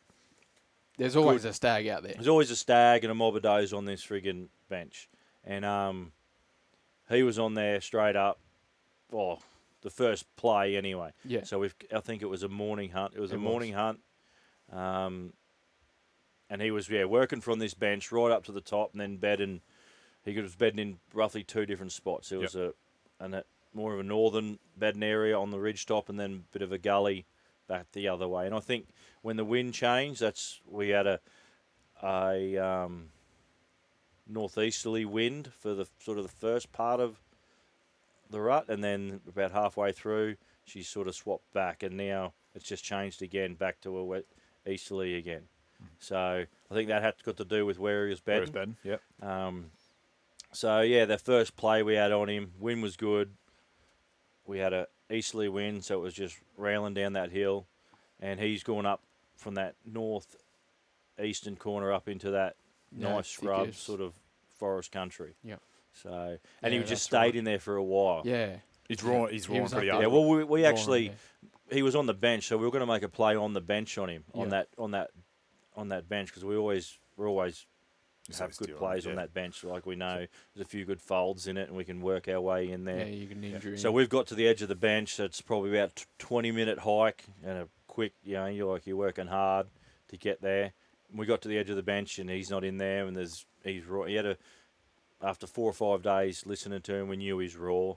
There's 0.98 1.16
always 1.16 1.46
a 1.46 1.54
stag 1.54 1.88
out 1.88 2.04
there. 2.04 2.14
there's 2.14 2.28
always 2.28 2.52
a 2.52 2.56
stag 2.56 3.04
and 3.04 3.12
a 3.12 3.16
mob 3.16 3.36
of 3.36 3.42
does 3.44 3.74
on 3.74 3.86
this 3.86 4.06
friggin' 4.06 4.48
bench, 4.70 5.10
and 5.44 5.66
um, 5.66 6.12
he 7.10 7.24
was 7.24 7.38
on 7.40 7.54
there 7.54 7.82
straight 7.82 8.16
up. 8.16 8.40
Well, 9.12 9.42
the 9.82 9.90
first 9.90 10.26
play 10.36 10.76
anyway. 10.78 11.12
Yeah. 11.26 11.44
So 11.44 11.60
we've, 11.60 11.76
I 11.96 12.00
think 12.00 12.22
it 12.22 12.26
was 12.30 12.44
a 12.44 12.50
morning 12.50 12.90
hunt. 12.92 13.14
It 13.16 13.20
was 13.20 13.32
It 13.32 13.36
a 13.36 13.38
was. 13.40 13.44
morning 13.44 13.74
hunt, 13.74 14.00
um, 14.72 15.34
and 16.50 16.62
he 16.62 16.72
was 16.72 16.90
yeah 16.90 17.06
working 17.06 17.42
from 17.42 17.60
this 17.60 17.74
bench 17.74 18.12
right 18.12 18.32
up 18.32 18.44
to 18.46 18.52
the 18.52 18.62
top, 18.62 18.92
and 18.94 19.02
then 19.02 19.18
bedding. 19.18 19.62
He 20.24 20.40
was 20.42 20.56
bedding 20.56 20.80
in 20.80 20.98
roughly 21.14 21.44
two 21.44 21.68
different 21.68 21.92
spots. 21.92 22.32
It 22.32 22.36
Yep. 22.38 22.42
was 22.42 22.56
a, 22.56 22.74
and 23.20 23.36
a, 23.36 23.44
more 23.76 23.94
of 23.94 24.00
a 24.00 24.04
northern 24.04 24.58
bedding 24.76 25.04
area 25.04 25.38
on 25.38 25.52
the 25.52 25.60
ridge 25.60 25.86
top, 25.86 26.10
and 26.10 26.20
then 26.20 26.46
a 26.50 26.54
bit 26.54 26.62
of 26.64 26.72
a 26.72 26.80
gully 26.80 27.26
back 27.68 27.92
the 27.92 28.08
other 28.08 28.28
way. 28.28 28.46
And 28.46 28.56
I 28.56 28.60
think 28.60 28.88
when 29.22 29.38
the 29.38 29.46
wind 29.46 29.74
changed, 29.74 30.22
that's 30.22 30.60
we 30.70 30.90
had 30.90 31.08
a 31.08 31.20
a 32.04 32.58
um, 32.58 33.10
northeasterly 34.28 35.06
wind 35.06 35.52
for 35.60 35.74
the 35.74 35.88
sort 36.00 36.18
of 36.18 36.24
the 36.24 36.30
first 36.32 36.72
part 36.72 37.00
of 37.00 37.20
the 38.30 38.42
rut, 38.42 38.70
and 38.70 38.84
then 38.84 39.22
about 39.28 39.52
halfway 39.52 39.92
through, 39.92 40.36
she 40.66 40.84
sort 40.84 41.08
of 41.08 41.16
swapped 41.16 41.52
back, 41.54 41.84
and 41.84 41.96
now 41.96 42.34
it's 42.54 42.66
just 42.66 42.84
changed 42.84 43.22
again 43.22 43.56
back 43.56 43.80
to 43.82 43.98
a 43.98 44.04
wet 44.04 44.26
easterly 44.66 45.16
again. 45.16 45.44
So 46.00 46.46
I 46.72 46.74
think 46.74 46.88
that 46.90 47.02
had 47.02 47.16
got 47.24 47.38
to 47.38 47.46
do 47.46 47.66
with 47.66 47.80
where 47.80 48.06
he 48.06 48.10
was 48.10 48.20
he? 48.20 48.26
Bedding. 48.26 48.52
Ben, 48.52 48.78
yep. 48.84 49.02
Um, 49.22 49.72
so 50.52 50.82
yeah, 50.82 51.06
the 51.06 51.18
first 51.18 51.56
play 51.56 51.84
we 51.84 51.96
had 51.96 52.12
on 52.12 52.30
him, 52.30 52.54
wind 52.60 52.82
was 52.82 52.96
good. 52.96 53.32
We 54.46 54.60
had 54.60 54.74
a 54.74 54.88
easterly 55.12 55.50
wind, 55.50 55.84
so 55.84 56.00
it 56.00 56.02
was 56.02 56.14
just 56.14 56.38
railing 56.58 56.94
down 56.94 57.14
that 57.14 57.32
hill, 57.32 57.68
and 58.20 58.40
he's 58.40 58.64
going 58.64 58.86
up 58.86 59.02
from 59.38 59.56
that 59.56 59.76
north 59.86 60.36
eastern 61.24 61.56
corner 61.56 61.92
up 61.92 62.08
into 62.10 62.32
that 62.32 62.56
Yeah, 62.92 63.14
nice 63.16 63.28
scrub 63.28 63.74
sort 63.74 64.02
of 64.02 64.14
forest 64.60 64.92
country. 64.92 65.34
Yep. 65.44 65.62
So 65.94 66.38
and 66.62 66.74
Yeah, 66.74 66.80
he 66.82 66.86
just 66.86 67.10
that's 67.10 67.14
right. 67.14 67.28
stayed 67.30 67.38
in 67.38 67.46
there 67.46 67.60
for 67.60 67.76
a 67.76 67.84
while. 67.84 68.22
Yeah. 68.26 68.58
He's 68.88 69.02
Yeah. 69.04 69.10
raw. 69.10 69.26
He's 69.28 69.46
He 69.46 69.56
raw 69.58 69.64
was 69.64 69.72
pretty 69.74 69.90
up 69.90 69.98
up. 69.98 70.02
Yeah, 70.02 70.08
well, 70.08 70.26
we, 70.28 70.44
we 70.44 70.66
actually 70.66 71.12
he 71.72 71.82
was 71.82 71.96
on 71.96 72.06
the 72.06 72.14
bench, 72.14 72.48
so 72.48 72.58
we 72.58 72.66
were 72.66 72.72
going 72.72 72.82
to 72.86 72.92
make 72.92 73.02
a 73.04 73.10
play 73.10 73.36
on 73.36 73.54
the 73.54 73.62
bench 73.62 73.98
on 73.98 74.10
him 74.10 74.24
on 74.34 74.44
Yeah. 74.46 74.50
that 74.50 74.68
on 74.78 74.92
that 74.92 75.12
on 75.76 75.90
that 75.90 76.08
bench 76.10 76.30
because 76.30 76.44
we 76.46 76.56
always 76.56 76.98
we 77.18 77.26
always 77.26 77.66
Just 78.28 78.40
have 78.40 78.50
have 78.50 78.58
good 78.58 78.66
steal 78.66 78.78
on 78.78 78.80
plays 78.80 79.06
on 79.06 79.14
yeah. 79.14 79.20
that 79.22 79.34
bench. 79.34 79.64
Like 79.64 79.86
we 79.86 79.96
know 79.96 80.26
there's 80.56 80.66
a 80.66 80.70
few 80.70 80.84
good 80.84 81.00
folds 81.00 81.48
in 81.48 81.58
it, 81.58 81.68
and 81.68 81.78
we 81.78 81.86
can 81.86 82.02
work 82.02 82.28
our 82.28 82.42
way 82.42 82.72
in 82.72 82.86
Yeah, 82.86 82.96
there. 82.96 83.08
you 83.08 83.28
can 83.28 83.44
injure 83.44 83.78
So 83.78 83.92
we've 83.92 84.10
got 84.10 84.28
to 84.28 84.36
the 84.36 84.48
edge 84.48 84.62
of 84.64 84.68
the 84.68 84.76
bench. 84.76 85.20
It's 85.20 85.42
probably 85.42 85.78
about 85.78 85.96
t- 85.96 86.06
20 86.18 86.52
minute 86.52 86.80
hike 86.80 87.24
and 87.44 87.60
a 87.60 87.68
quick, 87.88 88.14
you 88.24 88.34
know, 88.34 88.48
you're 88.48 88.72
like 88.72 88.88
you're 88.88 88.98
working 88.98 89.28
hard 89.28 89.68
to 90.08 90.18
get 90.18 90.42
there. 90.42 90.74
We 91.14 91.28
got 91.28 91.42
to 91.44 91.48
the 91.48 91.58
edge 91.58 91.70
of 91.70 91.76
the 91.76 91.84
bench 91.84 92.18
and 92.18 92.30
he's 92.30 92.50
not 92.50 92.64
in 92.64 92.78
there, 92.78 93.06
and 93.06 93.16
there's 93.16 93.46
he's 93.64 93.86
raw. 93.86 94.04
He 94.06 94.16
had 94.16 94.26
a 94.26 94.38
after 95.22 95.48
four 95.48 95.70
or 95.70 95.74
five 95.74 96.02
days 96.02 96.46
listening 96.46 96.82
to 96.82 96.96
him, 96.96 97.08
we 97.08 97.18
knew 97.18 97.38
he's 97.40 97.56
raw. 97.56 97.94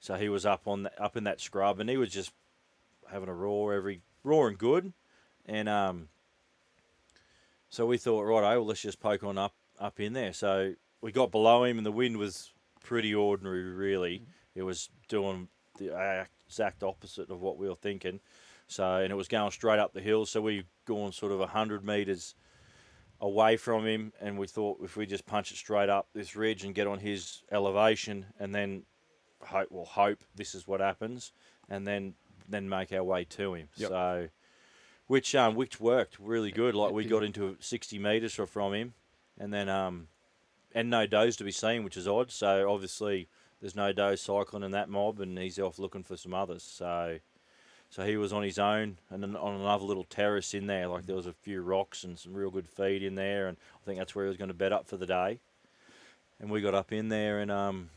So 0.00 0.14
he 0.14 0.28
was 0.28 0.44
up 0.46 0.66
on 0.66 0.84
the, 0.84 1.02
up 1.02 1.16
in 1.16 1.24
that 1.24 1.40
scrub, 1.40 1.78
and 1.80 1.88
he 1.88 1.96
was 1.96 2.10
just 2.10 2.32
having 3.10 3.28
a 3.28 3.34
roar 3.34 3.74
every 3.74 4.00
roaring 4.24 4.56
good, 4.56 4.92
and 5.46 5.68
um, 5.68 6.08
so 7.68 7.86
we 7.86 7.98
thought, 7.98 8.22
right, 8.22 8.38
oh, 8.38 8.58
well, 8.58 8.66
let's 8.66 8.80
just 8.82 9.00
poke 9.00 9.22
on 9.22 9.38
up 9.38 9.54
up 9.82 10.00
in 10.00 10.12
there. 10.12 10.32
So 10.32 10.74
we 11.00 11.12
got 11.12 11.30
below 11.30 11.64
him, 11.64 11.76
and 11.76 11.84
the 11.84 11.92
wind 11.92 12.16
was 12.16 12.52
pretty 12.82 13.14
ordinary. 13.14 13.64
Really, 13.64 14.22
it 14.54 14.62
was 14.62 14.88
doing 15.08 15.48
the 15.78 16.26
exact 16.46 16.82
opposite 16.82 17.30
of 17.30 17.40
what 17.40 17.58
we 17.58 17.68
were 17.68 17.74
thinking. 17.74 18.20
So, 18.68 18.96
and 18.96 19.12
it 19.12 19.16
was 19.16 19.28
going 19.28 19.50
straight 19.50 19.78
up 19.78 19.92
the 19.92 20.00
hill. 20.00 20.24
So 20.24 20.40
we 20.40 20.64
gone 20.86 21.12
sort 21.12 21.32
of 21.32 21.46
hundred 21.50 21.84
meters 21.84 22.34
away 23.20 23.56
from 23.56 23.86
him, 23.86 24.12
and 24.20 24.38
we 24.38 24.46
thought 24.46 24.78
if 24.82 24.96
we 24.96 25.06
just 25.06 25.26
punch 25.26 25.52
it 25.52 25.56
straight 25.56 25.88
up 25.88 26.08
this 26.14 26.34
ridge 26.36 26.64
and 26.64 26.74
get 26.74 26.86
on 26.86 26.98
his 26.98 27.42
elevation, 27.52 28.26
and 28.38 28.54
then 28.54 28.84
hope, 29.44 29.68
well, 29.70 29.84
hope 29.84 30.18
this 30.34 30.54
is 30.54 30.66
what 30.66 30.80
happens, 30.80 31.32
and 31.68 31.86
then 31.86 32.14
then 32.48 32.68
make 32.68 32.92
our 32.92 33.04
way 33.04 33.24
to 33.24 33.54
him. 33.54 33.68
Yep. 33.76 33.88
So, 33.88 34.28
which 35.06 35.34
um 35.34 35.54
which 35.54 35.80
worked 35.80 36.18
really 36.18 36.50
good. 36.50 36.74
Like 36.74 36.92
we 36.92 37.04
got 37.04 37.22
into 37.22 37.56
sixty 37.60 37.98
meters 37.98 38.34
fro- 38.34 38.46
from 38.46 38.74
him, 38.74 38.94
and 39.42 39.52
then 39.52 39.68
um 39.68 40.08
and 40.74 40.88
no 40.88 41.06
does 41.06 41.36
to 41.36 41.44
be 41.44 41.50
seen, 41.50 41.84
which 41.84 41.98
is 41.98 42.08
odd. 42.08 42.30
So 42.30 42.72
obviously 42.72 43.28
there's 43.60 43.76
no 43.76 43.92
doe 43.92 44.14
cycling 44.14 44.62
in 44.62 44.70
that 44.70 44.88
mob, 44.88 45.20
and 45.20 45.38
he's 45.38 45.58
off 45.58 45.78
looking 45.78 46.04
for 46.04 46.16
some 46.16 46.32
others. 46.32 46.62
So. 46.62 47.18
So 47.90 48.06
he 48.06 48.16
was 48.16 48.32
on 48.32 48.42
his 48.42 48.58
own 48.58 48.96
and 49.10 49.22
then 49.22 49.36
on 49.36 49.60
another 49.60 49.84
little 49.84 50.04
terrace 50.04 50.54
in 50.54 50.66
there. 50.66 50.88
Like 50.88 51.04
there 51.04 51.14
was 51.14 51.26
a 51.26 51.34
few 51.34 51.60
rocks 51.60 52.04
and 52.04 52.18
some 52.18 52.32
real 52.32 52.50
good 52.50 52.66
feed 52.66 53.02
in 53.02 53.16
there, 53.16 53.48
and 53.48 53.58
I 53.74 53.84
think 53.84 53.98
that's 53.98 54.14
where 54.14 54.24
he 54.24 54.28
was 54.30 54.38
going 54.38 54.48
to 54.48 54.54
bed 54.54 54.72
up 54.72 54.86
for 54.86 54.96
the 54.96 55.04
day. 55.04 55.40
And 56.40 56.48
we 56.50 56.62
got 56.62 56.74
up 56.74 56.90
in 56.90 57.10
there, 57.10 57.40
and 57.40 57.50
um, 57.50 57.90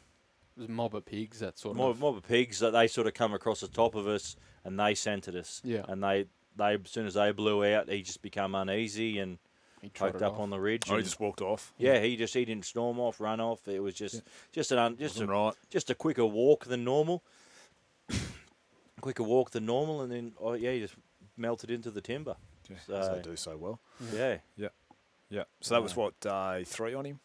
It 0.57 0.59
was 0.59 0.69
a 0.69 0.71
mob 0.73 0.95
of 0.95 1.05
pigs 1.05 1.39
that 1.39 1.57
sort 1.57 1.77
mob, 1.77 1.91
of. 1.91 1.99
mob 2.01 2.17
of 2.17 2.27
pigs 2.27 2.59
that 2.59 2.71
they 2.71 2.87
sort 2.87 3.07
of 3.07 3.13
come 3.13 3.33
across 3.33 3.61
the 3.61 3.69
top 3.69 3.95
of 3.95 4.05
us, 4.05 4.35
and 4.65 4.77
they 4.77 4.95
scented 4.95 5.33
us. 5.33 5.61
Yeah. 5.63 5.85
And 5.87 6.03
they 6.03 6.25
they 6.57 6.73
as 6.73 6.91
soon 6.91 7.05
as 7.07 7.13
they 7.13 7.31
blew 7.31 7.63
out, 7.63 7.89
he 7.89 8.01
just 8.01 8.21
became 8.21 8.53
uneasy 8.53 9.17
and 9.19 9.37
He 9.93 9.99
poked 9.99 10.21
up 10.21 10.33
off. 10.33 10.39
on 10.39 10.49
the 10.49 10.59
ridge. 10.59 10.83
Oh, 10.89 10.97
he 10.97 11.03
just 11.03 11.19
walked 11.19 11.41
off. 11.41 11.73
yeah, 11.77 11.99
he 11.99 12.15
just 12.17 12.33
he 12.33 12.45
didn't 12.45 12.65
storm 12.65 12.99
off, 12.99 13.19
run 13.19 13.39
off. 13.39 13.67
It 13.67 13.79
was 13.79 13.93
just 13.95 14.15
Yeah. 14.15 14.21
just 14.51 14.71
an 14.71 14.77
un, 14.79 14.97
just 14.97 15.15
a 15.17 15.25
Wasn't 15.25 15.29
right. 15.29 15.53
just 15.69 15.89
a 15.89 15.95
quicker 15.95 16.25
walk 16.25 16.65
than 16.65 16.83
normal. 16.83 17.23
quicker 19.01 19.23
walk 19.23 19.51
than 19.51 19.65
normal, 19.65 20.01
and 20.01 20.11
then 20.11 20.33
oh 20.39 20.53
yeah, 20.53 20.71
he 20.71 20.79
just 20.79 20.95
melted 21.37 21.69
into 21.71 21.91
the 21.91 22.01
timber. 22.01 22.35
Yeah, 22.69 22.77
So- 22.87 23.15
they 23.15 23.21
do 23.21 23.35
so 23.35 23.57
well. 23.57 23.79
Yeah, 24.13 24.37
Yeah. 24.55 24.69
Yeah. 25.29 25.43
So 25.61 25.73
that 25.75 25.81
was 25.83 25.95
what 25.95 26.19
day 26.19 26.63
three 26.65 26.93
on 26.93 27.05
him. 27.05 27.19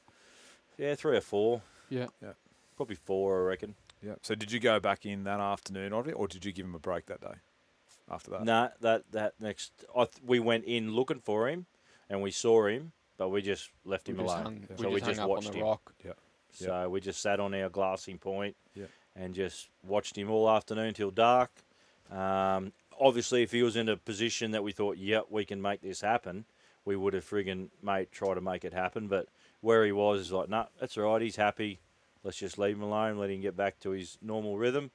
yeah, 0.79 0.95
three 0.95 1.17
or 1.17 1.21
four, 1.21 1.63
Yeah. 1.89 2.07
Yeah. 2.23 2.33
Probably 2.77 2.97
four, 2.97 3.43
I 3.43 3.49
reckon. 3.49 3.75
Yeah. 4.03 4.15
So 4.23 4.35
did 4.35 4.51
you 4.53 4.59
go 4.59 4.81
back 4.81 5.05
in 5.05 5.25
that 5.25 5.39
afternoon 5.41 5.93
of 5.93 6.09
it, 6.09 6.13
or 6.13 6.27
did 6.27 6.45
you 6.47 6.53
give 6.53 6.65
him 6.65 6.75
a 6.75 6.79
break 6.79 7.07
that 7.07 7.21
day? 7.21 7.35
After 8.11 8.31
that. 8.33 8.45
Nah, 8.45 8.71
that 8.81 9.05
that 9.13 9.35
next, 9.41 9.73
I 9.95 10.05
th- 10.07 10.23
we 10.25 10.41
went 10.41 10.65
in 10.65 10.93
looking 10.95 11.21
for 11.21 11.49
him, 11.49 11.67
and 12.11 12.21
we 12.21 12.31
saw 12.31 12.67
him, 12.67 12.93
but 13.17 13.31
we 13.31 13.41
just 13.41 13.71
left 13.87 14.07
We 14.09 14.13
him 14.15 14.19
just 14.21 14.29
alone. 14.35 14.45
hung, 14.45 14.55
Yeah. 14.69 14.77
we 14.77 14.83
So 14.83 14.91
we 14.91 14.95
just 15.01 15.07
just 15.07 15.21
hung 15.21 15.25
up 15.25 15.31
watched 15.31 15.47
on 15.47 15.53
the 15.53 15.59
him. 15.59 15.65
rock. 15.65 15.93
So 16.53 16.89
we 16.91 17.01
just 17.01 17.21
sat 17.23 17.39
on 17.41 17.55
our 17.55 17.69
glassing 17.69 18.19
point 18.19 18.57
Yeah. 18.75 18.87
and 19.17 19.35
just 19.35 19.69
watched 19.85 20.19
him 20.19 20.29
all 20.31 20.51
afternoon 20.51 20.93
till 20.95 21.13
dark. 21.13 21.51
Um, 22.11 22.73
obviously, 23.01 23.43
if 23.45 23.53
he 23.53 23.63
was 23.63 23.77
in 23.77 23.89
a 23.89 23.97
position 23.97 24.51
that 24.51 24.63
we 24.65 24.73
thought, 24.73 24.97
yep, 24.99 25.27
we 25.31 25.45
can 25.45 25.63
make 25.63 25.81
this 25.81 26.01
happen, 26.01 26.45
we 26.85 26.97
would 26.97 27.15
have 27.15 27.25
friggin' 27.25 27.69
mate 27.83 28.11
try 28.11 28.35
to 28.35 28.41
make 28.41 28.65
it 28.65 28.73
happen. 28.75 29.07
But 29.07 29.29
where 29.61 29.85
he 29.87 29.93
was 29.93 30.21
is 30.21 30.33
like, 30.33 30.49
nah, 30.49 30.67
that's 30.81 30.99
all 30.99 31.05
right. 31.13 31.23
He's 31.23 31.37
happy. 31.37 31.79
Let's 32.25 32.37
just 32.39 32.59
leave 32.59 32.77
him 32.77 32.83
alone. 32.83 33.17
Let 33.19 33.31
him 33.31 33.41
get 33.41 33.57
back 33.57 33.79
to 33.81 33.91
his 33.91 34.19
normal 34.21 34.59
rhythm, 34.59 34.91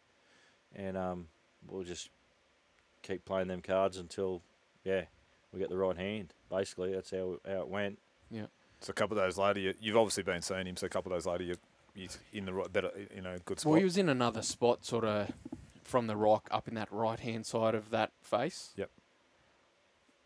and 0.75 0.97
um, 0.97 1.28
we'll 1.65 1.84
just 1.84 2.10
keep 3.01 3.23
playing 3.23 3.47
them 3.47 3.62
cards 3.62 3.97
until, 3.97 4.41
yeah, 4.84 5.06
we 5.56 5.62
get 5.62 5.70
the 5.70 5.78
right 5.78 5.98
hand. 5.98 6.34
Basically, 6.52 6.94
that's 6.94 7.10
how 7.12 7.38
how 7.48 7.62
it 7.62 7.68
went. 7.70 7.98
Yeah. 8.30 8.46
So 8.82 8.91
a 8.91 8.94
couple 8.94 9.18
of 9.18 9.26
days 9.26 9.38
later, 9.38 9.60
you, 9.60 9.74
you've 9.80 9.98
obviously 9.98 10.24
been 10.24 10.41
seeing 10.41 10.68
him. 10.68 10.76
So 10.78 10.86
a 10.86 10.89
couple 10.89 11.12
of 11.12 11.18
days 11.18 11.26
later, 11.26 11.44
you 11.46 11.56
he's 11.96 12.20
in 12.34 12.46
the 12.46 12.54
right, 12.54 12.72
better, 12.72 12.91
you 13.15 13.22
know, 13.22 13.38
good 13.46 13.60
spot. 13.60 13.72
Well, 13.72 13.80
he 13.80 13.86
was 13.86 13.98
in 13.98 14.10
another 14.10 14.41
spot, 14.41 14.86
sort 14.86 15.06
of 15.06 15.32
from 15.84 16.08
the 16.08 16.15
rock 16.18 16.48
up 16.52 16.68
in 16.68 16.74
that 16.76 16.91
right 16.91 17.20
hand 17.20 17.46
side 17.46 17.74
of 17.74 17.89
that 17.91 18.12
face. 18.22 18.74
Yep. 18.76 18.89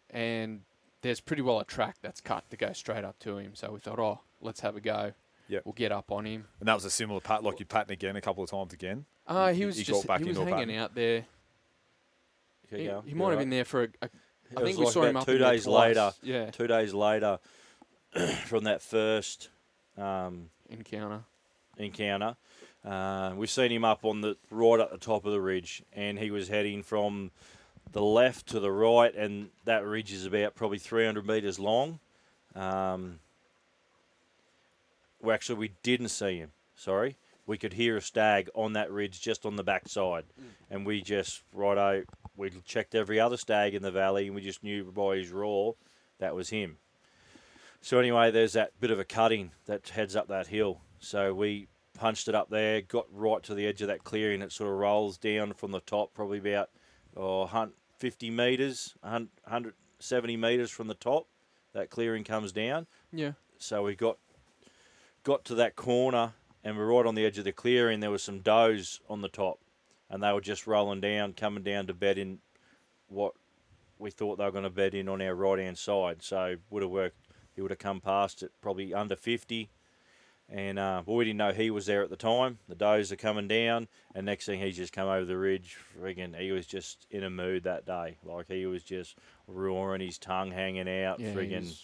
And 0.10 0.62
there's 1.02 1.20
pretty 1.20 1.42
well 1.42 1.60
a 1.60 1.66
track 1.66 1.98
that's 2.02 2.22
cut 2.22 2.50
to 2.50 2.58
go 2.58 2.74
straight 2.74 3.04
up 3.04 3.20
to 3.20 3.38
him. 3.38 3.52
So 3.54 3.72
we 3.72 3.80
thought, 3.80 4.00
oh, 4.00 4.22
let's 4.42 4.62
have 4.62 4.76
a 4.76 4.82
go. 4.82 5.14
Yep. 5.48 5.64
We'll 5.66 5.74
get 5.74 5.92
up 5.92 6.12
on 6.12 6.26
him. 6.26 6.46
and 6.60 6.68
that 6.68 6.74
was 6.76 6.86
a 6.86 6.90
similar 6.92 7.20
pat, 7.22 7.44
like 7.44 7.60
you 7.60 7.66
patting 7.66 7.94
again 7.94 8.16
a 8.16 8.22
couple 8.22 8.44
of 8.44 8.50
times 8.52 8.74
again. 8.74 9.06
Uh, 9.28 9.52
He- 9.52 9.60
he 9.60 9.66
was 9.66 9.78
he 9.78 9.84
just 9.84 10.06
back 10.08 10.20
he 10.22 10.26
was 10.28 10.38
hanging 10.38 10.54
pattern. 10.54 10.76
out 10.76 10.96
there. 10.96 11.26
Keep 12.70 12.80
He, 12.80 12.86
going. 12.86 13.04
he 13.08 13.14
might 13.16 13.24
all 13.26 13.30
have 13.32 13.38
right? 13.40 13.44
been 13.44 13.50
there 13.50 13.66
for 13.66 13.84
a, 13.84 13.88
a 14.04 14.06
It 14.06 14.12
I 14.58 14.64
think 14.64 14.78
we 14.78 14.86
like 14.86 14.94
saw 14.94 15.04
him 15.04 15.18
up 15.18 15.26
two 15.26 15.38
days 15.38 15.68
later. 15.68 16.12
Yeah, 16.24 16.52
Two 16.52 16.68
days 16.68 16.94
later, 16.94 17.40
from 18.46 18.64
that 18.64 18.82
first 18.82 19.50
um, 19.98 20.50
encounter. 20.70 21.22
encounter, 21.78 22.36
uh, 22.86 23.34
we've 23.36 23.50
seen 23.50 23.72
him 23.72 23.86
up 23.86 24.06
on 24.06 24.22
the 24.22 24.38
right 24.50 24.80
at 24.80 24.92
the 24.92 24.98
top 24.98 25.26
of 25.26 25.32
the 25.32 25.42
ridge, 25.42 25.84
and 25.94 26.18
he 26.18 26.32
was 26.32 26.48
heading 26.48 26.82
from 26.84 27.32
the 27.92 28.02
left 28.02 28.48
to 28.48 28.60
the 28.60 28.72
right, 28.72 29.14
and 29.16 29.50
that 29.66 29.86
ridge 29.86 30.12
is 30.12 30.26
about 30.26 30.56
probably 30.56 30.78
300 30.80 31.26
metres 31.26 31.60
long. 31.60 32.00
Um, 32.56 33.20
well, 35.22 35.34
actually, 35.34 35.60
we 35.60 35.72
didn't 35.84 36.10
see 36.10 36.38
him. 36.38 36.52
Sorry, 36.76 37.18
we 37.46 37.58
could 37.58 37.74
hear 37.74 37.98
a 37.98 38.02
stag 38.02 38.50
on 38.56 38.74
that 38.74 38.92
ridge 38.92 39.22
just 39.22 39.46
on 39.46 39.56
the 39.58 39.64
back 39.64 39.88
side, 39.90 40.26
and 40.70 40.86
we 40.86 41.02
just 41.02 41.42
righto. 41.54 42.04
We 42.36 42.50
checked 42.66 42.96
every 42.96 43.20
other 43.20 43.38
stag 43.38 43.76
in 43.76 43.82
the 43.82 43.92
valley, 43.92 44.28
and 44.28 44.36
we 44.36 44.42
just 44.42 44.64
knew 44.64 44.84
by 44.86 45.18
his 45.18 45.30
roar 45.30 45.76
that 46.20 46.36
was 46.36 46.50
him. 46.50 46.78
So 47.82 48.00
anyway, 48.00 48.32
there's 48.32 48.54
that 48.54 48.80
bit 48.80 48.92
of 48.92 49.00
a 49.00 49.06
cutting 49.06 49.52
that 49.66 49.90
heads 49.90 50.16
up 50.16 50.28
that 50.28 50.48
hill. 50.48 50.82
So 51.00 51.34
we 51.34 51.68
punched 51.98 52.28
it 52.28 52.36
up 52.36 52.50
there, 52.50 52.82
got 52.82 53.06
right 53.12 53.42
to 53.44 53.54
the 53.54 53.66
edge 53.66 53.82
of 53.82 53.88
that 53.88 54.04
clearing. 54.04 54.42
It 54.42 54.52
sort 54.52 54.70
of 54.70 54.78
rolls 54.78 55.18
down 55.18 55.54
from 55.54 55.72
the 55.72 55.80
top, 55.82 56.14
probably 56.14 56.40
about 56.40 56.70
oh, 57.16 57.46
hun- 57.46 57.74
50 57.98 58.30
metres, 58.32 58.96
170 59.02 60.38
metres 60.38 60.72
from 60.72 60.88
the 60.88 60.94
top. 60.94 61.28
That 61.74 61.90
clearing 61.90 62.24
comes 62.24 62.52
down. 62.52 62.88
Yeah. 63.12 63.34
So 63.58 63.84
we 63.84 63.96
got 63.96 64.18
got 65.24 65.46
to 65.46 65.56
that 65.56 65.76
corner, 65.76 66.34
and 66.64 66.78
we're 66.78 66.88
right 66.88 67.06
on 67.06 67.16
the 67.16 67.26
edge 67.26 67.38
of 67.38 67.44
the 67.44 67.52
clearing. 67.52 68.00
There 68.00 68.10
was 68.10 68.24
some 68.24 68.40
does 68.40 69.02
on 69.08 69.22
the 69.22 69.30
top, 69.30 69.60
and 70.10 70.24
they 70.24 70.32
were 70.34 70.42
just 70.42 70.68
rolling 70.68 71.02
down, 71.02 71.34
coming 71.34 71.64
down 71.64 71.88
to 71.88 71.94
bed 71.94 72.18
in 72.18 72.40
what 73.08 73.34
we 73.98 74.12
thought 74.12 74.38
they 74.38 74.46
were 74.46 74.52
going 74.52 74.64
to 74.64 74.70
bed 74.70 74.94
in 74.94 75.10
on 75.10 75.22
our 75.22 75.36
right 75.36 75.60
hand 75.60 75.78
side. 75.78 76.22
So 76.22 76.56
would 76.70 76.84
have 76.84 76.92
worked. 76.92 77.18
He 77.56 77.62
would 77.62 77.72
have 77.72 77.80
come 77.80 78.00
past 78.00 78.44
it 78.44 78.52
probably 78.62 78.94
under 78.94 79.16
50. 79.16 79.70
And 80.52 80.80
uh, 80.80 81.04
but 81.06 81.14
we 81.14 81.26
didn't 81.26 81.38
know 81.38 81.52
he 81.52 81.70
was 81.70 81.86
there 81.86 82.02
at 82.02 82.10
the 82.10 82.16
time. 82.16 82.58
The 82.68 82.74
does 82.74 83.12
are 83.12 83.16
coming 83.16 83.48
down, 83.48 83.88
and 84.16 84.26
next 84.26 84.48
thing 84.48 84.60
he's 84.60 84.78
just 84.78 84.94
come 84.94 85.08
over 85.08 85.26
the 85.26 85.38
ridge. 85.38 85.78
Friggin', 85.96 86.36
he 86.40 86.52
was 86.52 86.66
just 86.66 87.06
in 87.12 87.24
a 87.24 87.30
mood 87.30 87.66
that 87.66 87.86
day. 87.86 88.18
Like 88.24 88.48
he 88.48 88.66
was 88.66 88.82
just 88.82 89.16
roaring, 89.48 90.02
his 90.02 90.18
tongue 90.18 90.50
hanging 90.50 90.90
out. 90.90 91.20
Yeah, 91.20 91.36
friggin', 91.36 91.80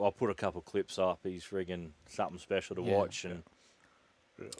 I'll 0.00 0.12
put 0.12 0.30
a 0.30 0.34
couple 0.34 0.60
clips 0.60 1.00
up. 1.00 1.18
He's 1.24 1.42
friggin' 1.42 1.90
something 2.08 2.38
special 2.38 2.76
to 2.76 2.82
Yeah. 2.82 2.96
watch. 2.96 3.24
And 3.24 3.34
Real, 3.34 3.42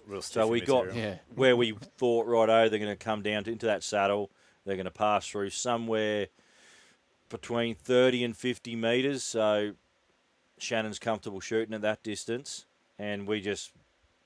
real 0.06 0.22
So 0.22 0.42
stiffy 0.42 0.50
we 0.50 0.60
got- 0.60 0.94
Yeah. 0.94 1.18
where 1.34 1.56
we 1.56 1.72
thought, 1.98 2.26
righto, 2.26 2.68
they're 2.68 2.78
going 2.78 2.90
to 2.90 2.96
come 2.96 3.22
down 3.22 3.44
to, 3.44 3.52
into 3.52 3.66
that 3.66 3.82
saddle. 3.82 4.30
They're 4.64 4.76
going 4.76 4.84
to 4.84 4.90
pass 4.90 5.26
through 5.26 5.50
somewhere 5.50 6.28
between 7.28 7.74
30 7.74 8.24
and 8.24 8.36
50 8.36 8.76
metres. 8.76 9.22
So 9.22 9.72
Shannon's 10.58 10.98
comfortable 10.98 11.40
shooting 11.40 11.74
at 11.74 11.82
that 11.82 12.02
distance. 12.02 12.66
And 12.98 13.26
we 13.26 13.40
just, 13.40 13.72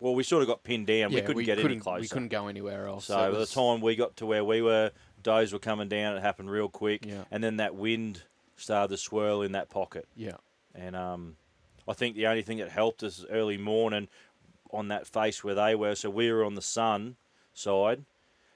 well, 0.00 0.14
we 0.14 0.22
sort 0.24 0.42
of 0.42 0.48
got 0.48 0.64
pinned 0.64 0.86
down. 0.86 1.12
we 1.12 1.20
couldn't 1.20 1.44
get 1.44 1.58
any 1.58 1.78
closer. 1.78 2.00
We 2.00 2.08
couldn't 2.08 2.28
go 2.28 2.48
anywhere 2.48 2.88
else. 2.88 3.06
so 3.06 3.28
It 3.28 3.32
by 3.32 3.38
the 3.38 3.46
time 3.46 3.80
we 3.80 3.94
got 3.94 4.16
to 4.16 4.26
where 4.26 4.44
we 4.44 4.62
were, 4.62 4.90
does 5.22 5.52
were 5.52 5.58
coming 5.58 5.88
down. 5.88 6.16
It 6.16 6.20
happened 6.20 6.50
real 6.50 6.68
quick. 6.68 7.06
Yeah. 7.06 7.24
And 7.30 7.42
then 7.44 7.58
that 7.58 7.74
wind 7.74 8.22
started 8.56 8.88
to 8.94 8.96
swirl 8.96 9.42
in 9.42 9.52
that 9.52 9.70
pocket. 9.70 10.08
Yeah. 10.16 10.36
And 10.74 10.96
um, 10.96 11.36
I 11.86 11.92
think 11.92 12.16
the 12.16 12.26
only 12.26 12.42
thing 12.42 12.58
that 12.58 12.70
helped 12.70 13.02
us 13.04 13.24
early 13.30 13.56
morning 13.58 14.08
on 14.74 14.88
that 14.88 15.06
face 15.06 15.42
where 15.44 15.54
they 15.54 15.74
were, 15.74 15.94
so 15.94 16.10
we 16.10 16.30
were 16.32 16.44
on 16.44 16.54
the 16.54 16.62
sun 16.62 17.16
side, 17.52 18.04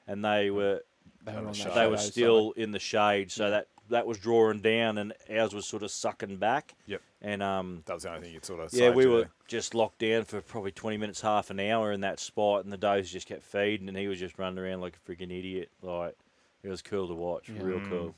and 0.06 0.24
they 0.24 0.50
were 0.50 0.82
They 1.24 1.32
were 1.32 1.38
on 1.38 1.44
the 1.46 1.52
they 1.52 1.86
were 1.86 1.96
shadow 1.96 1.96
still 1.96 2.52
in 2.52 2.70
the 2.72 2.78
shade, 2.78 3.30
so 3.30 3.44
Yeah. 3.44 3.50
that 3.50 3.68
that 3.90 4.06
was 4.06 4.18
drawing 4.18 4.60
down, 4.60 4.98
and 4.98 5.14
ours 5.30 5.54
was 5.54 5.66
sort 5.66 5.82
of 5.82 5.90
sucking 5.90 6.36
back. 6.36 6.74
Yep. 6.86 7.00
And 7.22 7.42
um, 7.42 7.82
That 7.86 7.94
was 7.94 8.02
the 8.02 8.10
only 8.10 8.20
thing 8.22 8.34
you'd 8.34 8.44
sort 8.44 8.60
of 8.60 8.70
yeah, 8.74 8.90
we 8.90 9.06
were 9.06 9.20
you. 9.20 9.30
just 9.46 9.74
locked 9.74 10.00
down 10.00 10.24
for 10.24 10.42
probably 10.42 10.72
twenty 10.72 10.98
minutes, 10.98 11.22
half 11.22 11.48
an 11.48 11.58
hour 11.58 11.92
in 11.92 12.02
that 12.02 12.20
spot, 12.20 12.64
and 12.64 12.72
the 12.72 12.76
does 12.76 13.10
just 13.10 13.26
kept 13.26 13.42
feeding, 13.44 13.88
and 13.88 13.96
he 13.96 14.06
was 14.06 14.18
just 14.18 14.38
running 14.38 14.58
around 14.58 14.82
like 14.82 14.96
a 14.96 15.10
freaking 15.10 15.30
idiot. 15.36 15.70
Like 15.80 16.16
it 16.62 16.68
was 16.68 16.82
cool 16.82 17.08
to 17.08 17.14
watch, 17.14 17.48
Yeah. 17.48 17.62
real 17.62 17.80
Mm. 17.80 17.88
cool. 17.88 18.14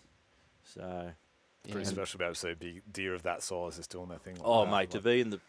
So 0.65 1.13
Yeah. 1.67 1.73
pretty 1.73 1.87
special 1.87 2.13
to 2.13 2.19
be 2.19 2.25
able 2.25 2.35
to 2.35 2.41
see 2.41 2.51
a 2.51 2.57
big 2.57 2.83
deer 2.93 3.15
of 3.15 3.23
that 3.23 3.43
size 3.43 3.79
is 3.79 3.87
doing 3.87 4.09
that 4.09 4.23
thing. 4.23 4.35
Like 4.37 4.45
Oh, 4.45 4.65
that. 4.65 4.71
mate, 4.73 4.91
to 4.91 5.01
be 5.01 5.21
in 5.21 5.31
the 5.31 5.41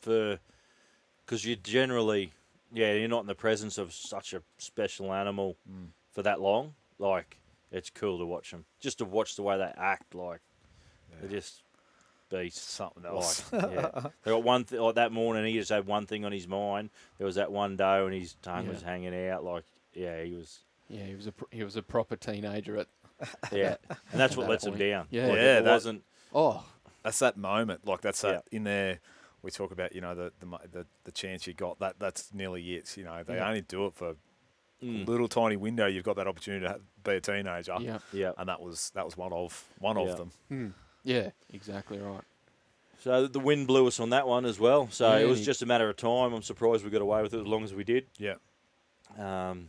for 0.00 0.40
because 1.24 1.44
you 1.44 1.56
generally, 1.56 2.32
yeah, 2.72 2.92
you're 2.94 3.08
not 3.08 3.20
in 3.20 3.26
the 3.26 3.34
presence 3.34 3.78
of 3.78 3.92
such 3.92 4.32
a 4.34 4.42
special 4.58 5.12
animal 5.12 5.56
Mm. 5.70 5.88
for 6.12 6.22
that 6.22 6.40
long. 6.40 6.74
Like 6.98 7.38
it's 7.70 7.90
cool 7.90 8.18
to 8.18 8.26
watch 8.26 8.50
them. 8.50 8.64
Just 8.80 8.98
to 8.98 9.04
watch 9.04 9.36
the 9.36 9.42
way 9.42 9.56
they 9.58 9.72
act, 9.76 10.14
like 10.14 10.40
they're 11.20 11.30
just 11.30 11.62
beasts. 12.30 12.60
Something 12.72 13.02
Like, 13.02 13.12
else. 13.12 13.44
yeah. 13.52 14.08
They 14.24 14.30
got 14.30 14.42
one 14.42 14.64
thing 14.64 14.80
like 14.80 14.94
that 14.96 15.12
morning. 15.12 15.44
He 15.46 15.58
just 15.58 15.70
had 15.70 15.86
one 15.86 16.06
thing 16.06 16.24
on 16.24 16.32
his 16.32 16.48
mind. 16.48 16.90
There 17.18 17.26
was 17.26 17.34
that 17.36 17.50
one 17.52 17.76
day 17.76 18.02
when 18.02 18.12
his 18.12 18.34
tongue 18.42 18.64
Yeah. 18.66 18.72
was 18.72 18.82
hanging 18.82 19.28
out. 19.28 19.44
Like, 19.44 19.64
yeah, 19.94 20.22
he 20.22 20.32
was. 20.34 20.60
Yeah, 20.88 21.04
he 21.04 21.14
was 21.14 21.26
a 21.26 21.32
pr- 21.32 21.44
he 21.50 21.64
was 21.64 21.76
a 21.76 21.82
proper 21.82 22.16
teenager 22.16 22.76
at. 22.78 22.88
Yeah, 23.52 23.76
and 23.88 24.20
that's 24.20 24.36
what 24.36 24.44
that 24.44 24.50
lets 24.50 24.66
him 24.66 24.76
down. 24.76 25.06
Yeah. 25.10 25.26
like, 25.28 25.36
Yeah, 25.36 25.58
it 25.58 25.64
that- 25.64 25.70
wasn't. 25.72 26.02
Oh, 26.34 26.64
that's 27.02 27.18
that 27.20 27.36
moment. 27.36 27.86
Like 27.86 28.00
that's 28.00 28.20
that 28.22 28.44
in 28.50 28.64
there. 28.64 29.00
We 29.42 29.50
talk 29.50 29.72
about 29.72 29.94
you 29.94 30.00
know 30.00 30.14
the 30.14 30.32
the 30.40 30.46
the, 30.72 30.86
the 31.04 31.12
chance 31.12 31.46
you 31.46 31.54
got. 31.54 31.78
That 31.80 31.96
that's 31.98 32.32
nearly 32.32 32.74
it. 32.74 32.96
You 32.96 33.04
know 33.04 33.22
they 33.22 33.34
Yeah. 33.36 33.48
only 33.48 33.62
do 33.62 33.86
it 33.86 33.94
for 33.94 34.16
Mm. 34.82 35.06
a 35.06 35.10
little 35.12 35.28
tiny 35.28 35.54
window. 35.56 35.86
You've 35.86 36.02
got 36.04 36.16
that 36.16 36.26
opportunity 36.26 36.66
to 36.66 36.80
be 37.04 37.12
a 37.12 37.20
teenager. 37.20 37.76
yeah, 37.78 37.98
Yeah. 38.12 38.32
And 38.36 38.48
that 38.48 38.60
was 38.60 38.90
that 38.96 39.04
was 39.04 39.16
one 39.16 39.32
of 39.32 39.64
one 39.78 39.96
Yeah. 39.96 40.02
of 40.10 40.16
them. 40.18 40.32
Hmm. 40.48 40.68
yeah, 41.04 41.30
exactly 41.52 41.98
right. 41.98 42.24
So 42.98 43.28
the 43.28 43.38
wind 43.38 43.68
blew 43.68 43.86
us 43.86 44.00
on 44.00 44.10
that 44.10 44.26
one 44.26 44.44
as 44.44 44.58
well. 44.58 44.88
So 44.90 45.16
it 45.16 45.26
was 45.28 45.44
just 45.44 45.62
a 45.62 45.66
matter 45.66 45.88
of 45.88 45.96
time. 45.96 46.32
I'm 46.32 46.42
surprised 46.42 46.84
we 46.84 46.90
got 46.90 47.00
away 47.00 47.22
with 47.22 47.32
it 47.32 47.40
as 47.40 47.46
long 47.46 47.62
as 47.62 47.72
we 47.74 47.84
did. 47.84 48.06
Yeah. 48.18 48.34
Um, 49.18 49.68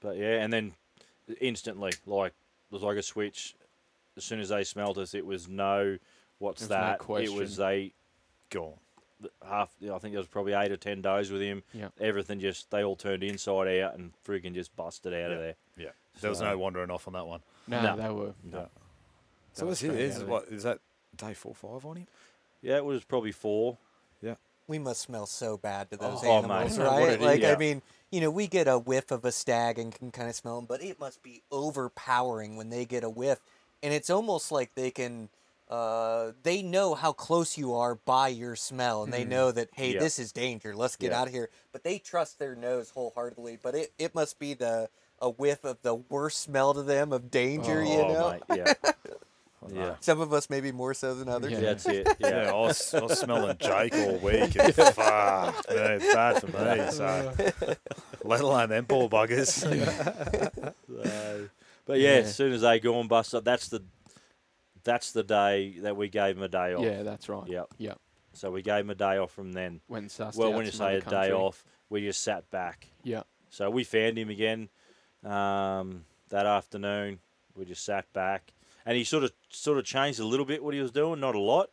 but 0.00 0.16
yeah, 0.16 0.42
and 0.42 0.52
then 0.52 0.74
instantly, 1.40 1.92
like 2.06 2.32
it 2.32 2.74
was 2.74 2.82
like 2.82 2.96
a 2.98 3.02
switch. 3.02 3.54
As 4.16 4.24
soon 4.24 4.40
as 4.40 4.50
they 4.50 4.64
smelt 4.64 4.98
us, 4.98 5.14
it 5.14 5.24
was 5.24 5.48
no. 5.48 5.98
What's 6.38 6.66
There 6.66 6.78
was 6.78 6.98
no 7.08 7.14
that? 7.16 7.22
it 7.24 7.32
was 7.32 7.56
they 7.56 7.92
Gone. 8.52 8.74
half. 9.48 9.70
I 9.82 9.86
think 9.98 10.12
there 10.12 10.18
was 10.18 10.26
probably 10.26 10.52
eight 10.52 10.72
or 10.72 10.76
ten 10.76 11.00
does 11.00 11.30
with 11.30 11.40
him. 11.42 11.62
Yeah. 11.72 11.88
Everything 12.00 12.40
just 12.40 12.70
they 12.70 12.82
all 12.82 12.96
turned 12.96 13.22
inside 13.22 13.80
out 13.80 13.94
and 13.96 14.12
friggin' 14.26 14.54
just 14.54 14.74
busted 14.76 15.12
out 15.14 15.30
of 15.30 15.38
there. 15.38 15.54
Yeah. 15.76 15.90
There 16.20 16.30
was 16.30 16.40
So- 16.40 16.44
no 16.50 16.58
wandering 16.58 16.90
off 16.90 17.06
on 17.06 17.14
that 17.14 17.26
one. 17.26 17.40
No, 17.68 17.80
No. 17.82 17.96
they 17.96 18.10
were. 18.10 18.34
No. 18.42 18.68
So 19.52 19.66
was 19.66 19.80
this 19.80 19.90
straight 19.90 20.00
is 20.04 20.16
out 20.16 20.22
of 20.22 20.28
what 20.28 20.44
is 20.48 20.62
that 20.64 20.80
day 21.16 21.34
four 21.34 21.52
or 21.60 21.78
five 21.80 21.84
on 21.88 21.96
him? 21.98 22.06
Yeah, 22.62 22.76
it 22.78 22.84
was 22.84 23.04
probably 23.04 23.32
four. 23.32 23.78
Yeah. 24.20 24.34
We 24.66 24.78
must 24.78 25.00
smell 25.02 25.26
so 25.26 25.56
bad 25.56 25.90
to 25.90 25.96
those 25.96 26.20
Oh, 26.24 26.42
mate. 26.42 26.50
animals, 26.50 26.78
What 26.78 26.86
right? 26.88 27.08
it 27.10 27.20
Like, 27.20 27.40
is. 27.42 27.54
I 27.54 27.56
mean, 27.56 27.82
you 28.10 28.20
know, 28.20 28.30
we 28.30 28.46
get 28.48 28.66
a 28.68 28.78
whiff 28.78 29.10
of 29.10 29.24
a 29.24 29.30
stag 29.32 29.78
and 29.78 29.94
can 29.94 30.10
kind 30.10 30.28
of 30.28 30.34
smell 30.34 30.56
them, 30.56 30.66
but 30.66 30.82
it 30.82 30.98
must 30.98 31.22
be 31.22 31.42
overpowering 31.50 32.56
when 32.56 32.70
they 32.70 32.84
get 32.84 33.04
a 33.04 33.10
whiff. 33.10 33.40
And 33.82 33.92
it's 33.92 34.10
almost 34.10 34.50
like 34.52 34.74
they 34.74 34.90
can, 34.90 35.28
uh, 35.72 36.32
they 36.42 36.60
know 36.60 36.94
how 36.94 37.12
close 37.12 37.56
you 37.56 37.72
are 37.72 37.94
by 37.94 38.28
your 38.28 38.54
smell, 38.54 39.04
and 39.04 39.12
they 39.12 39.24
know 39.24 39.50
that, 39.50 39.70
hey, 39.72 39.94
Yeah. 39.94 40.00
this 40.00 40.18
is 40.18 40.30
danger. 40.30 40.76
Let's 40.76 40.96
get 40.96 41.12
Yeah. 41.12 41.20
out 41.22 41.28
of 41.28 41.32
here. 41.32 41.48
But 41.72 41.82
they 41.82 41.98
trust 41.98 42.38
their 42.38 42.54
nose 42.54 42.90
wholeheartedly. 42.90 43.58
But 43.62 43.74
it, 43.74 43.92
it 43.98 44.14
must 44.14 44.38
be 44.38 44.52
the 44.52 44.90
a 45.18 45.30
whiff 45.30 45.64
of 45.64 45.80
the 45.80 45.94
worst 45.94 46.42
smell 46.42 46.74
to 46.74 46.82
them 46.82 47.10
of 47.10 47.30
danger, 47.30 47.82
you 47.82 48.00
oh, 48.00 48.12
know? 48.12 48.40
mate, 48.50 48.58
yeah, 48.58 48.92
yeah. 49.72 49.94
Some 50.00 50.20
of 50.20 50.32
us 50.34 50.50
maybe 50.50 50.72
more 50.72 50.92
so 50.92 51.14
than 51.14 51.28
others. 51.30 51.52
Yeah. 51.52 51.60
That's 51.60 51.86
it. 51.86 52.06
Yeah, 52.18 52.28
Yeah. 52.42 52.50
I, 52.50 52.54
was, 52.54 52.92
I 52.92 53.00
was 53.00 53.18
smelling 53.18 53.56
Jake 53.60 53.94
all 53.94 54.18
week. 54.18 54.54
And 54.56 54.74
fuck, 54.74 55.70
man, 55.70 55.90
it's 56.02 56.12
bad 56.14 56.40
for 56.40 56.48
me. 56.48 56.90
So, 56.90 57.76
let 58.24 58.40
alone 58.42 58.68
them 58.68 58.84
poor 58.84 59.08
buggers. 59.08 59.46
So, 59.48 59.70
but 61.86 61.98
yeah, 61.98 62.14
Yeah. 62.16 62.20
as 62.20 62.34
soon 62.34 62.52
as 62.52 62.60
they 62.60 62.78
go 62.78 63.00
and 63.00 63.08
bust 63.08 63.34
up, 63.34 63.44
that's 63.44 63.68
the 63.68 63.82
that's 64.84 65.12
the 65.12 65.22
day 65.22 65.76
that 65.80 65.96
we 65.96 66.08
gave 66.08 66.36
him 66.36 66.42
a 66.42 66.48
day 66.48 66.74
off. 66.74 66.84
Yeah, 66.84 67.02
that's 67.02 67.28
right. 67.28 67.46
Yep. 67.46 67.74
Yep. 67.78 67.98
So 68.34 68.50
we 68.50 68.62
gave 68.62 68.84
him 68.84 68.90
a 68.90 68.94
day 68.94 69.18
off 69.18 69.32
from 69.32 69.52
then. 69.52 69.80
When 69.88 70.08
well, 70.34 70.52
when 70.52 70.64
you 70.64 70.72
say 70.72 70.96
a 70.96 71.00
day 71.00 71.32
off, 71.32 71.64
we 71.90 72.00
just 72.00 72.22
sat 72.22 72.50
back. 72.50 72.88
Yeah. 73.02 73.22
So 73.50 73.68
we 73.68 73.84
found 73.84 74.18
him 74.18 74.30
again 74.30 74.70
um, 75.24 76.04
that 76.30 76.46
afternoon. 76.46 77.18
We 77.54 77.66
just 77.66 77.84
sat 77.84 78.10
back, 78.14 78.54
and 78.86 78.96
he 78.96 79.04
sort 79.04 79.24
of 79.24 79.32
sort 79.50 79.78
of 79.78 79.84
changed 79.84 80.18
a 80.18 80.24
little 80.24 80.46
bit 80.46 80.64
what 80.64 80.72
he 80.72 80.80
was 80.80 80.90
doing, 80.90 81.20
not 81.20 81.34
a 81.34 81.40
lot, 81.40 81.70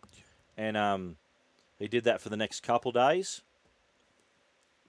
and 0.58 0.76
um, 0.76 1.16
he 1.78 1.88
did 1.88 2.04
that 2.04 2.20
for 2.20 2.28
the 2.28 2.38
next 2.38 2.62
couple 2.62 2.92
days. 2.92 3.42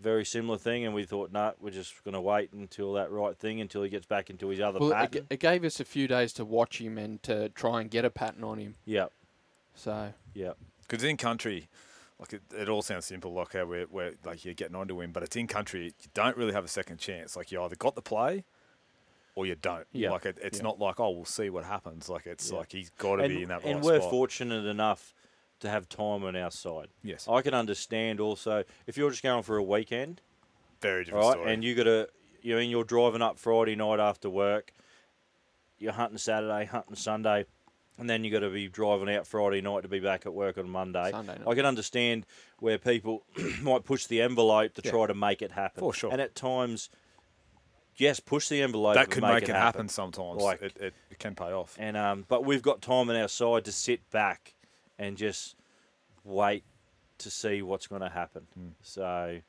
Very 0.01 0.25
similar 0.25 0.57
thing, 0.57 0.87
and 0.87 0.95
we 0.95 1.05
thought, 1.05 1.31
no, 1.31 1.53
we're 1.61 1.71
just 1.71 2.03
going 2.05 2.15
to 2.15 2.21
wait 2.23 2.53
until 2.55 2.95
that 2.95 3.11
right 3.11 3.37
thing 3.37 3.61
until 3.61 3.83
he 3.83 3.91
gets 3.91 4.07
back 4.07 4.31
into 4.31 4.49
his 4.49 4.59
other 4.61 4.79
Well, 4.79 4.91
it, 4.91 4.95
pattern. 4.95 5.23
g- 5.23 5.27
it 5.35 5.41
gave 5.41 5.63
us 5.65 5.79
a 5.79 5.85
few 5.85 6.09
days 6.09 6.33
to 6.35 6.45
watch 6.47 6.81
him 6.81 6.97
and 6.97 7.23
to 7.25 7.51
try 7.51 7.83
and 7.83 7.91
get 7.91 8.07
a 8.07 8.11
pattern 8.11 8.43
on 8.43 8.59
him. 8.59 8.77
Yep, 8.87 9.13
So 9.75 10.15
yep, 10.33 10.57
Because 10.89 11.05
in 11.05 11.19
country, 11.19 11.69
like 12.19 12.33
it, 12.33 12.43
it 12.57 12.69
all 12.71 12.81
sounds 12.81 13.05
simple, 13.05 13.35
like 13.35 13.53
how 13.53 13.67
we're, 13.67 13.87
we're 13.91 14.15
like 14.25 14.43
you're 14.45 14.55
getting 14.55 14.75
onto 14.75 14.99
him, 15.03 15.13
but 15.13 15.23
it's 15.23 15.37
in 15.37 15.47
country. 15.47 15.85
You 16.03 16.09
don't 16.15 16.37
really 16.37 16.53
have 16.53 16.65
a 16.65 16.69
second 16.69 16.97
chance. 16.99 17.37
Like 17.37 17.53
you 17.53 17.61
either 17.63 17.77
got 17.77 17.95
the 17.95 18.03
play, 18.03 18.45
or 19.35 19.45
you 19.47 19.55
don't. 19.55 19.87
Yeah. 19.93 20.13
Like 20.13 20.25
it, 20.25 20.39
it's 20.43 20.59
Yeah. 20.59 20.65
not 20.65 20.79
like 20.79 20.99
oh 20.99 21.11
we'll 21.11 21.25
see 21.27 21.51
what 21.51 21.65
happens. 21.65 22.09
Like 22.09 22.27
it's 22.27 22.51
Yeah. 22.51 22.59
like 22.59 22.73
he's 22.73 22.89
got 22.91 23.17
to 23.17 23.29
be 23.29 23.43
in 23.43 23.49
that 23.51 23.65
and 23.65 23.77
right 23.77 23.85
we're 23.85 24.01
spot. 24.01 24.11
fortunate 24.11 24.65
enough 24.65 25.15
to 25.61 25.69
have 25.71 25.89
time 25.89 26.25
on 26.25 26.37
our 26.37 26.51
side. 26.51 26.89
yes, 27.03 27.27
I 27.29 27.43
can 27.43 27.55
understand 27.55 28.21
also 28.21 28.65
if 28.87 28.97
you're 28.97 29.11
just 29.11 29.23
going 29.23 29.43
for 29.43 29.57
a 29.57 29.63
weekend, 29.63 30.21
very 30.81 31.05
different 31.05 31.25
right? 31.25 31.33
story. 31.33 31.53
And 31.53 31.63
you 31.65 31.75
got 31.75 31.85
to, 31.85 32.09
you 32.43 32.57
mean 32.57 32.71
you're 32.71 32.85
driving 32.85 33.23
up 33.23 33.39
Friday 33.39 33.77
night 33.77 34.01
after 34.01 34.29
work, 34.29 34.73
you're 35.79 35.93
hunting 35.93 36.19
Saturday, 36.19 36.65
hunting 36.65 36.97
Sunday, 36.97 37.45
and 37.99 38.09
then 38.09 38.25
you 38.25 38.31
got 38.31 38.41
to 38.41 38.51
be 38.51 38.69
driving 38.69 39.15
out 39.15 39.27
Friday 39.27 39.61
night 39.61 39.83
to 39.83 39.89
be 39.89 40.01
back 40.01 40.25
at 40.27 40.33
work 40.33 40.57
on 40.59 40.69
Monday. 40.71 41.11
Sunday 41.11 41.35
night. 41.39 41.47
I 41.49 41.55
can 41.55 41.67
understand 41.67 42.25
where 42.59 42.79
people 42.79 43.25
might 43.63 43.85
push 43.85 44.07
the 44.07 44.23
envelope 44.23 44.75
to 44.75 44.83
Yeah. 44.85 44.91
try 44.91 45.07
to 45.07 45.15
make 45.15 45.43
it 45.43 45.53
happen. 45.53 45.81
For 45.81 45.93
sure. 45.93 46.11
And 46.11 46.21
at 46.21 46.35
times, 46.35 46.89
yes, 47.97 48.19
push 48.21 48.49
the 48.49 48.63
envelope. 48.63 48.95
that 48.95 49.05
and 49.05 49.13
could 49.13 49.23
make, 49.23 49.43
it 49.43 49.55
happen, 49.55 49.89
sometimes. 49.91 50.41
Like- 50.43 50.63
it, 50.63 50.77
it, 50.81 50.95
it 51.11 51.19
can 51.19 51.35
pay 51.35 51.53
off. 51.53 51.77
And 51.79 51.95
um, 51.97 52.25
but 52.29 52.45
we've 52.45 52.63
got 52.63 52.81
time 52.81 53.11
on 53.11 53.17
our 53.17 53.29
side 53.29 53.67
to 53.67 53.73
sit 53.73 54.09
back 54.11 54.55
and 55.01 55.17
just 55.17 55.57
wait 56.25 56.63
to 57.19 57.31
see 57.31 57.63
what's 57.63 57.87
going 57.87 58.03
to 58.03 58.09
happen. 58.11 58.47
Hmm. 58.55 58.69
So 58.83 59.41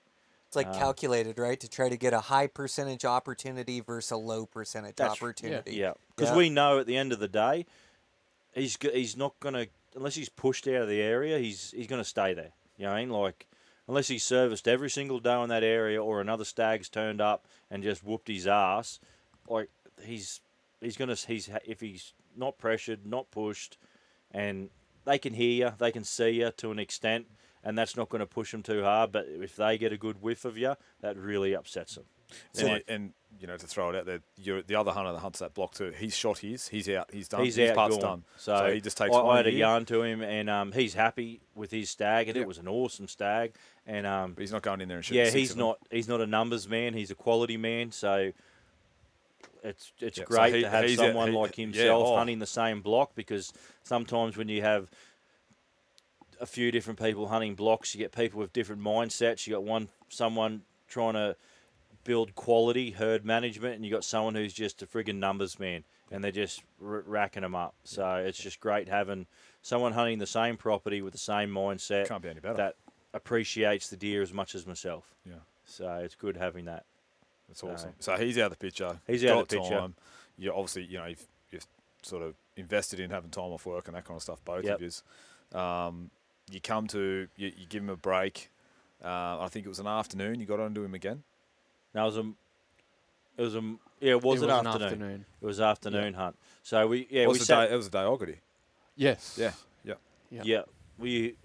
It's 0.47 0.55
like 0.57 0.67
Um, 0.67 0.73
calculated, 0.73 1.37
right? 1.39 1.57
To 1.61 1.69
try 1.69 1.87
to 1.87 1.95
get 1.95 2.11
a 2.13 2.19
high 2.19 2.47
percentage 2.47 3.05
opportunity 3.05 3.79
versus 3.79 4.11
a 4.11 4.17
low 4.17 4.45
percentage 4.45 4.95
That's- 4.97 5.15
opportunity. 5.17 5.75
Yeah, 5.75 5.93
because 6.15 6.31
Yeah. 6.31 6.35
we 6.37 6.49
know 6.49 6.79
at 6.79 6.87
the 6.87 6.97
end 6.97 7.13
of 7.13 7.19
the 7.19 7.29
day, 7.29 7.65
he's 8.53 8.75
he's 8.81 9.15
not 9.15 9.39
gonna 9.39 9.67
unless 9.95 10.15
he's 10.15 10.27
pushed 10.27 10.67
out 10.67 10.81
of 10.81 10.87
the 10.89 10.99
area. 11.01 11.37
He's 11.39 11.71
he's 11.71 11.87
gonna 11.87 12.03
stay 12.03 12.33
there. 12.33 12.51
You 12.77 12.85
know 12.85 12.91
what 12.91 12.97
I 12.97 13.05
mean? 13.05 13.09
Like 13.11 13.47
unless 13.87 14.09
he's 14.09 14.23
serviced 14.25 14.67
every 14.67 14.89
single 14.89 15.19
day 15.21 15.41
in 15.41 15.47
that 15.49 15.63
area, 15.63 16.03
or 16.03 16.19
another 16.19 16.43
stag's 16.45 16.89
turned 16.89 17.21
up 17.21 17.45
and 17.69 17.81
just 17.81 18.03
whooped 18.03 18.27
his 18.27 18.45
ass, 18.45 18.99
like 19.47 19.69
he's 20.03 20.41
he's 20.81 20.97
gonna 20.97 21.15
he's 21.15 21.49
if 21.63 21.79
he's 21.79 22.13
not 22.35 22.57
pressured, 22.57 23.05
not 23.05 23.31
pushed, 23.31 23.77
and 24.31 24.69
they 25.05 25.17
can 25.17 25.33
hear 25.33 25.67
you, 25.67 25.73
they 25.77 25.91
can 25.91 26.03
see 26.03 26.29
you 26.29 26.51
to 26.57 26.71
an 26.71 26.79
extent. 26.79 27.27
And 27.63 27.77
that's 27.77 27.95
not 27.95 28.09
going 28.09 28.21
to 28.21 28.25
push 28.25 28.51
them 28.51 28.63
too 28.63 28.81
hard, 28.81 29.11
but 29.11 29.27
if 29.29 29.55
they 29.55 29.77
get 29.77 29.93
a 29.93 29.97
good 29.97 30.19
whiff 30.19 30.45
of 30.45 30.57
you, 30.57 30.73
that 31.01 31.15
really 31.15 31.53
upsets 31.55 31.93
them. 31.93 32.05
and, 32.57 32.67
you- 32.69 32.81
and 32.87 33.13
you 33.39 33.45
know 33.47 33.55
to 33.55 33.67
throw 33.67 33.89
it 33.91 33.95
out 33.95 34.05
there, 34.07 34.21
you're, 34.37 34.63
the 34.63 34.75
other 34.75 34.91
hunter 34.91 35.11
that 35.11 35.19
hunts 35.19 35.39
that 35.39 35.53
block 35.53 35.73
too. 35.75 35.91
He's 35.95 36.15
shot 36.15 36.39
his. 36.39 36.67
He's 36.69 36.89
out. 36.89 37.09
He's 37.13 37.27
done. 37.27 37.43
He's 37.43 37.55
his 37.57 37.69
out 37.69 37.75
part's 37.75 37.97
gone. 37.97 38.03
done. 38.03 38.23
So, 38.37 38.71
he 38.73 38.81
just 38.81 38.97
takes 38.97 39.15
I, 39.15 39.21
one 39.21 39.33
I 39.35 39.37
had 39.37 39.47
a 39.47 39.51
yarn 39.51 39.85
to 39.85 40.01
him, 40.01 40.21
and 40.23 40.49
um, 40.49 40.71
he's 40.71 40.95
happy 40.95 41.41
with 41.53 41.69
his 41.69 41.89
stag, 41.91 42.29
and 42.29 42.35
Yeah. 42.35 42.41
it 42.43 42.47
was 42.47 42.57
an 42.57 42.67
awesome 42.67 43.07
stag. 43.07 43.53
And 43.85 44.07
um, 44.07 44.33
But 44.33 44.41
he's 44.41 44.51
not 44.51 44.63
going 44.63 44.81
in 44.81 44.87
there 44.87 44.97
and 44.97 45.05
shooting. 45.05 45.23
yeah, 45.23 45.29
he's 45.31 45.55
not 45.55 45.77
he's 45.91 46.07
not 46.07 46.19
a 46.19 46.25
numbers 46.27 46.67
man. 46.67 46.93
He's 46.95 47.11
a 47.11 47.15
quality 47.15 47.57
man. 47.57 47.91
So 47.91 48.31
it's 49.63 49.91
it's 49.99 50.17
Yeah, 50.17 50.23
so 50.23 50.27
great 50.27 50.55
he- 50.55 50.61
to 50.61 50.69
have 50.69 50.83
he's 50.85 50.99
a- 50.99 51.03
someone 51.07 51.31
he- 51.31 51.37
like 51.37 51.57
yeah, 51.57 51.65
himself 51.65 52.07
oh. 52.07 52.17
hunting 52.17 52.39
the 52.39 52.45
same 52.45 52.81
block 52.81 53.15
because 53.15 53.53
sometimes 53.83 54.37
when 54.37 54.47
you 54.49 54.61
have 54.61 54.89
a 56.39 56.45
few 56.45 56.71
different 56.71 56.99
people 56.99 57.27
hunting 57.27 57.55
blocks, 57.55 57.93
you 57.93 57.99
get 57.99 58.11
people 58.11 58.39
with 58.39 58.51
different 58.53 58.81
mindsets. 58.81 59.45
You 59.45 59.53
got 59.53 59.63
one 59.63 59.89
someone 60.09 60.63
trying 60.87 61.13
to 61.13 61.35
build 62.03 62.33
quality 62.33 62.91
herd 62.91 63.23
management, 63.23 63.75
and 63.75 63.85
you 63.85 63.91
got 63.91 64.03
someone 64.03 64.33
who's 64.33 64.53
just 64.53 64.81
a 64.81 64.87
frigging 64.87 65.17
numbers 65.17 65.59
man, 65.59 65.83
and 66.09 66.23
they're 66.23 66.31
just 66.31 66.63
r- 66.83 67.03
racking 67.05 67.43
them 67.43 67.53
up. 67.53 67.75
So 67.83 68.15
it's 68.15 68.39
just 68.39 68.59
great 68.59 68.89
having 68.89 69.27
someone 69.61 69.93
hunting 69.93 70.17
the 70.17 70.25
same 70.25 70.57
property 70.57 71.03
with 71.03 71.13
the 71.13 71.19
same 71.19 71.51
mindset 71.51 72.07
Can't 72.07 72.23
be 72.23 72.29
any 72.29 72.39
better. 72.39 72.55
that 72.55 72.75
appreciates 73.13 73.89
the 73.89 73.97
deer 73.97 74.23
as 74.23 74.33
much 74.33 74.55
as 74.55 74.65
myself. 74.65 75.13
yeah. 75.25 75.35
So 75.65 75.87
it's 76.03 76.15
good 76.15 76.35
having 76.37 76.65
that. 76.65 76.85
That's 77.51 77.63
awesome. 77.63 77.93
So 77.99 78.15
he's 78.15 78.37
out 78.37 78.45
of 78.51 78.51
the 78.51 78.65
picture. 78.65 78.97
He's 79.05 79.21
He's 79.21 79.29
out 79.29 79.41
of 79.41 79.47
the 79.49 79.57
picture. 79.57 79.77
Time. 79.77 79.95
You 80.37 80.53
obviously, 80.53 80.85
you 80.85 80.97
know, 80.97 81.05
you've, 81.07 81.25
you've 81.51 81.65
sort 82.01 82.23
of 82.23 82.33
invested 82.55 82.99
in 83.01 83.09
having 83.11 83.29
time 83.29 83.51
off 83.51 83.65
work 83.65 83.87
and 83.87 83.95
that 83.97 84.05
kind 84.05 84.15
of 84.15 84.23
stuff. 84.23 84.39
Both 84.45 84.63
Yep. 84.63 84.75
of 84.75 84.81
you. 84.81 85.59
Um, 85.59 86.09
you 86.49 86.61
come 86.61 86.87
to, 86.87 87.27
you, 87.35 87.51
you 87.57 87.65
give 87.67 87.83
him 87.83 87.89
a 87.89 87.95
break. 87.97 88.49
Uh, 89.03 89.39
I 89.41 89.47
think 89.49 89.65
it 89.65 89.69
was 89.69 89.79
an 89.79 89.87
afternoon. 89.87 90.39
You 90.39 90.45
got 90.45 90.59
onto 90.61 90.83
him 90.83 90.93
again. 90.93 91.23
Now 91.93 92.03
it 92.03 92.15
was 92.15 92.17
a, 92.17 92.31
it 93.37 93.41
was 93.41 93.55
a, 93.55 93.61
yeah, 93.99 94.11
it 94.11 94.21
was, 94.23 94.41
it 94.41 94.45
an, 94.45 94.49
was 94.49 94.65
afternoon. 94.67 94.83
afternoon. 94.87 95.25
It 95.41 95.45
was 95.45 95.59
afternoon 95.59 96.13
hunt. 96.13 96.35
So 96.63 96.87
we, 96.87 97.07
yeah, 97.09 97.23
it 97.23 97.27
we 97.27 97.33
was 97.33 97.45
sat, 97.45 97.67
day. 97.67 97.73
It 97.73 97.77
was 97.77 97.87
a 97.87 97.91
day 97.91 98.03
I. 98.03 98.39
Yes. 98.95 99.37
Yeah, 99.39 99.51
yeah. 99.83 99.93
Yeah. 100.29 100.41
yeah, 100.45 100.61
we, 100.97 101.25
It 101.25 101.35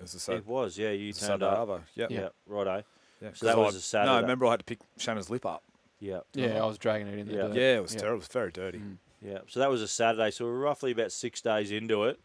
was 0.00 0.12
the 0.12 0.18
Sat- 0.18 0.36
it 0.38 0.46
was, 0.46 0.76
yeah, 0.76 0.90
you 0.90 1.12
the 1.12 1.20
turned 1.20 1.40
Saturday 1.40 1.46
up. 1.46 1.82
Yeah, 1.94 2.06
Yeah, 2.10 2.20
yeah. 2.20 2.28
righto. 2.46 2.82
Yeah. 3.24 3.30
So 3.34 3.46
that 3.46 3.54
'Cause 3.54 3.64
was 3.66 3.74
I- 3.74 3.78
a 3.78 3.80
Saturday. 3.80 4.12
No, 4.14 4.20
remember 4.20 4.46
I 4.46 4.50
had 4.52 4.60
to 4.60 4.64
pick 4.64 4.80
Shannon's 4.98 5.30
lip 5.30 5.44
up. 5.46 5.62
Yeah. 6.00 6.20
Yeah, 6.34 6.62
I 6.62 6.66
was 6.66 6.78
dragging 6.78 7.06
it 7.08 7.18
in 7.18 7.26
the 7.28 7.34
Yeah. 7.34 7.42
dirt. 7.48 7.56
Yeah, 7.56 7.76
it 7.76 7.82
was 7.82 7.94
Yeah. 7.94 8.00
terrible. 8.00 8.16
It 8.16 8.18
was 8.20 8.28
very 8.28 8.52
dirty. 8.52 8.78
Mm. 8.78 8.98
Yeah, 9.22 9.38
so 9.48 9.60
that 9.60 9.70
was 9.70 9.80
a 9.80 9.88
Saturday. 9.88 10.30
So 10.30 10.44
we're 10.44 10.58
roughly 10.58 10.90
about 10.92 11.10
six 11.12 11.40
days 11.40 11.70
into 11.72 12.04
it, 12.04 12.20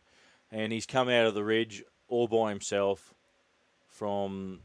and 0.51 0.73
he's 0.73 0.85
come 0.85 1.07
out 1.07 1.25
of 1.27 1.33
the 1.33 1.43
ridge 1.45 1.83
all 2.09 2.27
by 2.27 2.49
himself 2.49 3.13
from 3.87 4.61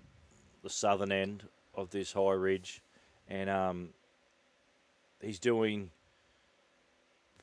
the 0.63 0.71
southern 0.71 1.13
end 1.13 1.49
of 1.75 1.91
this 1.91 2.13
high 2.15 2.33
ridge, 2.33 2.83
and 3.29 3.49
um, 3.51 3.95
he's 5.21 5.39
doing 5.39 5.91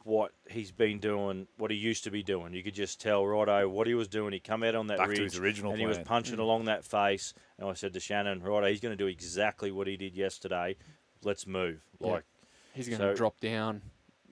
what 0.04 0.32
he's 0.50 0.72
been 0.72 1.00
doing, 1.00 1.48
what 1.58 1.72
he 1.72 1.78
used 1.78 2.04
to 2.06 2.12
be 2.12 2.24
doing. 2.24 2.54
You 2.54 2.64
could 2.64 2.74
just 2.74 3.00
tell 3.00 3.26
righto 3.26 3.68
what 3.70 3.88
he 3.88 3.94
was 3.94 4.08
doing. 4.08 4.34
He 4.34 4.40
come 4.40 4.64
out 4.64 4.76
on 4.76 4.88
that 4.88 4.98
Back 4.98 5.10
ridge 5.10 5.18
to 5.18 5.24
his 5.24 5.38
original 5.38 5.72
and 5.72 5.80
he 5.80 5.86
was 5.86 5.98
plan. 5.98 6.06
punching 6.06 6.38
mm. 6.38 6.40
along 6.40 6.66
that 6.66 6.84
face. 6.84 7.34
And 7.58 7.70
I 7.70 7.74
said 7.74 7.94
to 7.94 8.00
Shannon, 8.00 8.42
righto, 8.42 8.68
he's 8.68 8.80
going 8.80 8.98
to 8.98 9.04
do 9.04 9.08
exactly 9.08 9.72
what 9.72 9.88
he 9.88 9.98
did 9.98 10.16
yesterday. 10.16 10.76
Let's 11.24 11.46
move. 11.46 11.82
Yeah. 12.00 12.12
Like. 12.14 12.24
He's 12.74 12.88
going 12.88 13.02
to 13.02 13.12
So- 13.12 13.16
drop 13.16 13.40
down 13.40 13.82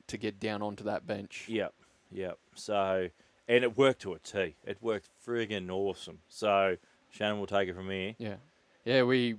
to 0.07 0.17
get 0.17 0.39
down 0.39 0.61
onto 0.61 0.84
that 0.86 1.07
bench. 1.07 1.45
Yep, 1.47 1.74
yep. 2.11 2.38
So, 2.55 3.09
and 3.47 3.63
it 3.63 3.78
worked 3.78 4.01
to 4.01 4.13
a 4.13 4.20
T. 4.20 4.55
It 4.65 4.78
worked 4.82 5.07
friggin' 5.26 5.70
awesome. 5.70 6.20
So, 6.28 6.78
Shannon 7.09 7.39
will 7.39 7.47
take 7.47 7.70
it 7.70 7.76
from 7.76 7.89
here. 7.89 8.15
Yeah, 8.17 8.36
yeah. 8.86 9.03
We 9.03 9.36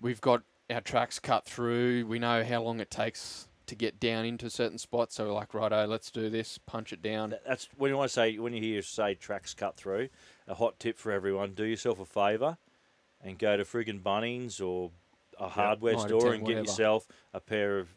we've 0.00 0.20
got 0.20 0.42
our 0.70 0.80
tracks 0.80 1.18
cut 1.18 1.44
through. 1.44 2.06
We 2.06 2.18
know 2.18 2.44
how 2.44 2.62
long 2.62 2.80
it 2.80 2.90
takes 2.90 3.48
to 3.66 3.74
get 3.74 3.98
down 4.00 4.24
into 4.24 4.50
certain 4.50 4.78
spots. 4.78 5.14
So 5.16 5.26
we're 5.26 5.32
like, 5.32 5.54
righto, 5.54 5.86
let's 5.86 6.10
do 6.10 6.28
this. 6.30 6.58
Punch 6.58 6.92
it 6.92 7.02
down. 7.02 7.34
That's 7.46 7.68
when 7.76 7.90
you 7.90 7.96
want 7.96 8.08
to 8.10 8.12
say 8.12 8.38
when 8.38 8.52
you 8.52 8.60
hear 8.62 8.82
say 8.82 9.14
tracks 9.14 9.54
cut 9.54 9.76
through. 9.76 10.08
A 10.46 10.54
hot 10.54 10.78
tip 10.78 10.98
for 10.98 11.10
everyone: 11.12 11.52
do 11.54 11.64
yourself 11.64 11.98
a 12.00 12.04
favour 12.04 12.58
and 13.22 13.38
go 13.38 13.56
to 13.56 13.64
friggin' 13.64 14.02
Bunnings 14.02 14.60
or 14.60 14.90
a 15.38 15.48
hardware 15.48 15.94
Mitre 15.94 16.08
store 16.08 16.20
10, 16.22 16.32
and 16.34 16.46
get 16.46 16.56
yourself 16.58 17.06
a 17.32 17.40
pair 17.40 17.78
of 17.78 17.88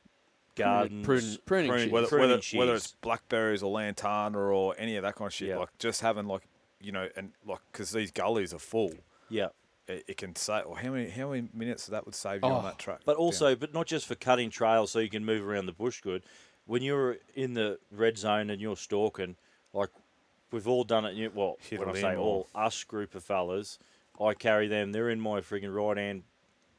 gardens, 0.55 1.05
prune- 1.05 1.37
pruning 1.45 1.69
prune- 1.69 1.79
shears. 1.81 1.91
whether, 1.91 2.07
pruning 2.07 2.29
whether, 2.29 2.57
whether 2.57 2.75
it's 2.75 2.93
blackberries 3.01 3.61
or 3.61 3.69
lantana 3.71 4.37
or 4.39 4.73
any 4.77 4.95
of 4.95 5.03
that 5.03 5.15
kind 5.15 5.27
of 5.27 5.33
shit, 5.33 5.49
Yeah. 5.49 5.57
like 5.57 5.77
just 5.77 6.01
having 6.01 6.25
like 6.27 6.43
you 6.79 6.91
know, 6.91 7.09
and 7.15 7.31
like 7.45 7.59
because 7.71 7.91
these 7.91 8.11
gullies 8.11 8.53
are 8.53 8.59
full, 8.59 8.93
yeah. 9.29 9.47
It, 9.87 10.03
it 10.07 10.17
can 10.17 10.35
say. 10.35 10.61
Or 10.61 10.77
how 10.77 10.91
many 10.91 11.09
how 11.09 11.29
many 11.31 11.47
minutes 11.53 11.87
that 11.87 12.05
would 12.05 12.15
save 12.15 12.41
you 12.41 12.49
on 12.49 12.63
Oh, 12.63 12.67
that 12.67 12.79
track? 12.79 13.01
But 13.05 13.17
also, 13.17 13.55
but 13.55 13.73
not 13.73 13.87
just 13.87 14.05
for 14.05 14.15
cutting 14.15 14.49
trails 14.49 14.91
so 14.91 14.99
you 14.99 15.09
can 15.09 15.25
move 15.25 15.47
around 15.47 15.65
the 15.65 15.71
bush 15.71 16.01
good. 16.01 16.23
When 16.65 16.81
you're 16.81 17.17
in 17.35 17.53
the 17.53 17.79
red 17.91 18.17
zone 18.17 18.49
and 18.49 18.61
you're 18.61 18.75
stalking, 18.75 19.35
like 19.73 19.89
we've 20.51 20.67
all 20.67 20.83
done 20.83 21.05
it. 21.05 21.15
You, 21.15 21.31
well, 21.33 21.57
Hit 21.61 21.79
when 21.79 21.89
I 21.89 21.93
say 21.93 22.15
all, 22.15 22.47
us 22.53 22.83
group 22.83 23.15
of 23.15 23.23
fellas, 23.23 23.79
I 24.21 24.33
carry 24.33 24.67
them. 24.67 24.91
They're 24.91 25.09
in 25.09 25.19
my 25.21 25.39
frigging 25.39 25.73
right 25.73 25.97
hand 25.97 26.23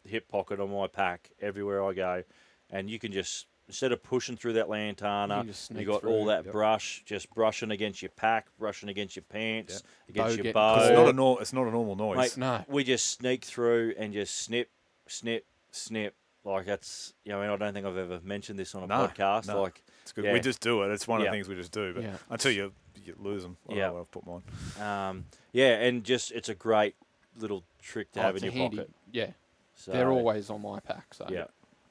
hip 0.04 0.28
pocket 0.28 0.60
on 0.60 0.72
my 0.72 0.86
pack 0.86 1.30
everywhere 1.40 1.84
I 1.84 1.92
go, 1.92 2.22
and 2.70 2.88
you 2.88 2.98
can 2.98 3.12
just 3.12 3.46
instead 3.68 3.92
of 3.92 4.02
pushing 4.02 4.36
through 4.36 4.54
that 4.54 4.68
lantana, 4.68 5.38
You 5.38 5.44
just 5.50 5.70
you 5.70 5.76
sneak 5.76 5.86
got 5.86 6.04
all 6.04 6.24
that 6.26 6.44
yep. 6.44 6.52
brush 6.52 7.02
just 7.06 7.32
brushing 7.34 7.70
against 7.70 8.02
your 8.02 8.10
pack, 8.16 8.46
brushing 8.58 8.88
against 8.88 9.14
your 9.14 9.24
pants, 9.28 9.82
Bow 9.82 9.88
against 10.08 10.36
your 10.36 10.42
getting 10.44 10.52
bow. 10.54 10.74
'Cause 10.76 10.88
it's 10.88 10.96
not 10.96 11.08
a 11.08 11.12
nor- 11.12 11.40
it's 11.42 11.52
not 11.52 11.66
a 11.66 11.70
normal 11.70 11.94
noise. 11.96 12.16
Mate, 12.16 12.36
No. 12.38 12.64
we 12.68 12.82
just 12.84 13.06
sneak 13.10 13.44
through 13.44 13.94
and 13.98 14.12
just 14.12 14.36
snip, 14.36 14.70
snip, 15.06 15.44
snip. 15.70 16.14
Like 16.44 16.64
that's, 16.66 17.12
you 17.24 17.32
know, 17.32 17.40
I 17.40 17.42
mean, 17.42 17.50
I 17.50 17.56
don't 17.56 17.74
think 17.74 17.84
I've 17.86 17.96
ever 17.98 18.20
mentioned 18.22 18.58
this 18.58 18.74
on 18.74 18.84
a 18.84 18.86
No, 18.86 18.94
podcast. 19.06 19.48
no. 19.48 19.60
Like, 19.60 19.82
it's 20.02 20.12
good. 20.12 20.24
yeah. 20.24 20.32
We 20.32 20.40
just 20.40 20.60
do 20.60 20.82
it. 20.82 20.90
It's 20.90 21.06
one 21.06 21.20
of 21.20 21.24
Yeah. 21.26 21.30
the 21.30 21.36
things 21.36 21.48
we 21.48 21.54
just 21.56 21.72
do. 21.72 21.92
But 21.92 22.02
Yeah. 22.04 22.16
until 22.30 22.52
you 22.52 22.72
you 23.04 23.14
lose 23.18 23.42
them, 23.42 23.56
I 23.68 23.74
Yeah. 23.74 23.86
don't 23.86 23.94
know 23.94 24.00
I've 24.00 24.10
put 24.10 24.26
mine. 24.26 24.42
um, 24.86 25.24
yeah, 25.52 25.76
and 25.78 26.04
just 26.04 26.30
it's 26.32 26.48
a 26.48 26.54
great 26.54 26.94
little 27.38 27.64
trick 27.80 28.12
to 28.12 28.20
Oh, 28.20 28.22
have 28.22 28.36
in 28.36 28.42
your 28.44 28.52
handy- 28.52 28.76
pocket. 28.78 28.90
Yeah, 29.12 29.30
So, 29.76 29.92
they're 29.92 30.10
always 30.10 30.50
on 30.50 30.60
my 30.62 30.80
pack. 30.80 31.14
So 31.14 31.26
yeah. 31.30 31.46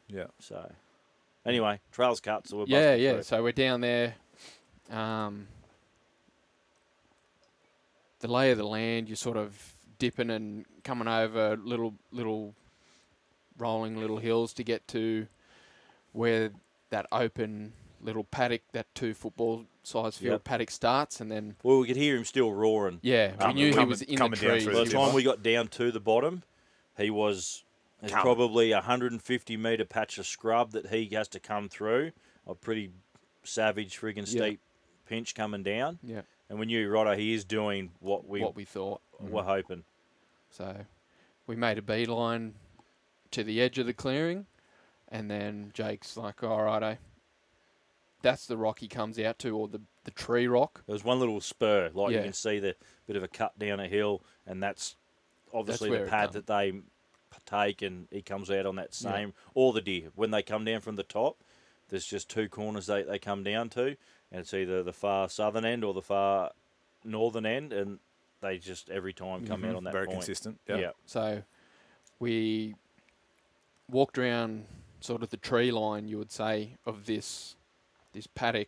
Yeah. 0.08 0.26
So, 0.40 0.72
anyway, 1.48 1.80
trails 1.92 2.20
cut. 2.20 2.48
So 2.48 2.58
we're 2.58 2.66
yeah, 2.68 2.94
yeah. 2.96 3.14
through. 3.14 3.24
So 3.24 3.44
we're 3.44 3.52
down 3.54 3.82
there. 3.82 4.16
Um, 4.92 5.48
the 8.20 8.28
lay 8.28 8.52
of 8.52 8.58
the 8.58 8.66
land, 8.68 9.08
you're 9.10 9.16
sort 9.16 9.38
of 9.38 9.74
dipping 10.00 10.30
and 10.30 10.66
coming 10.84 11.08
over 11.08 11.56
little, 11.58 11.94
little, 12.12 12.54
rolling 13.58 13.98
little 14.00 14.18
hills 14.18 14.54
to 14.54 14.64
get 14.64 14.88
to 14.90 15.28
where 16.14 16.52
that 16.90 17.06
open 17.12 17.74
little 18.02 18.24
paddock, 18.24 18.62
that 18.74 18.86
two 18.96 19.14
football 19.14 19.66
size 19.84 20.18
field 20.18 20.34
Yep. 20.34 20.44
paddock 20.44 20.72
starts, 20.72 21.20
and 21.20 21.32
then 21.32 21.56
Well, 21.64 21.80
we 21.80 21.88
could 21.88 21.96
hear 21.96 22.16
him 22.16 22.26
still 22.26 22.52
roaring. 22.52 23.00
yeah, 23.02 23.32
we 23.32 23.38
Coming- 23.38 23.56
knew 23.56 23.74
he 23.78 23.86
was 23.86 24.02
in 24.04 24.10
the 24.16 24.18
coming 24.18 24.40
trees. 24.40 24.66
By 24.66 24.72
the 24.74 24.84
the 24.86 24.92
time 24.92 25.14
we 25.14 25.24
got 25.24 25.42
down 25.44 25.68
to 25.70 25.92
the 25.92 26.00
bottom, 26.00 26.44
he 26.98 27.10
was 27.10 27.64
there's 28.08 28.22
Coming. 28.22 28.36
probably 28.36 28.72
a 28.72 28.78
150 28.78 29.58
metre 29.58 29.84
patch 29.84 30.18
of 30.18 30.26
scrub 30.26 30.72
that 30.72 30.88
he 30.88 31.10
has 31.14 31.28
to 31.30 31.42
come 31.42 31.68
through. 31.68 32.12
A 32.46 32.56
pretty 32.56 32.92
savage, 33.44 34.00
friggin' 34.00 34.32
Yeah. 34.34 34.44
steep 34.46 34.62
pinch 35.06 35.36
coming 35.36 35.62
down. 35.64 36.00
Yeah, 36.04 36.22
And 36.50 36.58
we 36.58 36.66
knew, 36.66 36.90
righto, 36.90 37.16
he 37.16 37.34
is 37.34 37.44
doing 37.44 37.92
what 38.00 38.26
we 38.28 38.42
what 38.42 38.56
we 38.56 38.64
thought. 38.64 39.02
were 39.20 39.42
mm-hmm. 39.42 39.50
hoping. 39.50 39.84
So 40.50 40.86
we 41.48 41.58
made 41.58 41.78
a 41.78 41.82
beeline 41.82 42.56
to 43.32 43.44
the 43.44 43.62
edge 43.62 43.78
of 43.78 43.86
the 43.86 43.94
clearing, 43.94 44.46
and 45.10 45.30
then 45.30 45.72
Jake's 45.74 46.16
like, 46.16 46.44
"All 46.44 46.64
righto." 46.64 46.92
Eh. 46.92 46.96
That's 48.22 48.48
the 48.48 48.58
rock 48.58 48.80
he 48.80 48.88
comes 48.88 49.20
out 49.20 49.38
to, 49.40 49.56
or 49.56 49.68
the, 49.68 49.82
the 50.06 50.12
tree 50.12 50.48
rock. 50.48 50.84
There's 50.88 51.04
one 51.04 51.20
little 51.20 51.40
spur, 51.42 51.92
like 51.94 52.14
you 52.14 52.22
can 52.22 52.34
see 52.34 52.60
the 52.60 52.76
bit 53.06 53.16
of 53.16 53.24
a 53.24 53.28
cut 53.28 53.60
down 53.60 53.80
a 53.80 53.88
hill, 53.88 54.24
and 54.46 54.64
that's 54.64 54.96
obviously 55.54 55.90
where 55.90 56.06
the 56.06 56.10
pad 56.10 56.34
that 56.34 56.48
they 56.48 56.74
p- 57.32 57.38
take, 57.46 57.82
and 57.82 58.08
he 58.12 58.22
comes 58.22 58.50
out 58.52 58.66
on 58.66 58.76
that 58.78 58.98
Yeah. 59.02 59.12
same. 59.12 59.34
All 59.54 59.72
the 59.72 59.82
deer 59.82 60.10
when 60.16 60.32
they 60.32 60.42
come 60.44 60.66
down 60.66 60.82
from 60.82 60.96
the 60.96 61.04
top, 61.04 61.38
there's 61.90 62.06
just 62.06 62.30
two 62.30 62.50
corners 62.50 62.88
they, 62.88 63.04
they 63.04 63.20
come 63.20 63.44
down 63.44 63.70
to, 63.70 63.96
and 64.32 64.42
it's 64.42 64.54
either 64.54 64.84
the 64.84 64.94
far 64.94 65.30
southern 65.30 65.66
end 65.66 65.84
or 65.84 65.94
the 65.94 66.02
far 66.02 66.52
northern 67.04 67.46
end, 67.46 67.72
and 67.74 68.00
they 68.42 68.58
just 68.58 68.90
every 68.90 69.14
time 69.14 69.46
come 69.48 69.64
out 69.66 69.76
on 69.76 69.84
that 69.84 69.90
Mm-hmm. 69.90 69.98
Very 69.98 70.06
point. 70.08 70.18
consistent. 70.20 70.60
Yeah. 70.68 70.78
Yeah. 70.78 70.92
So 71.06 71.44
we 72.20 72.76
walked 73.90 74.18
around 74.18 74.66
sort 75.00 75.24
of 75.24 75.30
the 75.30 75.38
tree 75.38 75.72
line, 75.72 76.08
you 76.08 76.18
would 76.18 76.32
say, 76.32 76.76
of 76.86 77.06
this 77.06 77.56
this 78.14 78.28
paddock. 78.28 78.68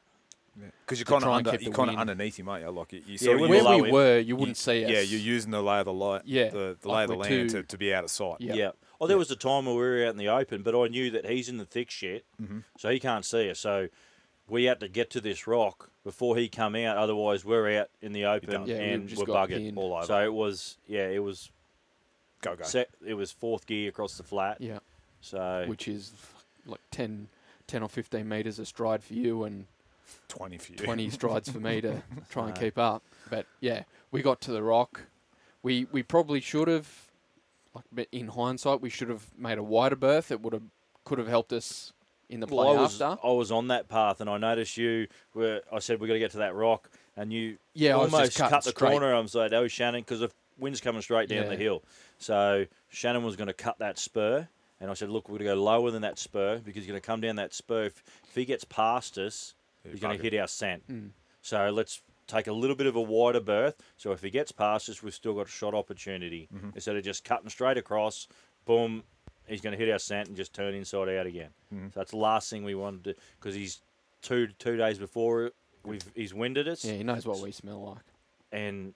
Because 0.86 1.00
you're 1.00 1.06
kind 1.06 1.24
of 1.24 1.28
try 1.30 1.38
and 1.40 1.48
under, 1.48 1.62
you're 1.64 1.74
kind 1.74 1.90
of 1.90 1.96
underneath 1.98 2.38
him, 2.38 2.50
aren't 2.50 2.64
you? 2.66 2.72
Like 2.72 2.94
you, 2.94 3.00
you 3.00 3.14
Yeah, 3.14 3.18
sort 3.18 3.36
of 3.36 3.42
when 3.42 3.52
use- 3.54 3.64
Where 3.66 3.78
we 3.82 3.88
in- 3.90 3.94
were, 3.94 4.20
you 4.20 4.36
wouldn't 4.36 4.58
see 4.58 4.84
us. 4.86 4.92
Yeah, 4.92 5.02
you're 5.02 5.20
using 5.20 5.52
the 5.52 5.62
lay 5.64 5.80
of 5.80 5.86
the 5.86 5.94
light, 5.94 6.22
Yeah, 6.26 6.50
the, 6.50 6.78
the 6.82 6.88
like 6.88 6.96
lay 6.98 7.04
of 7.04 7.10
the 7.10 7.16
land 7.16 7.50
too- 7.52 7.62
to, 7.62 7.64
to 7.68 7.78
be 7.78 7.94
out 7.94 8.04
of 8.04 8.10
sight. 8.12 8.38
Yeah. 8.40 8.54
Yeah. 8.54 8.72
Oh, 9.02 9.08
there 9.08 9.18
was 9.18 9.32
a 9.32 9.36
time 9.36 9.66
where 9.66 9.76
we 9.76 9.82
were 9.82 10.04
out 10.06 10.10
in 10.12 10.18
the 10.18 10.28
open, 10.30 10.62
but 10.64 10.76
I 10.76 10.88
knew 10.90 11.10
that 11.12 11.26
he's 11.26 11.48
in 11.50 11.58
the 11.58 11.66
thick 11.66 11.90
shit, 11.90 12.26
Mhm. 12.42 12.64
so 12.78 12.90
he 12.90 13.00
can't 13.00 13.24
see 13.24 13.50
us. 13.50 13.60
So 13.60 13.88
we 14.48 14.66
had 14.66 14.80
to 14.82 14.88
get 14.90 15.10
to 15.12 15.22
this 15.22 15.48
rock 15.48 15.90
before 16.04 16.36
he 16.36 16.50
come 16.50 16.76
out. 16.76 16.98
Otherwise, 16.98 17.46
we're 17.46 17.80
out 17.80 17.90
in 18.02 18.12
the 18.14 18.26
open. 18.26 18.66
Yeah, 18.66 18.76
and 18.78 19.08
just 19.08 19.20
we're 19.22 19.26
got 19.28 19.50
buggered 19.50 19.58
pinned. 19.58 19.78
all 19.78 19.94
over. 19.94 20.06
So 20.06 20.24
it 20.24 20.34
was, 20.34 20.78
yeah, 20.88 21.08
it 21.08 21.24
was 21.24 21.52
Go 22.42 22.56
go. 22.56 22.64
set. 22.64 22.90
It 23.06 23.14
was 23.14 23.32
fourth 23.32 23.66
gear 23.68 23.90
across 23.90 24.18
the 24.18 24.24
flat. 24.24 24.58
yeah, 24.60 24.80
So 25.22 25.66
which 25.68 25.88
is 25.88 26.12
like 26.66 26.80
10, 26.92 27.28
10 27.68 27.84
or 27.84 27.90
fifteen 27.90 28.28
meters 28.28 28.60
a 28.60 28.66
stride 28.66 29.04
for 29.04 29.14
you, 29.14 29.44
and 29.44 29.68
Twenty 30.28 30.58
for 30.58 30.72
you. 30.74 30.78
20 30.80 31.10
strides 31.12 31.50
for 31.50 31.60
me 31.60 31.82
to 31.82 32.02
try 32.30 32.48
and 32.48 32.56
keep 32.56 32.78
up. 32.78 33.04
But 33.30 33.46
yeah, 33.60 33.84
we 34.12 34.22
got 34.22 34.42
to 34.42 34.52
the 34.52 34.64
rock. 34.64 35.04
We 35.64 35.88
we 35.92 36.04
probably 36.04 36.40
should 36.40 36.68
have, 36.68 36.88
like 37.74 37.86
but 37.92 38.08
in 38.12 38.28
hindsight, 38.30 38.82
we 38.82 38.90
should 38.90 39.10
have 39.10 39.26
made 39.38 39.58
a 39.58 39.64
wider 39.64 39.96
berth. 39.96 40.32
It 40.32 40.42
would 40.42 40.54
have 40.54 40.64
could 41.06 41.18
have 41.20 41.28
helped 41.28 41.52
us 41.52 41.92
in 42.30 42.40
the 42.40 42.48
play 42.48 42.66
well, 42.68 42.78
I 42.78 42.82
was 42.82 43.02
after. 43.02 43.28
I 43.28 43.32
was 43.32 43.52
on 43.52 43.68
that 43.68 43.90
path, 43.90 44.22
and 44.22 44.30
I 44.30 44.38
noticed 44.38 44.78
you 44.78 45.08
were. 45.34 45.62
I 45.72 45.80
said 45.80 46.00
we 46.00 46.08
got 46.08 46.14
to 46.14 46.20
get 46.20 46.32
to 46.32 46.38
that 46.38 46.56
rock, 46.56 46.90
and 47.18 47.34
you 47.34 47.58
Yeah, 47.74 47.94
almost 47.94 48.36
cut 48.36 48.64
the 48.64 48.72
straight. 48.72 48.92
corner. 48.92 49.14
I'm 49.14 49.28
like, 49.34 49.52
oh 49.54 49.68
Shannon, 49.68 50.02
because 50.02 50.20
the 50.22 50.32
wind's 50.58 50.82
coming 50.82 51.02
straight 51.02 51.30
down 51.30 51.48
the 51.48 51.56
hill. 51.58 51.84
So 52.20 52.66
Shannon 52.90 53.24
was 53.24 53.36
going 53.36 53.48
to 53.48 53.54
cut 53.54 53.80
that 53.80 53.98
spur, 53.98 54.48
and 54.80 54.92
I 54.92 54.94
said, 54.94 55.10
look, 55.10 55.30
we're 55.30 55.38
going 55.40 55.50
to 55.50 55.56
go 55.56 55.62
lower 55.64 55.90
than 55.92 56.02
that 56.04 56.20
spur 56.20 56.58
because 56.60 56.84
he's 56.84 56.88
going 56.88 57.00
to 57.00 57.06
come 57.06 57.22
down 57.22 57.38
that 57.38 57.54
spur. 57.54 57.86
If, 57.86 58.04
if 58.28 58.36
he 58.36 58.46
gets 58.46 58.64
past 58.66 59.18
us, 59.18 59.54
He's 59.84 60.00
going 60.00 60.18
to 60.18 60.24
hit 60.24 60.34
our 60.40 60.48
scent. 60.48 60.88
Mm. 60.88 61.10
So 61.42 61.70
let's 61.70 62.02
take 62.28 62.48
a 62.48 62.52
little 62.54 62.76
bit 62.76 62.86
of 62.88 62.96
a 62.96 63.02
wider 63.02 63.40
berth. 63.40 63.76
So 63.98 64.12
if 64.12 64.22
he 64.22 64.30
gets 64.30 64.52
past 64.52 64.90
us, 64.90 65.02
we've 65.02 65.14
still 65.14 65.34
got 65.34 65.48
a 65.48 65.50
shot 65.50 65.74
opportunity 65.74 66.48
Mhm. 66.54 66.76
instead 66.76 66.96
of 66.96 67.04
just 67.04 67.24
cutting 67.24 67.50
straight 67.50 67.78
across. 67.78 68.28
Boom, 68.66 69.04
he's 69.48 69.62
going 69.62 69.72
to 69.72 69.84
hit 69.84 69.92
our 69.92 69.98
scent 70.00 70.28
and 70.28 70.38
just 70.38 70.54
turn 70.54 70.74
inside 70.76 71.10
out 71.10 71.26
again. 71.26 71.50
Mhm. 71.74 71.94
So 71.94 72.00
that's 72.00 72.12
the 72.12 72.18
last 72.18 72.50
thing 72.50 72.64
we 72.64 72.76
wanted 72.76 73.04
to 73.06 73.14
do 73.14 73.20
because 73.40 73.56
he's 73.56 73.82
two 74.22 74.48
two 74.60 74.76
days 74.78 75.00
before 75.00 75.52
we've 75.84 76.04
he's 76.14 76.34
winded 76.34 76.68
us, 76.68 76.84
Yeah, 76.86 76.94
he 76.94 77.04
knows 77.04 77.26
what 77.26 77.40
we 77.40 77.52
smell 77.52 77.82
like. 77.82 78.04
and 78.52 78.94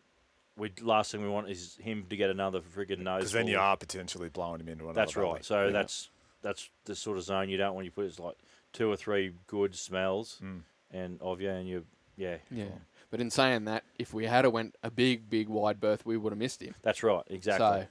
we 0.57 0.71
last 0.81 1.11
thing 1.11 1.23
we 1.23 1.29
want 1.29 1.49
is 1.49 1.77
him 1.77 2.05
to 2.09 2.15
get 2.17 2.29
another 2.29 2.59
friggin' 2.61 2.99
nose. 2.99 3.21
Because 3.21 3.31
then 3.31 3.47
you 3.47 3.57
are 3.57 3.75
potentially 3.77 4.29
blowing 4.29 4.59
him 4.59 4.67
into 4.69 4.83
another 4.83 4.95
That's 4.99 5.15
right. 5.15 5.43
So 5.43 5.65
Yeah. 5.67 5.71
that's 5.71 6.09
that's 6.43 6.69
the 6.83 6.93
sort 6.95 7.17
of 7.17 7.23
zone 7.23 7.47
you 7.49 7.55
don't 7.57 7.73
want 7.73 7.85
you 7.85 7.91
put. 7.91 8.05
It's 8.05 8.19
like 8.19 8.35
two 8.73 8.91
or 8.91 8.97
three 8.97 9.33
good 9.47 9.73
smells, 9.75 10.39
Mm. 10.43 10.63
And 10.93 11.19
of 11.21 11.41
you, 11.41 11.49
and 11.49 11.67
you, 11.67 11.85
yeah, 12.15 12.37
Yeah. 12.49 12.65
But 13.09 13.21
in 13.21 13.29
saying 13.29 13.65
that, 13.65 13.83
if 13.99 14.11
we 14.13 14.25
had 14.25 14.43
a 14.45 14.49
went 14.49 14.75
a 14.81 14.89
big, 14.89 15.29
big 15.29 15.47
wide 15.47 15.79
berth, 15.79 16.03
we 16.05 16.17
would 16.17 16.31
have 16.31 16.39
missed 16.39 16.61
him. 16.61 16.73
that's 16.81 17.03
right, 17.03 17.23
exactly. 17.27 17.87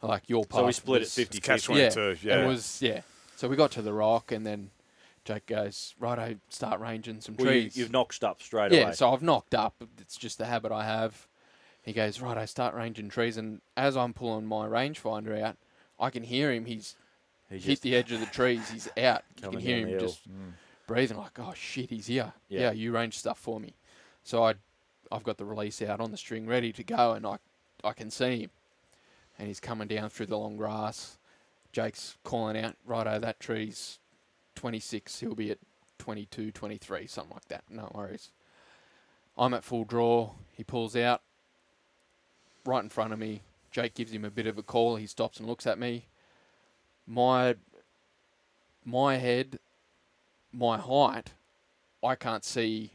So, 0.00 0.08
like 0.08 0.28
your 0.28 0.44
part. 0.44 0.62
So 0.62 0.66
we 0.66 0.72
split 0.72 1.02
it 1.02 1.08
50 1.08 1.38
It's 1.38 1.46
catch 1.46 1.68
Yeah, 1.68 1.90
22. 1.90 2.28
Yeah. 2.28 2.44
It 2.44 2.46
was 2.46 2.80
yeah. 2.80 3.00
So 3.36 3.46
So 3.46 3.48
we 3.48 3.56
got 3.56 3.72
to 3.72 3.82
the 3.82 3.92
rock, 3.92 4.32
and 4.32 4.46
then 4.46 4.70
Jake 5.24 5.46
goes, 5.46 5.94
"Right, 5.98 6.18
I 6.18 6.36
start 6.48 6.80
ranging 6.80 7.20
some 7.20 7.36
Well, 7.36 7.52
you, 7.52 7.62
trees." 7.62 7.76
you've 7.76 7.92
knocked 7.92 8.24
up 8.24 8.40
straight 8.40 8.72
yeah, 8.72 8.78
away. 8.78 8.88
Yeah, 8.88 8.94
so 8.94 9.12
I've 9.12 9.22
knocked 9.22 9.54
up. 9.54 9.74
It's 10.00 10.16
just 10.16 10.40
a 10.40 10.46
habit 10.46 10.72
I 10.72 10.84
have. 10.84 11.28
He 11.82 11.92
goes, 11.92 12.20
right, 12.20 12.36
I 12.36 12.44
start 12.44 12.74
ranging 12.74 13.08
trees, 13.08 13.36
and 13.36 13.60
as 13.76 13.96
I'm 13.96 14.14
pulling 14.14 14.46
my 14.46 14.66
rangefinder 14.66 15.40
out, 15.40 15.56
I 15.98 16.10
can 16.10 16.22
hear 16.22 16.52
him. 16.52 16.64
He's 16.64 16.94
He 17.48 17.56
hit 17.56 17.64
just 17.64 17.82
the 17.82 17.96
edge 17.96 18.12
of 18.12 18.20
the 18.20 18.26
trees. 18.26 18.70
He's 18.70 18.88
out. 18.96 19.24
You 19.42 19.50
can 19.50 19.60
hear 19.60 19.80
down 19.80 19.88
him 19.88 20.00
just. 20.00 20.24
hill. 20.24 20.34
Breathing 20.92 21.16
like, 21.16 21.38
oh 21.38 21.54
shit, 21.56 21.88
he's 21.88 22.08
here. 22.08 22.34
Yeah. 22.50 22.60
Yeah. 22.60 22.72
you 22.72 22.92
range 22.92 23.16
stuff 23.16 23.38
for 23.38 23.58
me. 23.58 23.74
So 24.24 24.44
I, 24.44 24.54
I've 25.10 25.22
got 25.22 25.38
the 25.38 25.46
release 25.46 25.80
out 25.80 26.00
on 26.00 26.10
the 26.10 26.18
string 26.18 26.46
ready 26.46 26.70
to 26.70 26.84
go, 26.84 27.12
and 27.12 27.26
I, 27.26 27.38
I 27.82 27.94
can 27.94 28.10
see 28.10 28.42
him, 28.42 28.50
and 29.38 29.48
he's 29.48 29.58
coming 29.58 29.88
down 29.88 30.10
through 30.10 30.26
the 30.26 30.36
long 30.36 30.58
grass. 30.58 31.16
Jake's 31.72 32.18
calling 32.24 32.62
out, 32.62 32.76
righto, 32.84 33.18
that 33.18 33.40
tree's 33.40 34.00
26. 34.56 35.20
He'll 35.20 35.34
be 35.34 35.50
at 35.50 35.58
22, 35.98 36.50
23, 36.50 37.06
something 37.06 37.32
like 37.32 37.48
that. 37.48 37.64
No 37.70 37.90
worries. 37.94 38.30
I'm 39.38 39.54
at 39.54 39.64
full 39.64 39.84
draw. 39.84 40.32
He 40.52 40.62
pulls 40.62 40.94
out 40.94 41.22
right 42.66 42.82
in 42.84 42.90
front 42.90 43.14
of 43.14 43.18
me. 43.18 43.40
Jake 43.70 43.94
gives 43.94 44.12
him 44.12 44.26
a 44.26 44.30
bit 44.30 44.46
of 44.46 44.58
a 44.58 44.62
call. 44.62 44.96
He 44.96 45.06
stops 45.06 45.38
and 45.38 45.48
looks 45.48 45.66
at 45.66 45.78
me. 45.78 46.04
My 47.06 47.56
my 48.84 49.16
head, 49.16 49.58
my 50.52 50.78
height, 50.78 51.32
I 52.02 52.14
can't 52.14 52.44
see. 52.44 52.92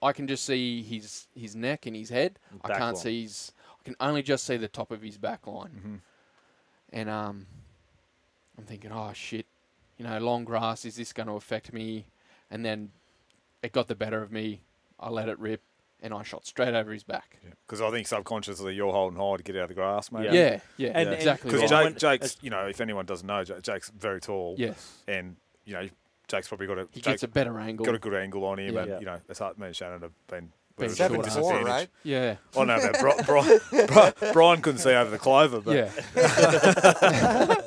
I 0.00 0.12
can 0.12 0.26
just 0.28 0.44
see 0.44 0.82
his 0.82 1.26
his 1.34 1.56
neck 1.56 1.86
and 1.86 1.96
his 1.96 2.08
head. 2.08 2.38
I 2.64 2.68
can't 2.68 2.80
line. 2.94 2.96
see 2.96 3.22
his. 3.22 3.52
I 3.80 3.82
can 3.84 3.96
only 4.00 4.22
just 4.22 4.44
see 4.44 4.56
the 4.56 4.68
top 4.68 4.90
of 4.92 5.02
his 5.02 5.18
back 5.18 5.46
line. 5.46 5.70
Mhm. 5.84 6.00
And 6.94 7.10
um, 7.10 7.46
I'm 8.58 8.64
thinking, 8.64 8.92
oh 8.92 9.12
shit, 9.14 9.46
you 9.98 10.04
know, 10.06 10.18
long 10.18 10.44
grass. 10.44 10.84
Is 10.84 10.96
this 10.96 11.12
going 11.12 11.26
to 11.26 11.34
affect 11.34 11.72
me? 11.72 12.06
And 12.50 12.64
then 12.64 12.90
it 13.62 13.72
got 13.72 13.88
the 13.88 13.94
better 13.94 14.22
of 14.22 14.30
me. 14.30 14.60
I 15.00 15.08
let 15.08 15.28
it 15.28 15.38
rip, 15.40 15.62
and 16.00 16.14
I 16.14 16.22
shot 16.22 16.46
straight 16.46 16.74
over 16.74 16.92
his 16.92 17.02
back. 17.02 17.38
Because 17.66 17.80
I 17.80 17.90
think 17.90 18.06
subconsciously 18.06 18.74
you're 18.74 18.92
holding 18.92 19.18
high 19.18 19.36
to 19.38 19.42
get 19.42 19.56
out 19.56 19.62
of 19.62 19.68
the 19.70 19.74
grass, 19.74 20.12
mate. 20.12 20.26
Yeah. 20.26 20.32
Yeah, 20.32 20.60
yeah, 20.76 20.88
And- 20.90 21.08
and- 21.08 21.14
exactly. 21.14 21.50
Because 21.50 21.70
right. 21.72 21.96
Jake, 21.96 22.20
Jake's, 22.20 22.36
you 22.40 22.50
know, 22.50 22.66
if 22.66 22.80
anyone 22.80 23.04
doesn't 23.06 23.26
know, 23.26 23.42
Jake's 23.42 23.88
very 23.90 24.20
tall. 24.20 24.54
Yes, 24.58 24.98
And, 25.08 25.36
you 25.64 25.72
know, 25.72 25.88
Jake's 26.32 26.48
probably 26.48 26.66
got 26.66 26.78
a, 26.78 26.88
he 26.92 27.00
Jake 27.00 27.04
gets 27.12 27.22
a 27.22 27.28
better 27.28 27.58
angle. 27.60 27.84
got 27.86 27.94
a 27.94 27.98
good 27.98 28.14
angle 28.14 28.44
on 28.46 28.58
him. 28.58 28.74
Yeah. 28.74 28.80
And, 28.80 28.88
Yeah. 28.90 28.98
you 29.00 29.06
know, 29.06 29.20
it's 29.28 29.38
hard, 29.38 29.58
me 29.58 29.66
and 29.66 29.76
Shannon 29.76 30.00
have 30.02 30.10
been. 30.28 30.50
Been 30.78 30.86
we've 30.88 30.96
Seven 30.96 31.20
been 31.20 31.30
short 31.30 31.54
four, 31.56 31.64
right? 31.64 31.86
yeah, 32.02 32.36
Oh, 32.56 32.64
no, 32.64 32.76
no. 32.78 32.92
Bri- 32.98 33.12
Bri- 33.26 33.58
Bri- 33.86 34.32
Brian 34.32 34.62
couldn't 34.62 34.78
see 34.80 34.94
over 34.94 35.10
the 35.10 35.18
clover, 35.18 35.60
but 35.60 35.76
yeah. 35.76 35.90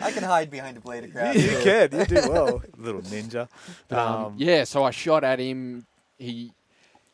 I 0.00 0.10
can 0.12 0.22
hide 0.22 0.48
behind 0.50 0.76
a 0.76 0.80
blade 0.80 1.02
of 1.04 1.12
grass. 1.12 1.34
you 1.34 1.58
can. 1.64 1.90
You 1.98 2.04
do 2.06 2.30
well. 2.30 2.62
Little 2.78 3.02
ninja. 3.02 3.48
But, 3.88 3.98
um, 3.98 4.34
yeah, 4.36 4.62
so 4.64 4.84
I 4.84 4.90
shot 4.92 5.24
at 5.24 5.38
him. 5.40 5.84
He 6.18 6.52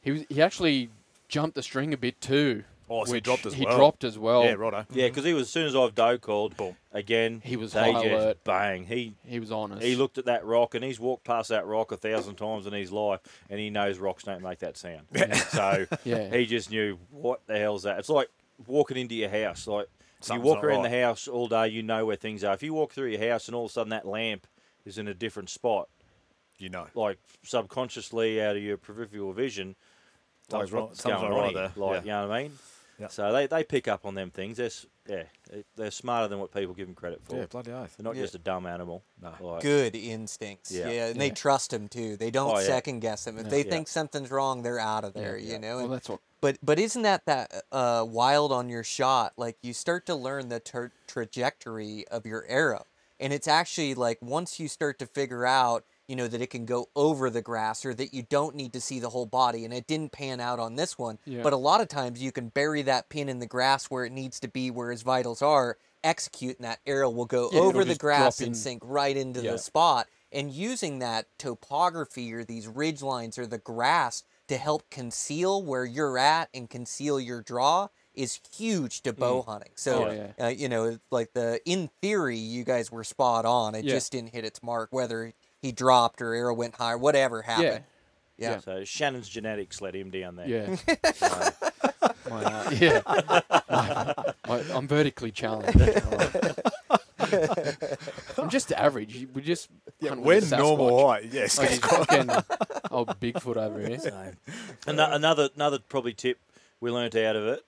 he 0.02 0.10
was 0.10 0.24
he 0.28 0.42
actually 0.42 0.90
jumped 1.28 1.54
the 1.54 1.62
string 1.62 1.94
a 1.94 1.96
bit 1.96 2.20
too. 2.20 2.64
Oh, 2.94 3.04
so 3.04 3.12
he 3.12 3.16
which 3.16 3.24
dropped 3.24 3.46
as 3.46 3.54
he 3.54 3.64
well. 3.64 3.76
dropped 3.76 4.04
as 4.04 4.18
well. 4.18 4.44
yeah, 4.44 4.52
righto. 4.52 4.84
Yeah, 4.92 5.08
because 5.08 5.24
he 5.24 5.32
was 5.32 5.42
as 5.44 5.50
soon 5.50 5.66
as 5.66 5.74
I've 5.74 5.94
doe 5.94 6.18
called, 6.18 6.56
Boom. 6.56 6.76
again, 6.92 7.40
He 7.44 7.56
was 7.56 7.72
they 7.72 7.80
high 7.92 8.02
just 8.02 8.04
alert. 8.06 8.44
bang. 8.44 8.84
He 8.86 9.14
He 9.26 9.40
was 9.40 9.50
honest. 9.50 9.82
he 9.82 9.96
looked 9.96 10.18
at 10.18 10.26
that 10.26 10.44
rock 10.44 10.74
and 10.74 10.84
he's 10.84 11.00
walked 11.00 11.24
past 11.24 11.48
that 11.48 11.66
rock 11.66 11.90
a 11.92 11.96
thousand 11.96 12.34
times 12.36 12.66
in 12.66 12.72
his 12.72 12.92
life, 12.92 13.20
and 13.48 13.58
he 13.58 13.70
knows 13.70 13.98
rocks 13.98 14.24
don't 14.24 14.42
make 14.42 14.58
that 14.58 14.76
sound. 14.76 15.06
so 15.48 15.86
Yeah. 16.04 16.28
he 16.34 16.44
just 16.46 16.70
knew 16.70 16.98
what 17.10 17.40
the 17.46 17.58
hell's 17.58 17.84
that. 17.84 17.98
It's 17.98 18.08
like 18.08 18.28
walking 18.66 18.96
into 18.96 19.14
your 19.14 19.30
house. 19.30 19.66
Like 19.66 19.88
Something's 20.20 20.44
you 20.44 20.48
walk 20.52 20.62
not 20.62 20.64
around 20.66 20.82
right. 20.82 20.90
the 20.92 21.00
house 21.02 21.26
all 21.28 21.48
day, 21.48 21.68
you 21.68 21.82
know 21.82 22.04
where 22.06 22.16
things 22.16 22.44
are. 22.44 22.52
If 22.54 22.62
you 22.62 22.74
walk 22.74 22.92
through 22.92 23.08
your 23.08 23.28
house 23.30 23.48
and 23.48 23.54
all 23.54 23.64
of 23.64 23.70
a 23.70 23.72
sudden 23.72 23.90
that 23.90 24.06
lamp 24.06 24.46
is 24.84 24.98
in 24.98 25.08
a 25.08 25.14
different 25.14 25.48
spot, 25.50 25.88
You 26.58 26.68
know. 26.68 26.86
like 26.94 27.18
subconsciously 27.42 28.40
out 28.42 28.56
of 28.56 28.62
your 28.62 28.76
peripheral 28.76 29.32
vision, 29.32 29.68
like 30.50 30.68
Something's 30.68 30.72
wrong- 30.72 30.86
what's 30.88 31.02
something's 31.02 31.20
going 31.22 31.32
not 31.32 31.38
on 31.38 31.44
right 31.44 31.52
here? 31.52 31.72
there. 31.74 31.84
Like 31.86 31.94
Yeah. 31.94 32.00
you 32.02 32.06
know 32.22 32.28
what 32.28 32.36
I 32.36 32.42
mean? 32.42 32.58
Yeah. 32.98 33.08
So 33.08 33.32
they, 33.32 33.46
they 33.46 33.64
pick 33.64 33.88
up 33.88 34.04
on 34.06 34.14
them 34.14 34.30
things. 34.30 34.58
They're 34.58 34.66
s- 34.66 34.86
yeah, 35.08 35.24
they- 35.50 35.64
they're 35.76 35.90
smarter 35.90 36.28
than 36.28 36.38
what 36.38 36.52
people 36.52 36.74
give 36.74 36.86
them 36.86 36.94
credit 36.94 37.20
for. 37.24 37.36
Yeah, 37.36 37.46
bloody 37.46 37.72
oath. 37.72 37.96
They're 37.96 38.04
not 38.04 38.14
Yeah. 38.14 38.22
just 38.22 38.34
a 38.36 38.38
dumb 38.38 38.66
animal. 38.66 39.02
No. 39.20 39.32
Like, 39.40 39.62
Good 39.62 39.96
instincts. 39.96 40.70
Yeah. 40.70 40.88
Yeah, 40.88 41.06
and 41.08 41.20
they 41.20 41.28
Yeah. 41.28 41.34
trust 41.34 41.72
him 41.72 41.88
too. 41.88 42.16
They 42.16 42.30
don't 42.30 42.54
Oh, 42.54 42.60
yeah. 42.60 42.66
second 42.66 43.00
guess 43.00 43.26
him. 43.26 43.38
If 43.38 43.44
No. 43.44 43.50
they 43.50 43.64
Yeah. 43.64 43.70
think 43.70 43.88
something's 43.88 44.30
wrong, 44.30 44.62
they're 44.62 44.78
out 44.78 45.04
of 45.04 45.14
there. 45.14 45.36
Yeah. 45.36 45.54
You 45.54 45.58
know. 45.58 45.76
well, 45.76 45.84
And, 45.86 45.94
that's 45.94 46.08
what. 46.08 46.20
but 46.40 46.58
but 46.62 46.78
isn't 46.78 47.02
that 47.02 47.24
that 47.26 47.64
uh, 47.72 48.06
wild 48.08 48.52
on 48.52 48.68
your 48.68 48.84
shot? 48.84 49.32
Like 49.36 49.56
you 49.62 49.72
start 49.72 50.06
to 50.06 50.14
learn 50.14 50.48
the 50.48 50.60
tra- 50.60 50.92
trajectory 51.08 52.06
of 52.08 52.26
your 52.26 52.44
arrow, 52.46 52.86
and 53.18 53.32
it's 53.32 53.48
actually 53.48 53.94
like 53.94 54.18
once 54.20 54.60
you 54.60 54.68
start 54.68 54.98
to 55.00 55.06
figure 55.06 55.46
out, 55.46 55.84
you 56.08 56.16
know, 56.16 56.26
that 56.28 56.40
it 56.42 56.50
can 56.50 56.64
go 56.66 56.88
over 56.96 57.30
the 57.30 57.42
grass 57.42 57.84
or 57.84 57.94
that 57.94 58.12
you 58.12 58.22
don't 58.22 58.54
need 58.54 58.72
to 58.72 58.80
see 58.80 58.98
the 59.00 59.10
whole 59.10 59.26
body. 59.26 59.64
And 59.64 59.72
it 59.72 59.86
didn't 59.86 60.12
pan 60.12 60.40
out 60.40 60.58
on 60.58 60.74
this 60.76 60.98
one, 60.98 61.18
Yeah. 61.24 61.42
but 61.42 61.52
a 61.52 61.56
lot 61.56 61.80
of 61.80 61.88
times 61.88 62.20
you 62.22 62.32
can 62.32 62.48
bury 62.48 62.82
that 62.82 63.08
pin 63.08 63.28
in 63.28 63.38
the 63.38 63.46
grass 63.46 63.86
where 63.86 64.04
it 64.04 64.12
needs 64.12 64.40
to 64.40 64.48
be, 64.48 64.70
where 64.70 64.90
his 64.90 65.02
vitals 65.02 65.42
are. 65.42 65.78
Execute, 66.04 66.56
and 66.56 66.64
that 66.64 66.80
arrow 66.84 67.08
will 67.10 67.26
go 67.26 67.48
Yeah, 67.52 67.60
over 67.60 67.84
the 67.84 67.94
grass 67.94 68.40
and 68.40 68.56
sink 68.56 68.82
right 68.84 69.16
into 69.16 69.40
Yeah. 69.40 69.52
the 69.52 69.58
spot. 69.58 70.08
And 70.32 70.50
using 70.50 70.98
that 70.98 71.26
topography 71.38 72.32
or 72.32 72.42
these 72.44 72.66
ridge 72.66 73.02
lines 73.02 73.38
or 73.38 73.46
the 73.46 73.58
grass 73.58 74.24
to 74.48 74.56
help 74.56 74.90
conceal 74.90 75.62
where 75.62 75.84
you're 75.84 76.18
at 76.18 76.48
and 76.52 76.68
conceal 76.68 77.20
your 77.20 77.40
draw 77.42 77.88
is 78.14 78.40
huge 78.54 79.00
to 79.02 79.12
bow 79.12 79.42
hunting. 79.42 79.72
So, 79.74 80.10
yeah. 80.10 80.46
uh, 80.46 80.48
you 80.48 80.68
know, 80.68 80.98
like 81.10 81.32
the 81.32 81.60
in 81.64 81.88
theory, 82.02 82.36
you 82.36 82.64
guys 82.64 82.90
were 82.92 83.04
spot 83.04 83.46
on. 83.46 83.74
It 83.74 83.84
Yeah. 83.84 83.94
just 83.94 84.12
didn't 84.12 84.30
hit 84.34 84.44
its 84.44 84.62
mark, 84.62 84.88
whether 84.92 85.32
he 85.62 85.72
dropped 85.72 86.20
or 86.20 86.34
arrow 86.34 86.52
went 86.54 86.74
higher, 86.74 86.98
whatever 86.98 87.40
happened. 87.42 87.84
Yeah. 88.36 88.50
Yeah. 88.52 88.58
So 88.58 88.84
Shannon's 88.84 89.28
genetics 89.28 89.80
let 89.80 89.94
him 89.94 90.10
down 90.10 90.36
there. 90.36 90.48
Yeah. 90.48 90.76
So, 91.14 91.48
My, 92.30 92.44
uh, 92.44 92.70
yeah. 92.78 93.00
My- 93.06 94.34
my- 94.48 94.64
I'm 94.74 94.88
vertically 94.88 95.30
challenged. 95.30 95.78
I'm 98.38 98.48
just 98.48 98.72
average. 98.72 99.26
We 99.32 99.42
just 99.42 99.68
hunt 100.02 100.20
with 100.22 100.50
When 100.50 100.60
a 100.60 100.62
normal 100.62 101.08
height, 101.08 101.26
yes. 101.30 101.58
Like 101.58 101.70
he's 101.70 101.78
fucking 101.78 102.30
old 102.90 103.08
Bigfoot 103.20 103.56
over 103.56 103.80
here. 103.80 103.98
so. 103.98 104.32
Ano- 104.86 105.12
another 105.12 105.48
another 105.54 105.78
probably 105.78 106.14
tip 106.14 106.38
we 106.80 106.90
learnt 106.90 107.14
out 107.14 107.36
of 107.36 107.46
it 107.46 107.64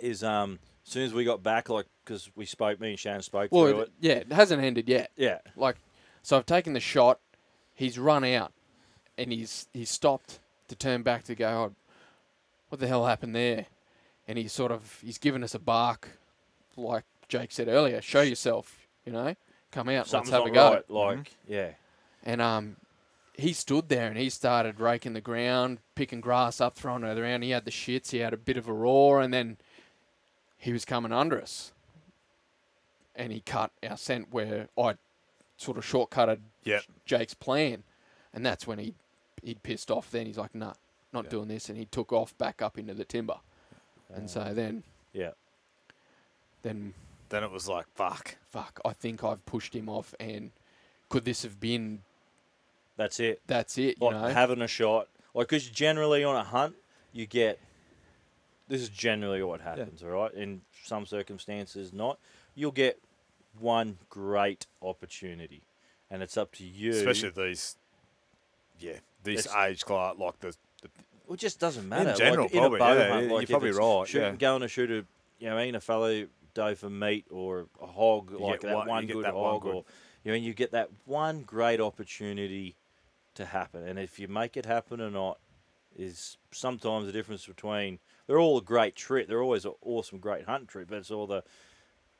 is 0.00 0.22
um 0.22 0.58
as 0.86 0.92
soon 0.92 1.04
as 1.04 1.14
we 1.14 1.24
got 1.24 1.42
back, 1.42 1.68
like 1.70 1.86
because 2.04 2.30
we 2.36 2.44
spoke, 2.44 2.78
me 2.80 2.90
and 2.90 2.98
Shannon 2.98 3.22
spoke 3.22 3.50
Well, 3.52 3.66
through 3.68 3.80
it, 3.80 3.82
it. 3.82 3.92
yeah, 4.00 4.12
it 4.14 4.32
hasn't 4.32 4.62
ended 4.62 4.88
yet. 4.88 5.10
Yeah, 5.16 5.38
Like, 5.56 5.76
so 6.24 6.38
I've 6.38 6.46
taken 6.46 6.72
the 6.72 6.80
shot. 6.80 7.20
He's 7.74 7.98
run 7.98 8.24
out, 8.24 8.52
and 9.16 9.30
he's 9.30 9.68
he's 9.72 9.90
stopped 9.90 10.40
to 10.68 10.74
turn 10.74 11.02
back 11.02 11.22
to 11.24 11.34
go. 11.34 11.48
Oh, 11.48 11.74
what 12.70 12.80
the 12.80 12.88
hell 12.88 13.06
happened 13.06 13.36
there? 13.36 13.66
And 14.26 14.38
he's 14.38 14.52
sort 14.52 14.72
of 14.72 15.00
he's 15.04 15.18
given 15.18 15.44
us 15.44 15.54
a 15.54 15.58
bark, 15.58 16.08
like 16.76 17.04
Jake 17.28 17.52
said 17.52 17.68
earlier. 17.68 18.00
Show 18.00 18.22
yourself, 18.22 18.86
you 19.04 19.12
know. 19.12 19.36
Come 19.70 19.90
out. 19.90 20.06
something's 20.06 20.32
let's 20.32 20.44
have 20.44 20.52
not 20.54 20.70
a 20.70 20.90
go. 20.90 21.04
right. 21.04 21.16
Like 21.18 21.36
yeah, 21.46 21.70
And 22.24 22.40
um, 22.40 22.76
he 23.34 23.52
stood 23.52 23.88
there 23.90 24.08
and 24.08 24.16
he 24.16 24.30
started 24.30 24.80
raking 24.80 25.12
the 25.12 25.20
ground, 25.20 25.78
picking 25.94 26.22
grass 26.22 26.60
up, 26.60 26.74
throwing 26.74 27.04
it 27.04 27.18
around. 27.18 27.42
He 27.42 27.50
had 27.50 27.66
the 27.66 27.70
shits. 27.70 28.12
He 28.12 28.18
had 28.18 28.32
a 28.32 28.38
bit 28.38 28.56
of 28.56 28.66
a 28.66 28.72
roar, 28.72 29.20
and 29.20 29.34
then 29.34 29.58
he 30.56 30.72
was 30.72 30.86
coming 30.86 31.12
under 31.12 31.38
us. 31.38 31.72
And 33.14 33.30
he 33.30 33.40
cut 33.40 33.72
our 33.86 33.96
scent 33.98 34.28
where 34.30 34.68
I 34.78 34.94
sort 35.64 35.78
of 35.78 35.84
shortcutted 35.84 36.38
Yep. 36.64 36.82
Jake's 37.06 37.34
plan, 37.34 37.82
and 38.32 38.44
that's 38.44 38.66
when 38.66 38.78
he 38.78 38.94
he'd 39.42 39.62
pissed 39.62 39.90
off. 39.90 40.10
Then 40.10 40.26
he's 40.26 40.38
like, 40.38 40.54
"Nah, 40.54 40.74
not 41.12 41.24
Yeah. 41.24 41.30
doing 41.30 41.48
this," 41.48 41.68
and 41.68 41.76
he 41.78 41.84
took 41.86 42.12
off 42.12 42.36
back 42.38 42.62
up 42.62 42.78
into 42.78 42.94
the 42.94 43.04
timber. 43.04 43.40
And 44.14 44.30
so 44.30 44.54
then, 44.54 44.84
yeah. 45.12 45.32
then 46.62 46.94
Then 47.30 47.42
it 47.42 47.50
was 47.50 47.66
like, 47.68 47.86
fuck. 47.94 48.36
fuck, 48.50 48.80
I 48.84 48.92
think 48.92 49.24
I've 49.24 49.44
pushed 49.46 49.74
him 49.74 49.88
off. 49.88 50.14
And 50.20 50.52
could 51.08 51.24
this 51.24 51.42
have 51.42 51.58
been? 51.58 52.02
That's 52.96 53.18
it. 53.18 53.40
That's 53.46 53.76
it, 53.76 53.96
you 54.00 54.10
know. 54.10 54.28
having 54.28 54.62
a 54.62 54.68
shot, 54.68 55.08
like 55.34 55.48
because 55.48 55.68
generally 55.68 56.22
on 56.22 56.36
a 56.36 56.44
hunt 56.44 56.76
you 57.12 57.26
get. 57.26 57.58
This 58.68 58.80
is 58.80 58.88
generally 58.88 59.42
what 59.42 59.60
happens, 59.60 60.02
all 60.02 60.08
right. 60.10 60.32
In 60.32 60.62
some 60.84 61.04
circumstances, 61.06 61.92
not. 61.92 62.18
You'll 62.54 62.70
get 62.72 62.98
one 63.58 63.98
great 64.08 64.66
opportunity, 64.82 65.62
and 66.10 66.22
it's 66.22 66.36
up 66.36 66.52
to 66.56 66.64
you. 66.64 66.90
Especially 66.90 67.30
these, 67.30 67.76
yeah, 68.78 68.98
this 69.22 69.46
It's- 69.46 69.56
age 69.68 69.84
class, 69.84 70.16
like 70.18 70.38
the, 70.40 70.54
the 70.82 70.88
Well, 71.26 71.34
it 71.34 71.40
just 71.40 71.60
doesn't 71.60 71.88
matter. 71.88 72.10
In 72.10 72.16
general, 72.16 72.44
like, 72.44 72.54
in 72.54 72.60
probably, 72.60 72.76
a 72.76 72.80
bow 72.80 72.94
yeah, 72.94 73.08
hunt, 73.08 73.22
you're 73.26 73.34
like 73.34 73.42
if 73.44 73.50
probably 73.50 73.70
right, 73.72 74.08
Shooting, 74.08 74.32
yeah. 74.32 74.36
going 74.36 74.60
to 74.62 74.68
shoot 74.68 74.90
a, 74.90 75.04
you 75.38 75.48
know, 75.50 75.56
I 75.56 75.64
mean, 75.66 75.74
a 75.74 75.80
fallow 75.80 76.26
doe 76.54 76.74
for 76.74 76.90
meat 76.90 77.26
or 77.30 77.66
a 77.80 77.86
hog, 77.86 78.30
You 78.30 78.38
like 78.38 78.60
that 78.60 78.76
one- 78.76 78.88
one, 78.88 79.06
good 79.06 79.24
that 79.24 79.34
one 79.34 79.52
hog, 79.54 79.62
good. 79.62 79.74
or 79.74 79.84
you 80.24 80.32
know, 80.32 80.36
you 80.38 80.54
get 80.54 80.72
that 80.72 80.88
one 81.04 81.42
great 81.42 81.80
opportunity 81.80 82.76
to 83.34 83.44
happen, 83.46 83.86
and 83.86 83.98
if 83.98 84.18
you 84.18 84.28
make 84.28 84.56
it 84.56 84.64
happen 84.66 85.00
or 85.00 85.10
not, 85.10 85.38
is 85.96 86.38
sometimes 86.50 87.06
the 87.06 87.12
difference 87.12 87.46
between. 87.46 87.98
They're 88.26 88.38
all 88.40 88.56
a 88.56 88.62
great 88.62 88.96
trip. 88.96 89.28
They're 89.28 89.42
always 89.42 89.66
an 89.66 89.74
awesome, 89.82 90.18
great 90.18 90.46
hunt 90.46 90.66
trip, 90.68 90.88
but 90.88 90.96
it's 90.96 91.10
all 91.10 91.26
the 91.26 91.44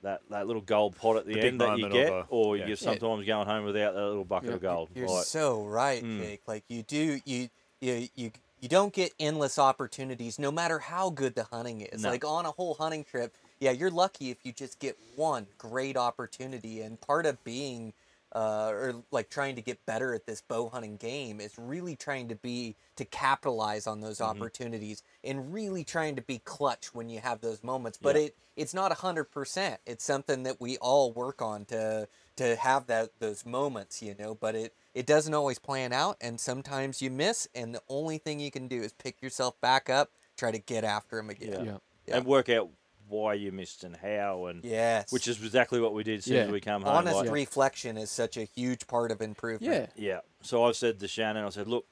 that, 0.04 0.20
that 0.30 0.46
little 0.46 0.62
gold 0.62 0.96
pot 0.96 1.16
at 1.16 1.26
the, 1.26 1.34
The 1.34 1.40
end 1.40 1.60
that 1.60 1.78
you 1.78 1.88
get, 1.88 2.12
of 2.12 2.26
a- 2.26 2.26
or 2.28 2.56
yeah. 2.56 2.66
you're 2.66 2.76
sometimes 2.76 3.26
going 3.26 3.46
home 3.46 3.64
without 3.64 3.94
that 3.94 4.00
little 4.00 4.24
bucket 4.24 4.50
Yeah. 4.50 4.54
of 4.56 4.62
gold. 4.62 4.88
You're 4.94 5.08
Like, 5.08 5.24
so 5.24 5.64
right, 5.64 6.02
Mm. 6.02 6.20
Jake. 6.20 6.42
Like 6.46 6.64
you 6.68 6.82
do, 6.82 7.20
you 7.24 7.48
you 7.80 8.08
you 8.14 8.30
you 8.60 8.68
don't 8.68 8.92
get 8.94 9.12
endless 9.20 9.58
opportunities, 9.58 10.38
no 10.38 10.50
matter 10.50 10.78
how 10.78 11.10
good 11.10 11.34
the 11.34 11.44
hunting 11.44 11.82
is. 11.82 12.02
No. 12.02 12.10
Like 12.10 12.24
on 12.24 12.46
a 12.46 12.50
whole 12.52 12.74
hunting 12.74 13.04
trip, 13.04 13.34
yeah, 13.60 13.72
you're 13.72 13.90
lucky 13.90 14.30
if 14.30 14.38
you 14.44 14.52
just 14.52 14.78
get 14.78 14.96
one 15.16 15.46
great 15.58 15.96
opportunity. 15.96 16.80
And 16.80 16.98
part 17.00 17.26
of 17.26 17.42
being, 17.44 17.92
uh, 18.34 18.68
or 18.72 18.94
like 19.12 19.30
trying 19.30 19.54
to 19.56 19.62
get 19.62 19.84
better 19.86 20.12
at 20.14 20.26
this 20.26 20.40
bow 20.42 20.68
hunting 20.68 20.96
game 20.96 21.40
is 21.40 21.54
really 21.58 21.94
trying 21.96 22.28
to 22.28 22.34
be 22.34 22.74
to 22.96 23.04
capitalize 23.04 23.86
on 23.86 24.00
those 24.00 24.18
Mm-hmm. 24.18 24.42
opportunities 24.42 25.02
and 25.22 25.52
really 25.54 25.84
trying 25.84 26.16
to 26.16 26.22
be 26.22 26.38
clutch 26.38 26.94
when 26.94 27.08
you 27.08 27.20
have 27.20 27.40
those 27.40 27.62
moments. 27.62 27.98
But 28.00 28.16
Yeah. 28.16 28.22
it 28.22 28.36
it's 28.56 28.74
not 28.74 28.92
a 28.92 28.94
hundred 28.96 29.24
percent. 29.24 29.80
It's 29.86 30.04
something 30.04 30.44
that 30.44 30.60
we 30.60 30.76
all 30.78 31.12
work 31.12 31.42
on 31.42 31.64
to 31.66 32.08
to 32.36 32.56
have 32.56 32.86
that 32.86 33.10
those 33.20 33.44
moments, 33.46 34.02
you 34.02 34.14
know. 34.18 34.34
But 34.34 34.54
it 34.54 34.74
it 34.94 35.06
doesn't 35.06 35.34
always 35.34 35.58
plan 35.58 35.92
out, 35.92 36.16
and 36.20 36.40
sometimes 36.40 37.00
you 37.02 37.10
miss. 37.10 37.48
And 37.54 37.74
the 37.74 37.82
only 37.88 38.18
thing 38.18 38.40
you 38.40 38.50
can 38.50 38.68
do 38.68 38.82
is 38.82 38.92
pick 38.92 39.20
yourself 39.22 39.60
back 39.60 39.88
up, 39.90 40.10
try 40.36 40.50
to 40.52 40.58
get 40.58 40.84
after 40.84 41.16
them 41.16 41.30
again. 41.30 41.52
Yeah. 41.52 41.62
Yeah. 41.64 41.78
Yeah. 42.06 42.16
and 42.18 42.26
work 42.26 42.48
out 42.48 42.68
why 43.08 43.34
you 43.34 43.52
missed 43.52 43.84
and 43.84 43.96
how, 43.96 44.46
and 44.46 44.64
Yes. 44.64 45.12
which 45.12 45.28
is 45.28 45.42
exactly 45.42 45.80
what 45.80 45.92
we 45.94 46.02
did 46.02 46.18
as 46.18 46.24
soon 46.24 46.36
as 46.36 46.46
Yeah. 46.46 46.52
we 46.52 46.60
come 46.60 46.82
home. 46.82 46.94
honest 46.96 47.16
like- 47.16 47.30
reflection 47.30 47.96
is 47.96 48.10
such 48.10 48.36
a 48.36 48.44
huge 48.44 48.86
part 48.86 49.10
of 49.10 49.20
improvement. 49.20 49.90
Yeah. 49.96 50.14
Yeah. 50.14 50.20
So 50.42 50.64
I've 50.64 50.76
said 50.76 50.98
to 51.00 51.08
Shannon, 51.08 51.44
I 51.44 51.48
said, 51.50 51.68
look, 51.68 51.86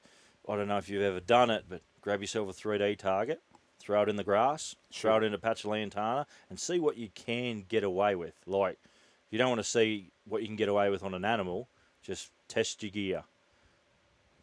I 0.48 0.56
don't 0.56 0.68
know 0.68 0.78
if 0.78 0.88
you've 0.88 1.02
ever 1.02 1.20
done 1.20 1.50
it, 1.50 1.66
but 1.68 1.82
grab 2.00 2.20
yourself 2.20 2.48
a 2.48 2.52
3D 2.52 2.96
target, 2.96 3.40
throw 3.78 4.02
it 4.02 4.08
in 4.08 4.16
the 4.16 4.24
grass, 4.24 4.74
throw 4.92 5.18
it 5.18 5.22
in 5.24 5.34
a 5.34 5.38
patch 5.38 5.64
of 5.64 5.70
lantana, 5.70 6.26
and 6.50 6.58
see 6.58 6.78
what 6.80 6.96
you 6.96 7.08
can 7.10 7.62
get 7.68 7.84
away 7.84 8.14
with. 8.14 8.34
Like, 8.46 8.78
if 8.82 9.32
you 9.32 9.38
don't 9.38 9.48
want 9.50 9.60
to 9.60 9.64
see 9.68 10.10
what 10.24 10.42
you 10.42 10.48
can 10.48 10.56
get 10.56 10.68
away 10.68 10.90
with 10.90 11.02
on 11.02 11.14
an 11.14 11.24
animal, 11.24 11.68
just 12.02 12.30
test 12.48 12.82
your 12.82 12.90
gear. 12.90 13.24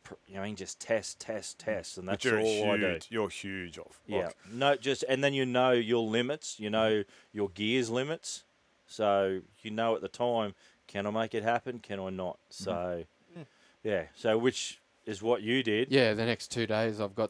Pr- 0.09 0.15
You 0.27 0.35
know, 0.35 0.41
I 0.41 0.45
mean, 0.45 0.55
just 0.55 0.79
test, 0.79 1.19
test, 1.19 1.59
test, 1.59 1.97
and 1.99 2.07
that's 2.07 2.23
But 2.23 2.31
you're 2.31 2.39
all 2.41 2.71
I 2.71 2.77
do. 2.77 2.99
You're 3.09 3.29
huge. 3.29 3.77
Off. 3.77 3.99
Yeah. 4.07 4.29
No, 4.51 4.75
just 4.75 5.03
and 5.07 5.23
then 5.23 5.33
you 5.35 5.45
know 5.45 5.71
your 5.71 6.03
limits. 6.03 6.59
You 6.59 6.69
know 6.71 7.03
your 7.31 7.49
gears 7.49 7.89
limits. 7.91 8.43
So 8.87 9.41
you 9.61 9.69
know 9.71 9.95
at 9.95 10.01
the 10.01 10.07
time, 10.07 10.55
can 10.87 11.05
I 11.05 11.11
make 11.11 11.35
it 11.35 11.43
happen? 11.43 11.77
Can 11.79 11.99
I 11.99 12.09
not? 12.09 12.37
Mm-hmm. 12.51 12.63
So, 12.63 13.03
Mm. 13.37 13.45
yeah. 13.83 14.03
So 14.15 14.35
which 14.39 14.79
is 15.05 15.21
what 15.21 15.43
you 15.43 15.61
did. 15.61 15.91
Yeah, 15.91 16.15
the 16.15 16.25
next 16.25 16.47
two 16.51 16.65
days 16.65 16.99
I've 16.99 17.13
got 17.15 17.29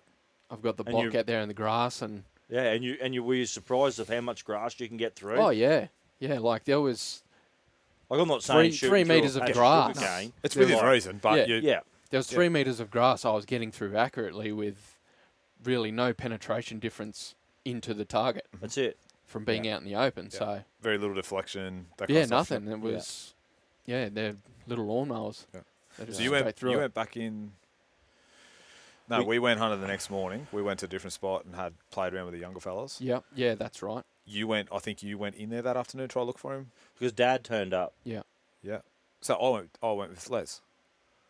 I've 0.49 0.61
got 0.61 0.77
the 0.77 0.84
And 0.86 0.91
block 0.93 1.13
you- 1.13 1.19
out 1.19 1.25
there 1.25 1.41
in 1.41 1.49
the 1.49 1.53
grass 1.53 2.01
and 2.01 2.23
Yeah, 2.49 2.71
and 2.71 2.82
you 2.84 2.97
and 3.01 3.13
you 3.13 3.21
were 3.23 3.36
you 3.36 3.45
surprised 3.45 3.99
of 3.99 4.07
how 4.07 4.21
much 4.21 4.45
grass 4.45 4.80
you 4.80 4.88
can 4.88 4.95
get 4.97 5.15
through. 5.15 5.36
oh 5.36 5.49
yeah, 5.49 5.88
yeah. 6.19 6.39
Like 6.39 6.63
there 6.63 6.80
was 6.80 7.23
Like 8.09 8.21
I'm 8.21 8.27
not 8.30 8.41
saying 8.41 8.71
shooting 8.71 8.89
three 8.89 9.03
metres 9.03 9.36
of 9.36 9.43
grass. 9.51 9.97
sugarcane. 9.97 10.32
it's 10.43 10.55
They're 10.55 10.63
within 10.63 10.77
like- 10.77 10.91
reason, 10.93 11.19
but 11.21 11.39
Yeah. 11.39 11.45
you, 11.47 11.55
Yeah, 11.57 11.80
there 12.10 12.18
was 12.18 12.32
Yeah. 12.32 12.36
three 12.36 12.49
meters 12.49 12.80
of 12.80 12.91
grass 12.91 13.26
I 13.26 13.32
was 13.32 13.45
getting 13.45 13.72
through 13.72 13.95
accurately 13.95 14.51
with 14.51 14.97
really 15.64 15.91
no 15.91 16.14
penetration 16.14 16.80
difference 16.80 17.36
into 17.66 17.93
the 17.93 18.05
target 18.05 18.47
mm-hmm. 18.47 18.62
that's 18.62 18.78
it. 18.78 18.97
from 19.26 19.43
being 19.43 19.68
out 19.68 19.82
in 19.82 19.86
the 19.86 19.95
open. 19.95 20.30
Yeah. 20.32 20.39
So 20.39 20.62
very 20.82 20.97
little 20.97 21.16
deflection. 21.16 21.88
That 21.97 22.07
kind 22.07 22.16
yeah, 22.16 22.22
of 22.22 22.28
stuff. 22.28 22.51
nothing. 22.51 22.72
It 22.72 22.80
was 22.80 23.34
yeah, 23.86 24.10
they're 24.10 24.36
little 24.68 24.86
lawnmowers. 24.86 25.45
Yeah. 25.53 25.62
So 26.12 26.22
you 26.22 26.32
went. 26.32 26.55
through 26.55 26.72
You 26.72 26.78
it. 26.78 26.82
went 26.82 26.93
back 26.93 27.18
in. 27.18 27.51
No, 29.10 29.20
We- 29.20 29.26
we, 29.26 29.39
went 29.39 29.60
hunting 29.60 29.82
the 29.82 29.88
next 29.88 30.10
morning. 30.12 30.47
We 30.51 30.62
went 30.62 30.80
to 30.82 30.86
a 30.86 30.89
different 30.89 31.14
spot 31.14 31.43
and 31.43 31.55
had 31.55 31.74
played 31.89 32.14
around 32.14 32.26
with 32.26 32.36
the 32.36 32.39
younger 32.39 32.60
fellas. 32.60 33.01
Yeah, 33.01 33.20
yeah, 33.36 33.55
that's 33.55 33.82
right. 33.82 34.03
You 34.26 34.47
went. 34.47 34.70
I 34.72 34.78
think 34.78 35.01
you 35.01 35.18
went 35.18 35.36
in 35.36 35.49
there 35.49 35.64
that 35.64 35.76
afternoon 35.76 36.07
to 36.07 36.14
try 36.14 36.22
to 36.22 36.26
look 36.26 36.38
for 36.38 36.55
him. 36.55 36.72
Because 36.97 37.12
Dad 37.12 37.43
turned 37.43 37.74
up. 37.74 37.93
Yeah, 38.03 38.22
yeah. 38.62 38.80
So 39.22 39.34
I 39.36 39.49
went. 39.49 39.78
I 39.82 39.91
went 39.91 40.12
with 40.12 40.30
Les. 40.30 40.62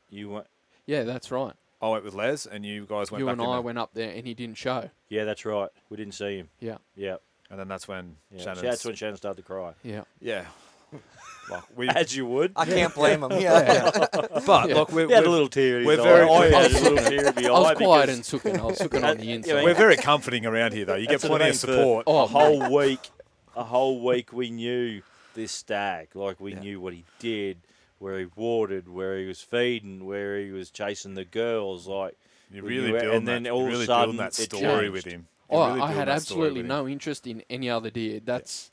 You 0.09 0.29
went. 0.29 0.47
Yeah, 0.85 1.03
that's 1.03 1.31
right. 1.31 1.53
I 1.81 1.87
went 1.89 2.03
with 2.03 2.13
Les, 2.13 2.45
and 2.45 2.65
you 2.65 2.85
guys 2.85 3.09
went 3.11 3.19
you 3.19 3.25
back 3.25 3.33
and 3.33 3.41
in 3.41 3.47
I 3.47 3.53
there. 3.53 3.61
went 3.61 3.77
up 3.77 3.91
there 3.93 4.11
and 4.11 4.25
he 4.27 4.33
didn't 4.33 4.57
show. 4.57 4.89
Yeah, 5.07 5.23
that's 5.23 5.45
right. 5.45 5.69
We 5.89 5.97
didn't 5.97 6.13
see 6.13 6.37
him. 6.37 6.49
Yeah, 6.59 6.77
Yeah. 6.95 7.17
and 7.49 7.59
then 7.59 7.67
that's 7.69 7.87
when 7.87 8.17
yeah. 8.31 8.43
Shannon. 8.43 8.63
That's 8.65 8.83
when 8.83 8.95
Shannon 8.95 9.15
started 9.17 9.41
to 9.41 9.47
cry. 9.47 9.73
yeah. 9.83 10.01
Yeah. 10.19 10.45
like 11.51 11.63
we. 11.77 11.87
As 11.87 12.15
you 12.15 12.25
would. 12.25 12.51
I 12.55 12.65
can't 12.65 12.93
blame 12.93 13.23
him. 13.23 13.31
Yeah. 13.33 13.91
but 14.45 14.69
Yeah. 14.69 14.75
look, 14.75 14.91
we're, 14.91 15.07
He 15.07 15.13
had 15.13 15.25
a 15.25 15.29
little 15.29 15.47
tear 15.47 15.85
we're 15.85 15.99
eye. 16.01 16.03
very- 16.03 16.29
I 16.29 16.45
had 16.63 16.71
a 16.71 16.79
little 16.79 16.97
tear 16.97 17.27
in 17.27 17.35
my 17.35 17.41
I 17.47 17.51
was 17.59 17.77
quiet 17.77 18.01
because- 18.07 18.09
and 18.15 18.25
sooking. 18.25 18.59
I 18.59 18.63
was 18.65 18.77
sooking 18.77 19.03
on 19.03 19.17
the 19.17 19.25
Yeah, 19.25 19.35
inside. 19.35 19.63
we're 19.63 19.73
very 19.75 19.95
comforting 19.97 20.45
around 20.45 20.73
here, 20.73 20.85
though. 20.85 20.95
You 20.95 21.07
get 21.07 21.21
That's 21.21 21.29
what 21.29 21.41
I 21.41 21.51
plenty 21.51 21.57
of 21.57 21.67
mean, 21.67 21.75
for 21.75 21.81
support. 21.81 22.03
Oh, 22.07 22.23
a 22.23 22.27
whole 22.27 22.75
week, 22.75 23.09
a 23.55 23.63
whole 23.63 24.03
week, 24.03 24.33
we 24.33 24.49
knew 24.49 25.01
this 25.35 25.51
stag. 25.51 26.09
Like 26.15 26.39
we 26.39 26.53
Yeah. 26.53 26.59
knew 26.59 26.81
what 26.81 26.93
he 26.93 27.05
did, 27.19 27.57
where 27.99 28.19
he 28.19 28.27
watered, 28.35 28.87
where 28.89 29.17
he 29.19 29.25
was 29.25 29.41
feeding, 29.41 30.05
where 30.05 30.39
he 30.39 30.51
was 30.51 30.71
chasing 30.71 31.13
the 31.13 31.25
girls. 31.25 31.87
Like 31.87 32.17
You 32.51 32.63
we 32.63 32.69
really 32.77 32.89
knew 32.91 32.95
it, 32.97 33.01
build 33.01 33.15
and 33.15 33.27
that, 33.27 33.31
then 33.31 33.45
you 33.45 33.51
all 33.51 33.67
of 33.67 33.79
a 33.79 33.85
sudden 33.85 34.15
build 34.17 34.19
that 34.33 34.39
it 34.39 34.51
story 34.53 34.89
with 34.89 35.05
him. 35.05 35.27
You 35.51 35.57
Oh, 35.57 35.67
really 35.67 35.81
I 35.81 35.91
had 35.93 36.09
absolutely 36.09 36.63
no 36.63 36.87
interest 36.87 37.25
in 37.27 37.43
any 37.49 37.69
other 37.69 37.89
deer. 37.89 38.19
That's 38.23 38.71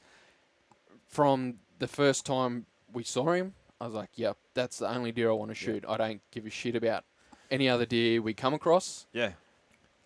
from 1.08 1.54
the 1.78 1.86
first 1.86 2.24
time 2.26 2.66
we 2.92 3.02
saw 3.04 3.32
him. 3.32 3.54
I 3.80 3.84
was 3.86 3.94
like, 3.94 4.10
"Yep, 4.14 4.36
that's 4.54 4.78
the 4.78 4.88
only 4.88 5.12
deer 5.12 5.30
I 5.30 5.34
want 5.34 5.50
to 5.50 5.54
shoot. 5.54 5.84
I 5.86 5.96
don't 5.96 6.20
give 6.30 6.46
a 6.46 6.50
shit 6.50 6.76
about 6.76 7.04
any 7.50 7.68
other 7.68 7.84
deer 7.86 8.22
we 8.22 8.34
come 8.34 8.54
across." 8.54 9.06
Yeah. 9.12 9.32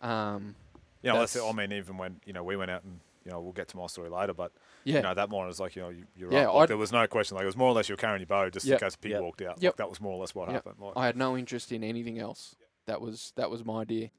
Um, 0.03 0.55
You 1.03 1.11
know, 1.13 1.19
that's, 1.21 1.33
That's- 1.35 1.51
I 1.51 1.57
mean, 1.57 1.73
even 1.73 1.97
when 1.97 2.21
you 2.27 2.33
know 2.33 2.43
we 2.45 2.57
went 2.57 2.71
out 2.71 2.83
and 2.85 3.01
you 3.25 3.31
know 3.31 3.41
we'll 3.41 3.53
get 3.53 3.69
to 3.69 3.77
my 3.77 3.87
story 3.87 4.11
later, 4.11 4.35
but 4.35 4.53
yeah, 4.85 4.97
you 4.97 5.03
know 5.03 5.15
that 5.15 5.29
morning 5.31 5.49
was 5.49 5.61
like 5.61 5.77
you 5.77 5.83
know 5.83 5.89
you, 5.91 6.05
you're 6.17 6.33
Yeah, 6.33 6.45
right. 6.45 6.55
Like, 6.55 6.69
there 6.69 6.77
was 6.77 6.93
no 6.93 7.07
question. 7.07 7.37
Like 7.37 7.45
it 7.45 7.47
was 7.47 7.57
more 7.57 7.69
or 7.69 7.73
less 7.75 7.89
you 7.89 7.95
were 7.95 7.99
carrying 7.99 8.21
your 8.21 8.27
bow 8.27 8.49
just 8.51 8.67
Yep. 8.67 8.81
in 8.81 8.87
case 8.87 8.95
a 8.95 8.99
pig 8.99 9.13
Yep. 9.13 9.21
walked 9.23 9.43
out. 9.43 9.63
Yep. 9.63 9.73
Like, 9.73 9.77
that 9.79 9.89
was 9.91 10.01
more 10.01 10.13
or 10.13 10.19
less 10.21 10.35
what 10.35 10.49
Yep. 10.49 10.55
happened. 10.55 10.77
Like, 10.81 10.93
I 10.97 11.07
had 11.07 11.17
no 11.17 11.37
interest 11.37 11.73
in 11.73 11.83
anything 11.85 12.19
else. 12.19 12.55
That 12.87 13.01
was 13.01 13.33
that 13.37 13.51
was 13.51 13.65
my 13.65 13.85
deer. 13.85 14.11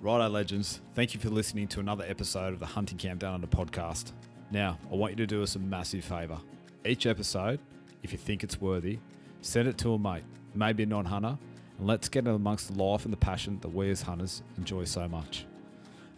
Righto, 0.00 0.28
legends. 0.28 0.80
Thank 0.94 1.14
you 1.14 1.20
for 1.20 1.30
listening 1.30 1.68
to 1.68 1.80
another 1.80 2.04
episode 2.08 2.52
of 2.52 2.58
the 2.58 2.66
Hunting 2.66 2.98
Camp 2.98 3.20
Down 3.20 3.34
Under 3.34 3.46
podcast. 3.46 4.12
Now, 4.50 4.76
I 4.90 4.96
want 4.96 5.12
you 5.12 5.16
to 5.18 5.26
do 5.28 5.42
us 5.44 5.54
a 5.54 5.60
massive 5.60 6.04
favour. 6.04 6.38
Each 6.84 7.06
episode, 7.06 7.60
if 8.02 8.10
you 8.10 8.18
think 8.18 8.42
it's 8.42 8.60
worthy, 8.60 8.98
send 9.42 9.68
it 9.68 9.78
to 9.78 9.92
a 9.94 9.98
mate, 9.98 10.24
maybe 10.54 10.82
a 10.82 10.86
non 10.86 11.04
hunter, 11.04 11.38
and 11.78 11.86
let's 11.86 12.08
get 12.08 12.26
amongst 12.26 12.74
the 12.74 12.82
life 12.82 13.04
and 13.04 13.12
the 13.12 13.16
passion 13.16 13.58
that 13.60 13.68
we 13.68 13.90
as 13.90 14.02
hunters 14.02 14.42
enjoy 14.58 14.84
so 14.84 15.06
much. 15.06 15.46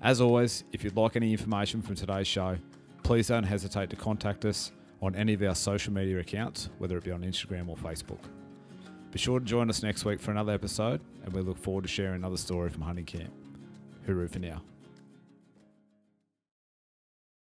As 0.05 0.21
always, 0.21 0.65
if 0.71 0.85
you'd 0.85 0.99
like 0.99 1.17
any 1.17 1.33
information 1.33 1.81
from 1.81 1.95
today's 1.95 2.27
show, 2.27 2.59
please 3.03 3.29
don't 3.29 3.43
hesitate 3.43 3.89
to 3.89 3.97
contact 3.97 4.45
us 4.45 4.71
on 5.01 5.15
any 5.15 5.33
of 5.33 5.43
our 5.43 5.55
social 5.55 5.95
media 5.95 6.19
accounts, 6.19 6.69
whether 6.77 6.99
it 6.99 7.05
be 7.05 7.11
on 7.11 7.23
Instagram 7.23 7.71
or 7.71 7.77
Facebook. 7.77 8.21
Be 9.11 9.19
sure 9.19 9.41
to 9.41 9.45
join 9.47 9.71
us 9.71 9.83
next 9.83 10.05
week 10.05 10.21
for 10.21 10.31
another 10.31 10.53
episode, 10.53 11.01
and 11.25 11.33
we 11.33 11.41
look 11.41 11.57
forward 11.57 11.85
to 11.85 11.89
sharing 11.89 12.17
another 12.17 12.37
story 12.37 12.69
from 12.69 12.83
Hunting 12.83 13.07
Camp. 13.07 13.33
Hooroo 14.07 14.31
for 14.31 14.41
now. 14.41 14.61